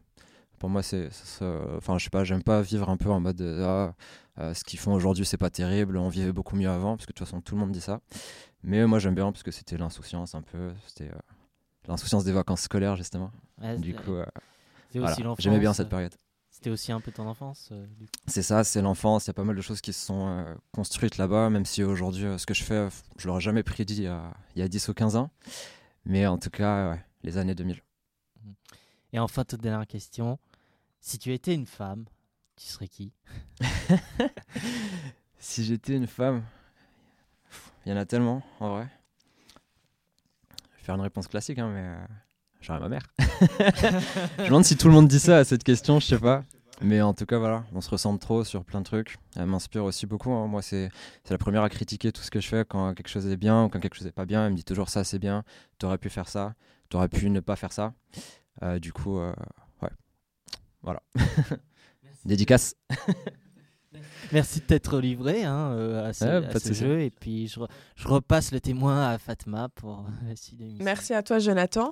pour 0.64 0.70
moi, 0.70 0.82
c'est, 0.82 1.10
enfin, 1.42 1.98
je 1.98 2.06
sais 2.06 2.10
pas, 2.10 2.24
j'aime 2.24 2.42
pas 2.42 2.62
vivre 2.62 2.90
un 2.90 2.96
peu 2.96 3.12
en 3.12 3.20
mode 3.20 3.42
ah, 3.42 3.94
euh, 4.40 4.54
ce 4.54 4.64
qu'ils 4.64 4.80
font 4.80 4.94
aujourd'hui, 4.94 5.26
c'est 5.26 5.36
pas 5.36 5.50
terrible, 5.50 5.98
on 5.98 6.08
vivait 6.08 6.32
beaucoup 6.32 6.56
mieux 6.56 6.70
avant, 6.70 6.96
parce 6.96 7.06
que 7.06 7.12
de 7.12 7.18
toute 7.18 7.28
façon, 7.28 7.42
tout 7.42 7.56
le 7.56 7.60
monde 7.60 7.74
dit 7.74 7.82
ça. 7.82 8.00
Mais 8.64 8.88
moi, 8.88 8.98
j'aime 8.98 9.14
bien 9.14 9.30
parce 9.34 9.44
que 9.44 9.52
c'était 9.52 9.76
l'insouciance 9.76 10.36
un 10.36 10.42
peu, 10.42 10.72
c'était 10.88 11.12
euh, 11.12 11.20
l'insouciance 11.90 12.24
des 12.24 12.32
vacances 12.32 12.62
scolaires, 12.62 12.96
justement. 12.96 13.30
du 13.78 13.94
coup, 13.94 14.14
euh, 14.14 14.26
j'aimais 15.38 15.60
bien 15.60 15.74
cette 15.74 15.90
période. 15.90 16.16
C'était 16.50 16.70
aussi 16.70 16.94
un 16.94 17.02
peu 17.02 17.12
ton 17.12 17.28
enfance 17.28 17.74
C'est 18.28 18.42
ça, 18.42 18.64
c'est 18.64 18.82
l'enfance. 18.82 19.26
Il 19.26 19.28
y 19.28 19.32
a 19.32 19.34
pas 19.34 19.44
mal 19.44 19.58
de 19.58 19.62
choses 19.62 19.82
qui 19.82 19.92
se 19.92 20.06
sont 20.06 20.46
construites 20.72 21.18
là-bas, 21.18 21.50
même 21.50 21.66
si 21.66 21.84
aujourd'hui, 21.84 22.40
ce 22.40 22.46
que 22.46 22.54
je 22.54 22.64
fais, 22.64 22.88
je 23.18 23.28
l'aurais 23.28 23.42
jamais 23.42 23.64
prédit 23.64 23.98
il 23.98 24.04
y, 24.04 24.08
a, 24.08 24.32
il 24.56 24.60
y 24.60 24.62
a 24.62 24.70
10 24.70 24.88
ou 24.88 24.94
15 24.94 25.18
ans. 25.18 25.30
Mais 26.06 26.26
en 26.26 26.38
tout 26.38 26.52
cas, 26.52 26.98
les 27.22 27.38
années 27.38 27.54
2000. 27.54 27.82
Et 29.12 29.20
enfin, 29.20 29.44
toute 29.44 29.60
dernière 29.60 29.88
question. 29.88 30.40
Si 31.06 31.20
tu 31.20 31.34
étais 31.34 31.54
une 31.54 31.66
femme, 31.66 32.06
tu 32.56 32.66
serais 32.66 32.88
qui? 32.88 33.12
Si 35.38 35.66
j'étais 35.66 35.98
une 35.98 36.08
femme, 36.08 36.44
il 37.86 37.92
y 37.92 37.94
en 37.94 37.98
a 37.98 38.06
tellement, 38.06 38.42
en 38.62 38.70
vrai. 38.70 38.88
Je 40.72 40.78
vais 40.78 40.84
faire 40.86 40.96
une 40.96 41.02
réponse 41.02 41.28
classique, 41.28 41.60
hein, 41.60 41.70
mais 41.74 41.82
euh, 41.82 42.06
j'aurais 42.62 42.80
ma 42.80 42.88
mère. 42.88 43.06
je 43.20 44.44
me 44.44 44.46
demande 44.46 44.64
si 44.64 44.78
tout 44.78 44.88
le 44.88 44.94
monde 44.94 45.10
dit 45.10 45.20
ça 45.20 45.40
à 45.40 45.44
cette 45.44 45.66
question, 45.66 46.00
je 46.00 46.06
sais 46.06 46.18
pas. 46.18 46.46
Mais 46.82 47.02
en 47.02 47.14
tout 47.14 47.26
cas, 47.26 47.38
voilà, 47.38 47.66
on 47.74 47.82
se 47.82 47.90
ressemble 47.90 48.20
trop 48.20 48.46
sur 48.46 48.64
plein 48.64 48.80
de 48.80 48.86
trucs. 48.86 49.18
Elle 49.36 49.48
m'inspire 49.48 49.84
aussi 49.84 50.06
beaucoup. 50.06 50.32
hein. 50.32 50.48
Moi, 50.48 50.62
c'est 50.62 50.90
la 51.30 51.38
première 51.38 51.64
à 51.64 51.70
critiquer 51.70 52.14
tout 52.14 52.22
ce 52.22 52.32
que 52.32 52.40
je 52.40 52.48
fais 52.48 52.64
quand 52.64 52.94
quelque 52.94 53.10
chose 53.10 53.28
est 53.28 53.36
bien 53.36 53.66
ou 53.66 53.70
quand 53.70 53.82
quelque 53.82 53.96
chose 53.96 54.06
n'est 54.06 54.14
pas 54.14 54.26
bien. 54.26 54.46
Elle 54.46 54.54
me 54.54 54.58
dit 54.58 54.64
toujours 54.64 54.88
ça, 54.88 55.04
c'est 55.04 55.20
bien. 55.20 55.44
T'aurais 55.80 55.98
pu 55.98 56.10
faire 56.10 56.30
ça. 56.30 56.56
T'aurais 56.88 57.10
pu 57.10 57.30
ne 57.30 57.42
pas 57.42 57.58
faire 57.58 57.74
ça. 57.74 57.94
Euh, 58.62 58.80
du 58.80 58.94
coup, 58.94 59.20
euh. 59.20 59.34
Voilà. 60.84 61.02
Dédicace. 62.26 62.76
Merci 64.32 64.62
de 64.62 64.66
t'être 64.66 65.00
livré 65.00 65.44
hein, 65.44 65.74
euh, 65.74 66.10
à 66.10 66.14
ce, 66.14 66.26
Ouais, 66.26 66.48
à 66.48 66.74
jeu. 66.74 67.02
Et 67.02 67.12
puis, 67.12 67.48
je, 67.48 67.60
re- 67.60 67.68
je 67.96 68.08
repasse 68.08 68.52
le 68.52 68.60
témoin 68.60 69.08
à 69.10 69.18
Fatma 69.20 69.70
pour 69.76 70.06
la 70.28 70.36
suite 70.36 70.58
de 70.58 70.64
l'émission. 70.64 70.84
Merci 70.86 71.14
à 71.14 71.22
toi, 71.22 71.38
Jonathan. 71.40 71.92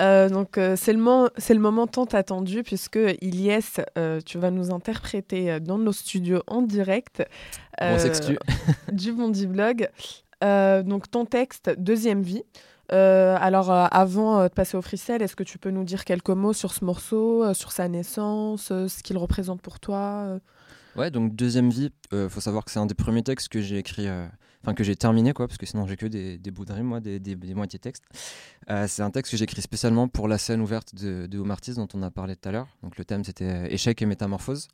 Euh, 0.00 0.28
donc, 0.28 0.58
euh, 0.58 0.76
c'est 0.76 0.92
le, 0.92 0.98
mo- 0.98 1.28
c'est 1.38 1.54
le 1.54 1.60
moment 1.60 1.86
tant 1.86 2.04
attendu, 2.04 2.62
puisque 2.62 2.98
Ilyes, 3.22 3.60
euh, 3.96 4.20
tu 4.20 4.36
vas 4.38 4.50
nous 4.50 4.70
interpréter 4.70 5.50
euh, 5.52 5.60
dans 5.60 5.78
nos 5.78 5.92
studios 5.92 6.42
en 6.48 6.60
direct 6.62 7.22
On 7.80 7.84
euh, 7.94 7.98
s'excuse. 7.98 8.38
du 8.92 9.12
Bondi 9.12 9.46
Blog. 9.46 9.88
Euh, 10.44 10.82
donc, 10.82 11.10
ton 11.10 11.24
texte, 11.24 11.70
Deuxième 11.78 12.22
vie. 12.22 12.42
Euh, 12.92 13.36
alors, 13.38 13.70
euh, 13.70 13.86
avant 13.90 14.40
euh, 14.40 14.48
de 14.48 14.52
passer 14.52 14.76
au 14.76 14.82
freestyle, 14.82 15.20
est-ce 15.20 15.36
que 15.36 15.42
tu 15.42 15.58
peux 15.58 15.70
nous 15.70 15.84
dire 15.84 16.04
quelques 16.04 16.30
mots 16.30 16.52
sur 16.52 16.72
ce 16.72 16.84
morceau, 16.84 17.52
sur 17.54 17.72
sa 17.72 17.88
naissance, 17.88 18.68
ce 18.68 19.02
qu'il 19.02 19.18
représente 19.18 19.60
pour 19.60 19.80
toi 19.80 20.38
Ouais, 20.96 21.10
donc 21.10 21.36
deuxième 21.36 21.70
vie, 21.70 21.90
euh, 22.12 22.28
faut 22.28 22.40
savoir 22.40 22.64
que 22.64 22.70
c'est 22.70 22.80
un 22.80 22.86
des 22.86 22.94
premiers 22.94 23.22
textes 23.22 23.48
que 23.48 23.60
j'ai 23.60 23.78
écrit, 23.78 24.08
enfin 24.62 24.74
que 24.74 24.82
j'ai 24.82 24.96
terminé 24.96 25.32
quoi, 25.32 25.46
parce 25.46 25.58
que 25.58 25.66
sinon 25.66 25.86
j'ai 25.86 25.96
que 25.96 26.06
des, 26.06 26.38
des 26.38 26.50
bouts 26.50 26.64
de 26.64 26.72
rime, 26.72 26.86
moi, 26.86 27.00
des, 27.00 27.20
des, 27.20 27.36
des 27.36 27.54
moitiés 27.54 27.78
textes. 27.78 28.02
C'est 28.86 29.02
un 29.02 29.10
texte 29.10 29.30
que 29.30 29.36
j'ai 29.36 29.44
écrit 29.44 29.62
spécialement 29.62 30.08
pour 30.08 30.26
la 30.26 30.38
scène 30.38 30.60
ouverte 30.60 30.94
de, 30.94 31.26
de 31.26 31.74
dont 31.74 31.88
on 31.94 32.02
a 32.02 32.10
parlé 32.10 32.36
tout 32.36 32.48
à 32.48 32.52
l'heure. 32.52 32.68
Donc 32.82 32.96
le 32.96 33.04
thème 33.04 33.22
c'était 33.22 33.72
échec 33.72 34.00
et 34.02 34.06
métamorphose. 34.06 34.68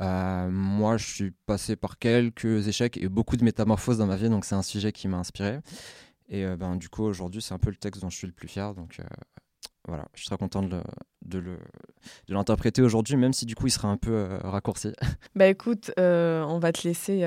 Moi, 0.00 0.96
je 0.96 1.06
suis 1.06 1.30
passé 1.46 1.76
par 1.76 1.98
quelques 1.98 2.66
échecs 2.66 2.96
et 2.96 3.08
beaucoup 3.08 3.36
de 3.36 3.44
métamorphoses 3.44 3.98
dans 3.98 4.06
ma 4.06 4.16
vie, 4.16 4.30
donc 4.30 4.44
c'est 4.44 4.56
un 4.56 4.62
sujet 4.62 4.90
qui 4.90 5.06
m'a 5.06 5.18
inspiré. 5.18 5.60
Et 6.32 6.44
euh, 6.46 6.56
ben, 6.56 6.74
du 6.76 6.88
coup, 6.88 7.02
aujourd'hui, 7.04 7.42
c'est 7.42 7.52
un 7.54 7.58
peu 7.58 7.68
le 7.70 7.76
texte 7.76 8.00
dont 8.02 8.08
je 8.10 8.16
suis 8.16 8.26
le 8.26 8.32
plus 8.32 8.48
fier. 8.48 8.74
Donc 8.74 8.96
euh, 8.98 9.04
voilà, 9.86 10.06
je 10.14 10.20
suis 10.20 10.26
très 10.28 10.38
content 10.38 10.62
de 10.62 10.68
le- 10.76 10.82
de 11.26 11.40
de 11.40 12.34
l'interpréter 12.34 12.80
aujourd'hui, 12.82 13.16
même 13.16 13.32
si 13.34 13.44
du 13.46 13.54
coup 13.54 13.66
il 13.66 13.70
sera 13.70 13.88
un 13.88 13.96
peu 13.98 14.12
euh, 14.12 14.38
raccourci. 14.42 14.92
Bah 15.36 15.46
écoute, 15.46 15.92
on 15.98 16.58
va 16.58 16.72
te 16.72 16.86
laisser 16.88 17.22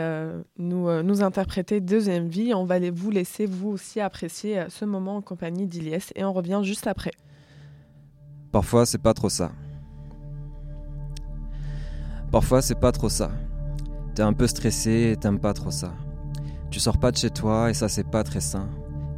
nous, 0.58 1.04
nous 1.04 1.22
interpréter 1.22 1.80
Deuxième 1.82 2.28
Vie. 2.28 2.54
On 2.54 2.66
va 2.66 2.80
vous 2.92 3.12
laisser 3.12 3.46
vous 3.46 3.70
aussi 3.70 4.00
apprécier 4.02 4.66
ce 4.70 4.86
moment 4.86 5.18
en 5.18 5.22
compagnie 5.22 5.68
d'Iliès 5.68 6.12
et 6.16 6.24
on 6.26 6.34
revient 6.34 6.62
juste 6.64 6.88
après. 6.88 7.12
Parfois, 8.52 8.86
c'est 8.86 8.98
pas 9.02 9.14
trop 9.14 9.30
ça. 9.30 9.52
Parfois, 12.32 12.62
c'est 12.62 12.80
pas 12.80 12.92
trop 12.92 13.10
ça. 13.10 13.32
T'es 14.16 14.24
un 14.24 14.34
peu 14.34 14.48
stressé 14.48 15.12
et 15.12 15.18
t'aimes 15.18 15.40
pas 15.40 15.54
trop 15.54 15.72
ça. 15.72 15.94
Tu 16.72 16.80
sors 16.80 16.98
pas 16.98 17.12
de 17.12 17.18
chez 17.18 17.30
toi 17.30 17.70
et 17.70 17.74
ça, 17.74 17.88
c'est 17.90 18.10
pas 18.10 18.24
très 18.24 18.42
sain. 18.42 18.70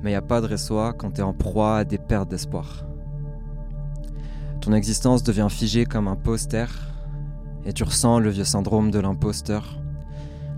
Mais 0.03 0.11
y 0.11 0.15
a 0.15 0.21
pas 0.21 0.41
de 0.41 0.47
réçoit 0.47 0.93
quand 0.93 1.11
t'es 1.11 1.21
en 1.21 1.33
proie 1.33 1.77
à 1.77 1.83
des 1.83 1.97
pertes 1.97 2.29
d'espoir. 2.29 2.85
Ton 4.61 4.73
existence 4.73 5.23
devient 5.23 5.47
figée 5.49 5.85
comme 5.85 6.07
un 6.07 6.15
poster 6.15 6.67
et 7.65 7.73
tu 7.73 7.83
ressens 7.83 8.19
le 8.19 8.29
vieux 8.29 8.43
syndrome 8.43 8.91
de 8.91 8.99
l'imposteur. 8.99 9.79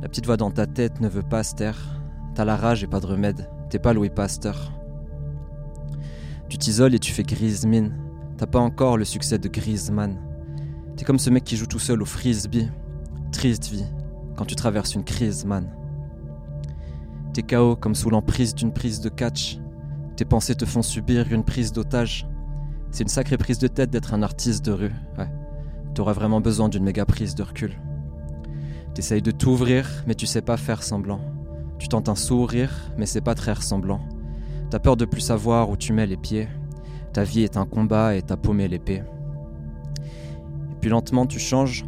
La 0.02 0.08
petite 0.08 0.26
voix 0.26 0.38
dans 0.38 0.52
ta 0.52 0.66
tête 0.66 1.02
ne 1.02 1.10
veut 1.10 1.24
pas 1.24 1.44
se 1.44 1.56
taire. 1.56 1.78
T'as 2.36 2.46
la 2.46 2.56
rage 2.56 2.84
et 2.84 2.88
pas 2.88 3.00
de 3.00 3.06
remède. 3.08 3.50
T'es 3.70 3.80
pas 3.80 3.94
Louis 3.94 4.10
Pasteur. 4.10 4.72
Tu 6.48 6.58
t'isoles 6.58 6.96
et 6.96 7.00
tu 7.00 7.12
fais 7.12 7.24
grise 7.24 7.66
mine. 7.66 7.96
T'as 8.38 8.48
pas 8.48 8.60
encore 8.60 8.98
le 8.98 9.06
succès 9.06 9.38
de 9.38 9.48
Griezmann. 9.48 10.18
T'es 10.96 11.06
comme 11.06 11.20
ce 11.20 11.30
mec 11.30 11.44
qui 11.44 11.58
joue 11.58 11.66
tout 11.68 11.80
seul 11.80 12.02
au 12.02 12.06
frisbee. 12.06 12.70
Triste 13.32 13.70
vie, 13.70 13.86
quand 14.36 14.46
tu 14.46 14.56
traverses 14.56 14.96
une 14.96 15.04
crise, 15.04 15.46
man. 15.46 15.70
T'es 17.34 17.44
KO 17.44 17.76
comme 17.76 17.96
sous 17.96 18.10
l'emprise 18.10 18.56
d'une 18.56 18.74
prise 18.74 19.02
de 19.02 19.10
catch. 19.10 19.60
Tes 20.16 20.26
pensées 20.26 20.56
te 20.56 20.66
font 20.66 20.82
subir 20.82 21.32
une 21.32 21.44
prise 21.44 21.72
d'otage. 21.72 22.28
C'est 22.92 23.04
une 23.04 23.10
sacrée 23.10 23.38
prise 23.38 23.60
de 23.60 23.68
tête 23.68 23.92
d'être 23.92 24.14
un 24.14 24.24
artiste 24.24 24.66
de 24.66 24.72
rue, 24.72 24.94
ouais. 25.18 25.30
T'aurais 25.94 26.14
vraiment 26.14 26.42
besoin 26.42 26.70
d'une 26.70 26.84
méga 26.84 27.06
prise 27.06 27.36
de 27.36 27.44
recul. 27.44 27.80
T'essayes 28.96 29.22
de 29.22 29.32
t'ouvrir, 29.32 29.88
mais 30.08 30.16
tu 30.16 30.26
sais 30.26 30.42
pas 30.42 30.58
faire 30.58 30.82
semblant. 30.82 31.22
Tu 31.78 31.88
tentes 31.88 32.10
un 32.10 32.16
sourire, 32.16 32.92
mais 32.98 33.06
c'est 33.06 33.22
pas 33.22 33.36
très 33.36 33.54
ressemblant. 33.54 34.02
T'as 34.70 34.80
peur 34.80 34.98
de 34.98 35.06
plus 35.06 35.22
savoir 35.22 35.70
où 35.70 35.78
tu 35.78 35.94
mets 35.94 36.08
les 36.08 36.18
pieds. 36.18 36.48
Ta 37.14 37.24
vie 37.24 37.44
est 37.44 37.58
un 37.58 37.66
combat 37.66 38.16
et 38.16 38.22
t'as 38.22 38.38
paumé 38.38 38.68
l'épée. 38.68 39.04
Et 40.72 40.76
puis 40.82 40.90
lentement 40.90 41.26
tu 41.26 41.40
changes, 41.40 41.86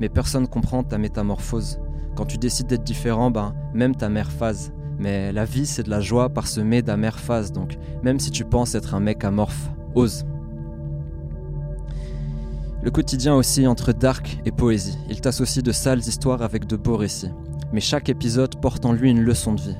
mais 0.00 0.08
personne 0.08 0.48
comprend 0.48 0.82
ta 0.84 0.98
métamorphose. 0.98 1.80
Quand 2.16 2.26
tu 2.26 2.38
décides 2.38 2.68
d'être 2.68 2.84
différent, 2.84 3.30
ben 3.30 3.54
même 3.72 3.94
ta 3.94 4.08
mère 4.08 4.30
phase. 4.30 4.72
Mais 4.98 5.32
la 5.32 5.44
vie 5.44 5.66
c'est 5.66 5.82
de 5.82 5.90
la 5.90 6.00
joie 6.00 6.28
parsemée 6.28 6.82
d'amères 6.82 7.18
phases, 7.18 7.52
donc 7.52 7.76
même 8.02 8.20
si 8.20 8.30
tu 8.30 8.44
penses 8.44 8.74
être 8.74 8.94
un 8.94 9.00
mec 9.00 9.24
amorphe, 9.24 9.70
ose. 9.94 10.24
Le 12.82 12.90
quotidien 12.90 13.34
oscille 13.34 13.66
entre 13.66 13.92
dark 13.92 14.38
et 14.44 14.52
poésie. 14.52 14.98
Il 15.08 15.20
t'associe 15.22 15.62
de 15.62 15.72
sales 15.72 16.00
histoires 16.00 16.42
avec 16.42 16.66
de 16.66 16.76
beaux 16.76 16.98
récits. 16.98 17.30
Mais 17.72 17.80
chaque 17.80 18.10
épisode 18.10 18.60
porte 18.60 18.84
en 18.84 18.92
lui 18.92 19.10
une 19.10 19.22
leçon 19.22 19.54
de 19.54 19.60
vie. 19.62 19.76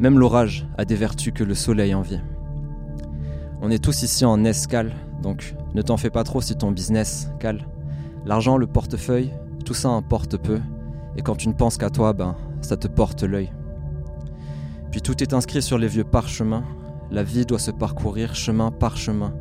Même 0.00 0.18
l'orage 0.18 0.66
a 0.78 0.86
des 0.86 0.94
vertus 0.94 1.34
que 1.34 1.44
le 1.44 1.54
soleil 1.54 1.94
envie. 1.94 2.20
On 3.60 3.70
est 3.70 3.82
tous 3.82 4.02
ici 4.02 4.24
en 4.24 4.44
escale, 4.44 4.94
donc 5.22 5.54
ne 5.74 5.82
t'en 5.82 5.96
fais 5.96 6.08
pas 6.08 6.24
trop 6.24 6.40
si 6.40 6.56
ton 6.56 6.70
business 6.70 7.30
cale. 7.38 7.66
L'argent, 8.24 8.56
le 8.56 8.66
portefeuille, 8.66 9.30
tout 9.64 9.74
ça 9.74 9.88
importe 9.90 10.36
peu. 10.36 10.58
Et 11.16 11.22
quand 11.22 11.36
tu 11.36 11.48
ne 11.48 11.54
penses 11.54 11.76
qu'à 11.76 11.90
toi, 11.90 12.12
ben, 12.12 12.34
ça 12.62 12.76
te 12.76 12.88
porte 12.88 13.24
l'œil. 13.24 13.52
Puis 14.98 15.14
tout 15.14 15.22
est 15.22 15.32
inscrit 15.32 15.62
sur 15.62 15.78
les 15.78 15.86
vieux 15.86 16.02
parchemins. 16.02 16.64
La 17.12 17.22
vie 17.22 17.46
doit 17.46 17.60
se 17.60 17.70
parcourir 17.70 18.34
chemin 18.34 18.72
par 18.72 18.96
chemin. 18.96 19.32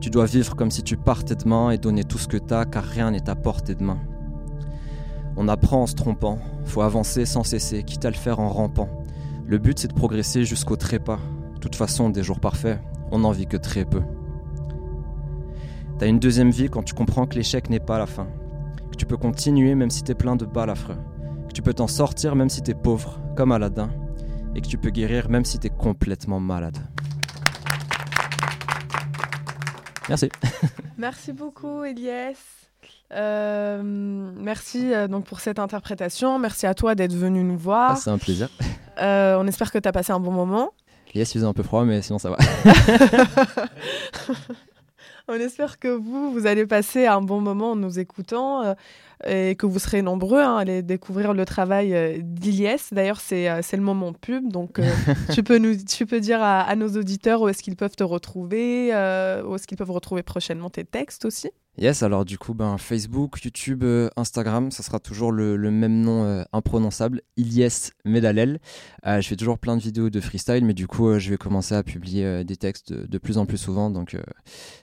Tu 0.00 0.10
dois 0.10 0.26
vivre 0.26 0.54
comme 0.54 0.70
si 0.70 0.84
tu 0.84 0.96
partais 0.96 1.34
demain 1.34 1.72
et 1.72 1.76
donner 1.76 2.04
tout 2.04 2.18
ce 2.18 2.28
que 2.28 2.36
t'as, 2.36 2.66
car 2.66 2.84
rien 2.84 3.10
n'est 3.10 3.28
à 3.28 3.34
portée 3.34 3.74
de 3.74 3.82
main. 3.82 3.98
On 5.36 5.48
apprend 5.48 5.82
en 5.82 5.86
se 5.88 5.96
trompant, 5.96 6.38
faut 6.64 6.82
avancer 6.82 7.26
sans 7.26 7.42
cesser, 7.42 7.82
quitte 7.82 8.04
à 8.04 8.10
le 8.10 8.16
faire 8.16 8.38
en 8.38 8.48
rampant. 8.48 8.88
Le 9.44 9.58
but 9.58 9.76
c'est 9.76 9.88
de 9.88 9.92
progresser 9.92 10.44
jusqu'au 10.44 10.76
trépas. 10.76 11.18
De 11.56 11.58
toute 11.58 11.74
façon, 11.74 12.08
des 12.08 12.22
jours 12.22 12.38
parfaits, 12.38 12.80
on 13.10 13.18
n'en 13.18 13.32
vit 13.32 13.48
que 13.48 13.56
très 13.56 13.84
peu. 13.84 14.02
T'as 15.98 16.06
une 16.06 16.20
deuxième 16.20 16.52
vie 16.52 16.68
quand 16.68 16.84
tu 16.84 16.94
comprends 16.94 17.26
que 17.26 17.34
l'échec 17.34 17.70
n'est 17.70 17.80
pas 17.80 17.98
la 17.98 18.06
fin. 18.06 18.28
Que 18.92 18.96
tu 18.96 19.06
peux 19.06 19.16
continuer 19.16 19.74
même 19.74 19.90
si 19.90 20.04
t'es 20.04 20.14
plein 20.14 20.36
de 20.36 20.44
balafres. 20.44 20.94
Que 21.48 21.52
tu 21.52 21.60
peux 21.60 21.74
t'en 21.74 21.88
sortir 21.88 22.36
même 22.36 22.48
si 22.48 22.62
t'es 22.62 22.74
pauvre, 22.74 23.18
comme 23.34 23.50
Aladdin. 23.50 23.90
Et 24.54 24.60
que 24.60 24.66
tu 24.66 24.76
peux 24.78 24.90
guérir 24.90 25.28
même 25.30 25.44
si 25.44 25.58
t'es 25.58 25.70
complètement 25.70 26.40
malade. 26.40 26.76
Merci. 30.08 30.28
Merci 30.98 31.32
beaucoup, 31.32 31.84
Elias. 31.84 32.34
Euh, 33.14 33.82
merci 33.82 34.94
euh, 34.94 35.06
donc 35.06 35.26
pour 35.26 35.40
cette 35.40 35.58
interprétation. 35.58 36.38
Merci 36.38 36.66
à 36.66 36.72
toi 36.72 36.94
d'être 36.94 37.12
venu 37.12 37.44
nous 37.44 37.56
Ah, 37.56 37.62
voir. 37.62 37.98
c'est 37.98 38.08
un 38.10 38.16
plaisir. 38.16 38.48
Euh, 39.02 39.36
on 39.38 39.46
espère 39.46 39.70
que 39.70 39.78
tu 39.78 39.86
as 39.86 39.92
passé 39.92 40.12
un 40.12 40.20
bon 40.20 40.32
moment. 40.32 40.70
Yes, 41.14 41.30
il 41.30 41.34
faisait 41.34 41.46
un 41.46 41.52
peu 41.52 41.62
froid, 41.62 41.84
mais 41.84 42.00
sinon 42.00 42.18
ça 42.18 42.30
va. 42.30 42.36
On 45.28 45.34
espère 45.34 45.78
que 45.78 45.88
vous, 45.88 46.32
vous 46.32 46.46
allez 46.46 46.66
passer 46.66 47.06
un 47.06 47.20
bon 47.20 47.40
moment 47.40 47.72
en 47.72 47.76
nous 47.76 47.98
écoutant 47.98 48.74
et 49.26 49.54
que 49.56 49.66
vous 49.66 49.78
serez 49.78 50.02
nombreux 50.02 50.40
hein, 50.40 50.56
à 50.56 50.60
aller 50.60 50.82
découvrir 50.82 51.34
le 51.34 51.44
travail 51.44 51.94
euh, 51.94 52.18
d'Iliès. 52.22 52.92
D'ailleurs, 52.92 53.20
c'est 53.20 53.48
euh, 53.48 53.60
le 53.72 53.80
moment 53.80 54.12
pub, 54.12 54.50
donc 54.50 54.78
euh, 54.78 54.90
tu, 55.32 55.42
peux 55.42 55.58
nous, 55.58 55.76
tu 55.76 56.06
peux 56.06 56.20
dire 56.20 56.42
à, 56.42 56.60
à 56.60 56.76
nos 56.76 56.88
auditeurs 56.96 57.42
où 57.42 57.48
est-ce 57.48 57.62
qu'ils 57.62 57.76
peuvent 57.76 57.96
te 57.96 58.04
retrouver, 58.04 58.94
euh, 58.94 59.42
où 59.44 59.54
est-ce 59.54 59.66
qu'ils 59.66 59.78
peuvent 59.78 59.90
retrouver 59.90 60.22
prochainement 60.22 60.70
tes 60.70 60.84
textes 60.84 61.24
aussi. 61.24 61.50
Yes, 61.78 62.02
alors 62.02 62.26
du 62.26 62.36
coup, 62.36 62.52
ben, 62.52 62.76
Facebook, 62.76 63.42
YouTube, 63.42 63.82
euh, 63.82 64.10
Instagram, 64.16 64.70
ça 64.70 64.82
sera 64.82 65.00
toujours 65.00 65.32
le, 65.32 65.56
le 65.56 65.70
même 65.70 66.02
nom 66.02 66.24
euh, 66.24 66.42
imprononçable, 66.52 67.22
Ilyes 67.38 67.92
Medalel. 68.04 68.60
Euh, 69.06 69.22
je 69.22 69.28
fais 69.28 69.36
toujours 69.36 69.58
plein 69.58 69.78
de 69.78 69.82
vidéos 69.82 70.10
de 70.10 70.20
freestyle, 70.20 70.66
mais 70.66 70.74
du 70.74 70.86
coup, 70.86 71.18
je 71.18 71.30
vais 71.30 71.38
commencer 71.38 71.74
à 71.74 71.82
publier 71.82 72.44
des 72.44 72.56
textes 72.56 72.92
de, 72.92 73.06
de 73.06 73.18
plus 73.18 73.38
en 73.38 73.46
plus 73.46 73.56
souvent, 73.56 73.88
donc 73.88 74.16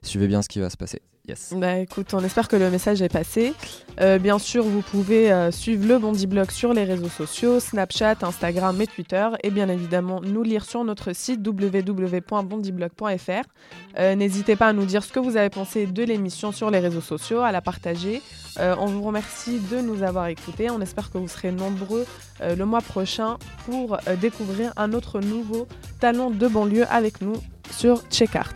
suivez 0.02 0.28
bien 0.28 0.42
ce 0.42 0.50
qui 0.50 0.60
va 0.60 0.72
se 0.72 0.78
passer. 0.78 1.04
Yes. 1.28 1.54
Bah 1.56 1.78
écoute, 1.78 2.14
on 2.14 2.24
espère 2.24 2.48
que 2.48 2.56
le 2.56 2.72
message 2.72 3.02
est 3.02 3.10
passé. 3.10 3.54
Euh, 4.02 4.18
bien 4.18 4.40
sûr, 4.40 4.64
vous 4.64 4.82
pouvez 4.82 5.32
euh, 5.32 5.52
suivre 5.52 5.88
le 5.88 6.00
Bondi 6.00 6.26
Blog 6.26 6.50
sur 6.50 6.74
les 6.74 6.86
réseaux 6.86 7.10
sociaux, 7.10 7.60
Snapchat, 7.60 8.16
Instagram 8.24 8.82
et 8.82 8.88
Twitter, 8.88 9.28
et 9.44 9.52
bien 9.52 9.70
évidemment 9.70 10.22
nous 10.22 10.42
lire 10.42 10.66
sur 10.66 10.84
notre 10.84 11.14
site 11.14 11.46
www.bondiblog.fr. 11.46 13.44
Euh, 14.00 14.16
N'hésitez 14.16 14.56
pas 14.56 14.68
à 14.68 14.74
nous 14.74 14.86
dire 14.86 15.04
ce 15.04 15.12
que 15.12 15.20
vous 15.20 15.38
avez 15.38 15.50
pensé 15.50 15.86
de 15.86 16.04
l'émission 16.04 16.52
sur 16.52 16.72
les 16.72 16.80
réseaux 16.80 17.02
sociaux, 17.02 17.42
à 17.42 17.52
la 17.52 17.62
partager. 17.62 18.22
On 18.58 18.88
vous 18.88 19.04
remercie 19.04 19.60
de 19.72 19.80
nous 19.80 20.04
avoir 20.04 20.28
écoutés. 20.28 20.70
On 20.70 20.82
espère 20.82 21.12
que 21.12 21.18
vous 21.18 21.30
serez 21.30 21.54
nombreux 21.54 22.06
le 22.42 22.64
mois 22.66 22.82
prochain 22.82 23.38
pour 23.66 23.98
découvrir 24.20 24.74
un 24.76 24.92
autre 24.92 25.22
nouveau 25.22 25.66
talent 26.02 26.30
de 26.30 26.46
banlieue 26.46 26.86
avec 26.90 27.22
nous 27.22 27.38
sur 27.72 28.04
Checkart. 28.10 28.54